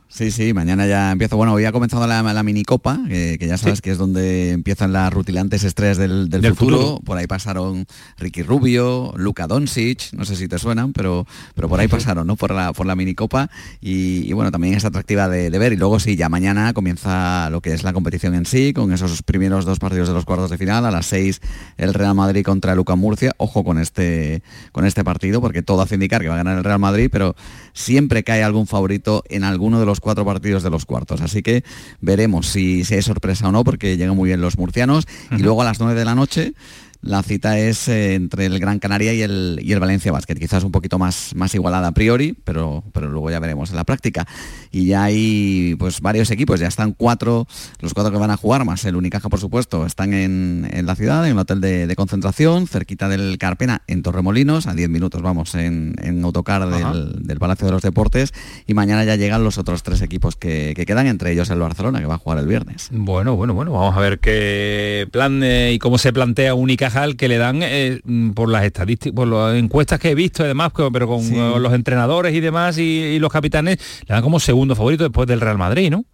Sí, 0.09 0.31
sí, 0.31 0.53
mañana 0.53 0.87
ya 0.87 1.11
empiezo. 1.11 1.35
Bueno, 1.37 1.53
hoy 1.53 1.65
ha 1.65 1.71
comenzado 1.71 2.07
la, 2.07 2.23
la 2.23 2.41
minicopa, 2.43 2.97
que, 3.07 3.37
que 3.37 3.45
ya 3.45 3.57
sabes 3.57 3.81
que 3.81 3.91
es 3.91 3.97
donde 3.97 4.51
empiezan 4.51 4.93
las 4.93 5.11
rutilantes 5.13 5.63
estrellas 5.65 5.97
del, 5.97 6.29
del 6.29 6.41
Del 6.41 6.55
futuro. 6.55 6.77
futuro. 6.77 6.99
Por 7.01 7.17
ahí 7.17 7.27
pasaron 7.27 7.85
Ricky 8.17 8.41
Rubio, 8.41 9.13
Luka 9.17 9.47
Doncic, 9.47 10.13
no 10.13 10.23
sé 10.23 10.35
si 10.37 10.47
te 10.47 10.59
suenan, 10.59 10.93
pero, 10.93 11.27
pero 11.55 11.67
por 11.67 11.79
ahí 11.79 11.87
pasaron, 11.89 12.25
¿no? 12.25 12.35
Por 12.37 12.51
la, 12.51 12.71
por 12.73 12.85
la 12.85 12.95
minicopa. 12.95 13.51
Y, 13.81 14.27
y 14.27 14.33
bueno, 14.33 14.49
también 14.49 14.73
es 14.75 14.85
atractiva 14.85 15.27
de, 15.27 15.49
de 15.49 15.59
ver. 15.59 15.73
Y 15.73 15.75
luego 15.75 15.99
sí, 15.99 16.15
ya 16.15 16.29
mañana 16.29 16.73
comienza 16.73 17.49
lo 17.49 17.59
que 17.61 17.73
es 17.73 17.83
la 17.83 17.91
competición 17.93 18.33
en 18.33 18.45
sí, 18.45 18.71
con 18.73 18.93
esos 18.93 19.21
primeros 19.23 19.65
dos 19.65 19.77
partidos 19.77 20.07
de 20.07 20.13
los 20.13 20.23
cuartos 20.25 20.49
de 20.49 20.57
final. 20.57 20.85
A 20.85 20.91
las 20.91 21.05
seis 21.05 21.41
el 21.77 21.93
Real 21.93 22.15
Madrid 22.15 22.43
contra 22.43 22.75
Luca 22.75 22.95
Murcia. 22.95 23.33
Ojo 23.37 23.63
con 23.65 23.77
este, 23.77 24.41
con 24.71 24.85
este 24.85 25.03
partido, 25.03 25.41
porque 25.41 25.61
todo 25.61 25.81
hace 25.81 25.95
indicar 25.95 26.21
que 26.21 26.29
va 26.29 26.35
a 26.35 26.37
ganar 26.37 26.57
el 26.57 26.63
Real 26.63 26.79
Madrid, 26.79 27.09
pero 27.11 27.35
siempre 27.73 28.23
cae 28.23 28.41
algún 28.41 28.67
favorito 28.67 29.23
en 29.29 29.43
alguno 29.43 29.79
de 29.79 29.85
los 29.85 29.96
cuatro 29.99 30.25
partidos 30.25 30.63
de 30.63 30.69
los 30.69 30.85
cuartos. 30.85 31.21
Así 31.21 31.41
que 31.41 31.63
veremos 32.01 32.47
si, 32.47 32.83
si 32.83 32.95
hay 32.95 33.01
sorpresa 33.01 33.47
o 33.47 33.51
no, 33.51 33.63
porque 33.63 33.97
llegan 33.97 34.15
muy 34.15 34.29
bien 34.29 34.41
los 34.41 34.57
murcianos. 34.57 35.07
Y 35.31 35.41
luego 35.41 35.61
a 35.61 35.65
las 35.65 35.79
9 35.79 35.97
de 35.97 36.05
la 36.05 36.15
noche 36.15 36.53
la 37.01 37.23
cita 37.23 37.57
es 37.59 37.87
eh, 37.87 38.15
entre 38.15 38.45
el 38.45 38.59
Gran 38.59 38.79
Canaria 38.79 39.13
y 39.13 39.21
el, 39.21 39.59
y 39.61 39.71
el 39.71 39.79
Valencia 39.79 40.11
Basket, 40.11 40.35
quizás 40.35 40.63
un 40.63 40.71
poquito 40.71 40.99
más, 40.99 41.33
más 41.35 41.53
igualada 41.55 41.87
a 41.87 41.91
priori, 41.91 42.35
pero, 42.43 42.83
pero 42.93 43.09
luego 43.09 43.29
ya 43.29 43.39
veremos 43.39 43.69
en 43.69 43.75
la 43.75 43.83
práctica. 43.83 44.27
Y 44.71 44.87
ya 44.87 45.03
hay 45.03 45.75
pues 45.79 46.01
varios 46.01 46.31
equipos, 46.31 46.59
ya 46.59 46.67
están 46.67 46.93
cuatro, 46.93 47.47
los 47.79 47.93
cuatro 47.93 48.11
que 48.11 48.17
van 48.17 48.31
a 48.31 48.37
jugar, 48.37 48.65
más 48.65 48.83
el 48.85 48.95
Unicaja 48.95 49.29
por 49.29 49.39
supuesto, 49.39 49.85
están 49.85 50.13
en, 50.13 50.67
en 50.71 50.85
la 50.85 50.95
ciudad, 50.95 51.25
en 51.25 51.33
el 51.33 51.39
hotel 51.39 51.61
de, 51.61 51.87
de 51.87 51.95
concentración, 51.95 52.67
cerquita 52.67 53.07
del 53.07 53.37
Carpena, 53.37 53.83
en 53.87 54.01
Torremolinos, 54.01 54.67
a 54.67 54.73
10 54.73 54.89
minutos 54.89 55.21
vamos 55.21 55.55
en, 55.55 55.95
en 56.01 56.23
autocar 56.23 56.67
del, 56.69 57.27
del 57.27 57.39
Palacio 57.39 57.67
de 57.67 57.73
los 57.73 57.81
Deportes, 57.81 58.33
y 58.65 58.73
mañana 58.73 59.03
ya 59.03 59.15
llegan 59.15 59.43
los 59.43 59.57
otros 59.57 59.83
tres 59.83 60.01
equipos 60.01 60.35
que, 60.35 60.73
que 60.75 60.85
quedan, 60.85 61.07
entre 61.07 61.31
ellos 61.31 61.49
el 61.49 61.59
Barcelona, 61.59 61.99
que 61.99 62.05
va 62.05 62.15
a 62.15 62.19
jugar 62.19 62.39
el 62.39 62.47
viernes. 62.47 62.89
Bueno, 62.91 63.35
bueno, 63.35 63.53
bueno, 63.53 63.71
vamos 63.71 63.95
a 63.95 63.99
ver 63.99 64.19
qué 64.19 65.07
plan 65.11 65.41
eh, 65.43 65.73
y 65.73 65.79
cómo 65.79 65.97
se 65.97 66.11
plantea 66.11 66.53
Unicaja 66.53 66.86
que 67.15 67.27
le 67.27 67.37
dan 67.37 67.59
eh, 67.63 67.99
mm, 68.03 68.31
por 68.31 68.49
las 68.49 68.63
estadísticas, 68.63 69.15
por 69.15 69.27
las 69.27 69.55
encuestas 69.55 69.99
que 69.99 70.11
he 70.11 70.15
visto 70.15 70.43
y 70.43 70.47
demás, 70.47 70.71
pero 70.91 71.07
con 71.07 71.21
Sí. 71.21 71.35
eh, 71.35 71.53
los 71.59 71.73
entrenadores 71.73 72.33
y 72.33 72.39
demás 72.39 72.77
y, 72.77 72.81
y 72.83 73.19
los 73.19 73.31
capitanes, 73.31 73.77
le 74.07 74.13
dan 74.13 74.23
como 74.23 74.39
segundo 74.39 74.75
favorito 74.75 75.03
después 75.03 75.27
del 75.27 75.41
Real 75.41 75.57
Madrid, 75.57 75.89
¿no? 75.91 76.05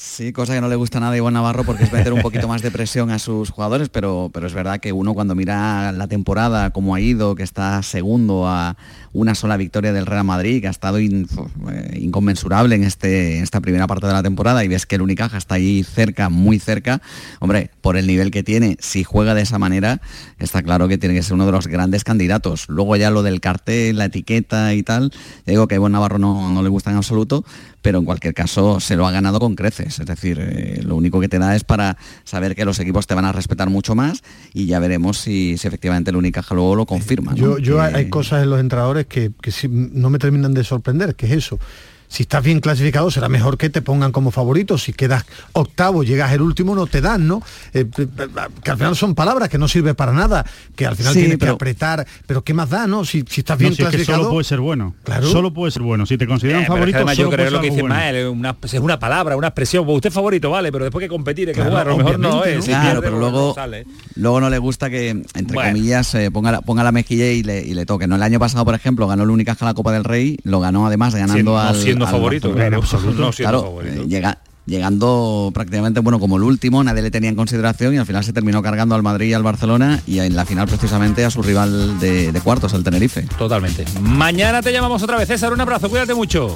Sí, 0.00 0.32
cosa 0.32 0.54
que 0.54 0.60
no 0.60 0.68
le 0.68 0.76
gusta 0.76 1.00
nada 1.00 1.12
a 1.12 1.16
Iván 1.16 1.34
Navarro 1.34 1.64
porque 1.64 1.82
es 1.82 1.92
meter 1.92 2.12
un 2.12 2.22
poquito 2.22 2.46
más 2.46 2.62
de 2.62 2.70
presión 2.70 3.10
a 3.10 3.18
sus 3.18 3.50
jugadores, 3.50 3.88
pero, 3.88 4.30
pero 4.32 4.46
es 4.46 4.54
verdad 4.54 4.78
que 4.78 4.92
uno 4.92 5.12
cuando 5.12 5.34
mira 5.34 5.90
la 5.90 6.06
temporada, 6.06 6.70
cómo 6.70 6.94
ha 6.94 7.00
ido, 7.00 7.34
que 7.34 7.42
está 7.42 7.82
segundo 7.82 8.46
a 8.46 8.76
una 9.12 9.34
sola 9.34 9.56
victoria 9.56 9.92
del 9.92 10.06
Real 10.06 10.22
Madrid, 10.24 10.60
que 10.60 10.68
ha 10.68 10.70
estado 10.70 11.00
in- 11.00 11.26
eh, 11.72 11.98
inconmensurable 12.00 12.76
en, 12.76 12.84
este, 12.84 13.40
esta 13.40 13.60
primera 13.60 13.88
parte 13.88 14.06
de 14.06 14.12
la 14.12 14.22
temporada 14.22 14.64
y 14.64 14.68
ves 14.68 14.86
que 14.86 14.94
el 14.96 15.02
Unicaja 15.02 15.36
está 15.36 15.56
ahí 15.56 15.82
cerca, 15.82 16.28
muy 16.28 16.60
cerca, 16.60 17.02
hombre, 17.40 17.70
por 17.80 17.96
el 17.96 18.06
nivel 18.06 18.30
que 18.30 18.44
tiene, 18.44 18.76
si 18.80 19.02
juega 19.02 19.34
de 19.34 19.42
esa 19.42 19.58
manera, 19.58 20.00
está 20.38 20.62
claro 20.62 20.86
que 20.86 20.98
tiene 20.98 21.16
que 21.16 21.22
ser 21.24 21.34
uno 21.34 21.46
de 21.46 21.52
los 21.52 21.66
grandes 21.66 22.04
candidatos. 22.04 22.66
Luego 22.68 22.94
ya 22.96 23.10
lo 23.10 23.24
del 23.24 23.40
cartel, 23.40 23.98
la 23.98 24.04
etiqueta 24.04 24.74
y 24.74 24.82
tal, 24.84 25.10
ya 25.44 25.50
digo 25.52 25.66
que 25.66 25.74
a 25.74 25.78
Iván 25.78 25.92
Navarro 25.92 26.18
no, 26.18 26.52
no 26.52 26.62
le 26.62 26.68
gusta 26.68 26.90
en 26.92 26.98
absoluto, 26.98 27.44
pero 27.82 27.98
en 27.98 28.04
cualquier 28.04 28.34
caso 28.34 28.80
se 28.80 28.96
lo 28.96 29.06
ha 29.06 29.10
ganado 29.10 29.38
con 29.40 29.54
creces. 29.54 29.98
Es 30.00 30.06
decir, 30.06 30.38
eh, 30.40 30.80
lo 30.84 30.96
único 30.96 31.20
que 31.20 31.28
te 31.28 31.38
da 31.38 31.54
es 31.54 31.64
para 31.64 31.96
saber 32.24 32.54
que 32.56 32.64
los 32.64 32.78
equipos 32.80 33.06
te 33.06 33.14
van 33.14 33.24
a 33.24 33.32
respetar 33.32 33.70
mucho 33.70 33.94
más 33.94 34.22
y 34.52 34.66
ya 34.66 34.78
veremos 34.78 35.18
si, 35.18 35.56
si 35.58 35.68
efectivamente 35.68 36.10
el 36.10 36.16
Unicaja 36.16 36.54
luego 36.54 36.74
lo 36.76 36.86
confirma. 36.86 37.32
¿no? 37.32 37.36
Yo, 37.36 37.58
yo 37.58 37.76
Que- 37.76 37.96
hay 37.96 38.08
cosas 38.10 38.42
en 38.42 38.50
los 38.50 38.60
entrenadores 38.60 39.06
que, 39.06 39.30
que 39.40 39.52
no 39.68 40.10
me 40.10 40.18
terminan 40.18 40.54
de 40.54 40.64
sorprender, 40.64 41.14
que 41.14 41.26
es 41.26 41.32
eso. 41.32 41.58
Si 42.08 42.22
estás 42.22 42.42
bien 42.42 42.60
clasificado 42.60 43.10
será 43.10 43.28
mejor 43.28 43.58
que 43.58 43.68
te 43.70 43.82
pongan 43.82 44.12
como 44.12 44.30
favorito. 44.30 44.78
Si 44.78 44.92
quedas 44.94 45.24
octavo, 45.52 46.04
llegas 46.04 46.32
el 46.32 46.40
último, 46.40 46.74
no 46.74 46.86
te 46.86 47.00
dan, 47.02 47.26
¿no? 47.28 47.42
Eh, 47.74 47.84
eh, 47.98 48.06
que 48.64 48.70
al 48.70 48.78
final 48.78 48.96
son 48.96 49.14
palabras 49.14 49.48
que 49.50 49.58
no 49.58 49.68
sirven 49.68 49.94
para 49.94 50.12
nada, 50.12 50.44
que 50.74 50.86
al 50.86 50.96
final 50.96 51.12
Sí, 51.12 51.20
tienes 51.20 51.38
pero- 51.38 51.52
que 51.52 51.56
apretar. 51.56 52.06
Pero 52.26 52.42
¿qué 52.42 52.54
más 52.54 52.70
da, 52.70 52.86
no? 52.86 53.04
Si, 53.04 53.24
si 53.28 53.42
estás 53.42 53.58
No, 53.58 53.60
bien 53.60 53.74
si 53.74 53.82
es 53.82 53.88
que 53.88 53.90
clasificado. 53.90 54.22
solo 54.22 54.30
puede 54.32 54.44
ser 54.44 54.60
bueno. 54.60 54.94
Claro. 55.04 55.28
Solo 55.28 55.52
puede 55.52 55.70
ser 55.70 55.82
bueno. 55.82 56.06
Si 56.06 56.16
te 56.16 56.26
consideran 56.26 56.62
Eh, 56.62 56.66
pero 56.68 56.84
es 56.84 56.86
que 56.86 56.92
favorito, 56.98 57.22
yo 57.22 57.28
creo 57.30 57.36
puede 57.38 57.50
lo 57.50 57.60
que 57.60 57.68
dice 57.70 57.80
bueno. 57.82 57.94
Mael, 57.94 58.16
es 58.16 58.26
una, 58.28 58.56
es 58.62 58.74
una 58.74 58.98
palabra, 58.98 59.36
una 59.36 59.48
expresión. 59.48 59.84
Pues 59.84 59.96
usted 59.96 60.08
es 60.08 60.14
favorito, 60.14 60.50
vale, 60.50 60.72
pero 60.72 60.84
después 60.84 61.02
que 61.02 61.08
competir, 61.08 61.48
que 61.48 61.52
Claro, 61.54 61.70
jugar, 61.70 61.86
a 61.88 61.90
lo 61.90 61.96
mejor 61.98 62.18
no 62.18 62.44
es. 62.44 62.64
Si 62.64 62.70
Claro, 62.70 62.84
pierde, 62.84 63.00
pero 63.02 63.12
pues 63.18 63.20
luego, 63.32 63.48
no 63.48 63.54
sale. 63.54 63.86
luego 64.16 64.40
no 64.40 64.48
le 64.50 64.58
gusta 64.58 64.88
que, 64.88 65.10
entre 65.10 65.54
Bueno. 65.54 65.72
comillas, 65.72 66.14
eh, 66.14 66.30
ponga, 66.30 66.52
la, 66.52 66.62
ponga 66.62 66.82
la 66.82 66.92
mejilla 66.92 67.30
y 67.30 67.42
le, 67.42 67.60
y 67.62 67.74
le 67.74 67.84
toque. 67.84 68.06
No, 68.06 68.16
el 68.16 68.22
año 68.22 68.38
pasado, 68.38 68.64
por 68.64 68.74
ejemplo, 68.74 69.06
ganó 69.06 69.24
el 69.24 69.30
Unicaja 69.30 69.66
la 69.66 69.74
Copa 69.74 69.92
del 69.92 70.04
Rey, 70.04 70.38
lo 70.44 70.60
ganó 70.60 70.86
además 70.86 71.14
ganando 71.14 71.34
Siendo- 71.34 71.58
al... 71.58 71.76
siendo 72.06 72.16
al 72.16 72.20
favorito, 72.22 72.52
claro, 72.52 72.80
no 72.80 72.86
siendo 72.86 73.30
Claro, 73.32 73.62
favorito. 73.62 74.02
eh, 74.02 74.06
llega- 74.08 74.38
llegando 74.66 75.50
prácticamente 75.54 76.00
bueno 76.00 76.20
como 76.20 76.36
el 76.36 76.42
último, 76.42 76.84
nadie 76.84 77.00
le 77.02 77.10
tenía 77.10 77.30
en 77.30 77.36
consideración 77.36 77.94
y 77.94 77.96
al 77.98 78.04
final 78.06 78.22
se 78.22 78.32
terminó 78.34 78.60
cargando 78.62 78.94
al 78.94 79.02
Madrid 79.02 79.28
y 79.28 79.32
al 79.32 79.42
Barcelona 79.42 80.02
y 80.06 80.18
en 80.18 80.36
la 80.36 80.44
final 80.44 80.66
precisamente 80.68 81.24
a 81.24 81.30
su 81.30 81.42
rival 81.42 81.98
de, 82.00 82.32
de 82.32 82.40
cuartos, 82.42 82.74
el 82.74 82.84
Tenerife. 82.84 83.22
Totalmente. 83.38 83.84
Mañana 84.02 84.60
te 84.60 84.70
llamamos 84.72 85.02
otra 85.02 85.16
vez, 85.16 85.26
César, 85.28 85.52
un 85.54 85.60
abrazo, 85.60 85.88
cuídate 85.88 86.12
mucho. 86.14 86.54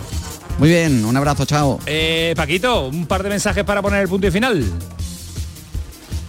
Muy 0.59 0.69
bien, 0.69 1.05
un 1.07 1.17
abrazo, 1.17 1.47
chao. 1.47 1.79
Eh, 1.87 2.35
Paquito, 2.37 2.89
un 2.89 3.07
par 3.07 3.23
de 3.23 3.31
mensajes 3.31 3.65
para 3.65 3.81
poner 3.81 4.03
el 4.03 4.09
punto 4.09 4.27
y 4.27 4.31
final. 4.31 4.63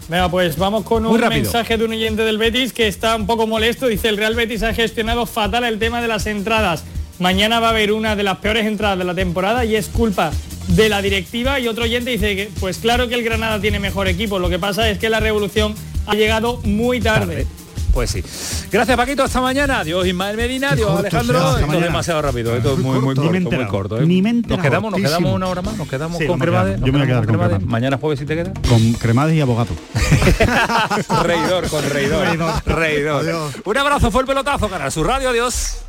Venga, 0.09 0.29
pues 0.29 0.57
vamos 0.57 0.83
con 0.83 1.05
un 1.05 1.19
mensaje 1.19 1.77
de 1.77 1.85
un 1.85 1.91
oyente 1.91 2.23
del 2.23 2.37
Betis 2.37 2.71
que 2.73 2.87
está 2.87 3.15
un 3.15 3.25
poco 3.25 3.47
molesto. 3.47 3.87
Dice, 3.87 4.09
el 4.09 4.17
Real 4.17 4.35
Betis 4.35 4.61
ha 4.63 4.73
gestionado 4.73 5.25
fatal 5.25 5.63
el 5.63 5.79
tema 5.79 6.01
de 6.01 6.07
las 6.07 6.25
entradas. 6.27 6.83
Mañana 7.19 7.59
va 7.59 7.67
a 7.67 7.69
haber 7.71 7.91
una 7.91 8.15
de 8.15 8.23
las 8.23 8.37
peores 8.37 8.65
entradas 8.65 8.97
de 8.97 9.05
la 9.05 9.13
temporada 9.15 9.65
y 9.65 9.75
es 9.75 9.87
culpa 9.87 10.31
de 10.67 10.89
la 10.89 11.01
directiva. 11.01 11.59
Y 11.59 11.67
otro 11.67 11.83
oyente 11.83 12.11
dice 12.11 12.35
que, 12.35 12.49
pues 12.59 12.77
claro 12.77 13.07
que 13.07 13.15
el 13.15 13.23
Granada 13.23 13.59
tiene 13.59 13.79
mejor 13.79 14.07
equipo. 14.07 14.39
Lo 14.39 14.49
que 14.49 14.59
pasa 14.59 14.89
es 14.89 14.97
que 14.97 15.09
la 15.09 15.19
revolución 15.19 15.75
ha 16.07 16.15
llegado 16.15 16.59
muy 16.63 16.99
tarde. 16.99 17.45
Pues 17.93 18.09
sí. 18.09 18.23
Gracias 18.71 18.97
Paquito, 18.97 19.23
hasta 19.23 19.39
mañana. 19.39 19.81
Adiós 19.81 20.07
Ismael 20.07 20.35
Medina, 20.35 20.71
adiós 20.71 20.87
corto 20.87 21.01
Alejandro. 21.01 21.57
Esto 21.59 21.73
es 21.73 21.81
demasiado 21.81 22.21
rápido, 22.23 22.55
esto 22.55 22.73
es 22.73 22.79
muy, 22.79 22.99
muy, 22.99 23.13
corto, 23.13 23.51
muy 23.51 23.67
corto. 23.67 24.01
¿eh? 24.01 24.05
ni 24.07 24.19
me 24.23 24.31
he 24.31 24.33
Nos 24.33 24.59
quedamos, 24.59 24.91
nos 24.91 24.99
quedamos 24.99 25.31
una 25.31 25.47
hora 25.47 25.61
más, 25.61 25.77
nos 25.77 25.87
quedamos 25.87 26.17
Sí, 26.17 26.25
con 26.25 26.39
Cremades. 26.39 26.79
Yo 26.79 26.87
me 26.87 26.93
voy 26.93 27.01
a 27.01 27.05
quedamos 27.05 27.27
quedar 27.27 27.37
con 27.37 27.47
Cremades. 27.47 27.67
Mañana 27.67 27.97
jueves 27.99 28.17
si 28.17 28.25
te 28.25 28.35
quedas. 28.35 28.53
Con 28.67 28.93
cremades 28.93 29.35
y 29.35 29.41
abogado. 29.41 29.69
reidor, 31.23 31.67
con 31.67 31.87
reidor. 31.87 32.25
Reidor. 32.25 33.23
reidor. 33.23 33.51
Un 33.63 33.77
abrazo, 33.77 34.09
fue 34.09 34.21
el 34.21 34.27
pelotazo, 34.27 34.69
cara. 34.69 34.89
Su 34.89 35.03
radio, 35.03 35.29
adiós. 35.29 35.82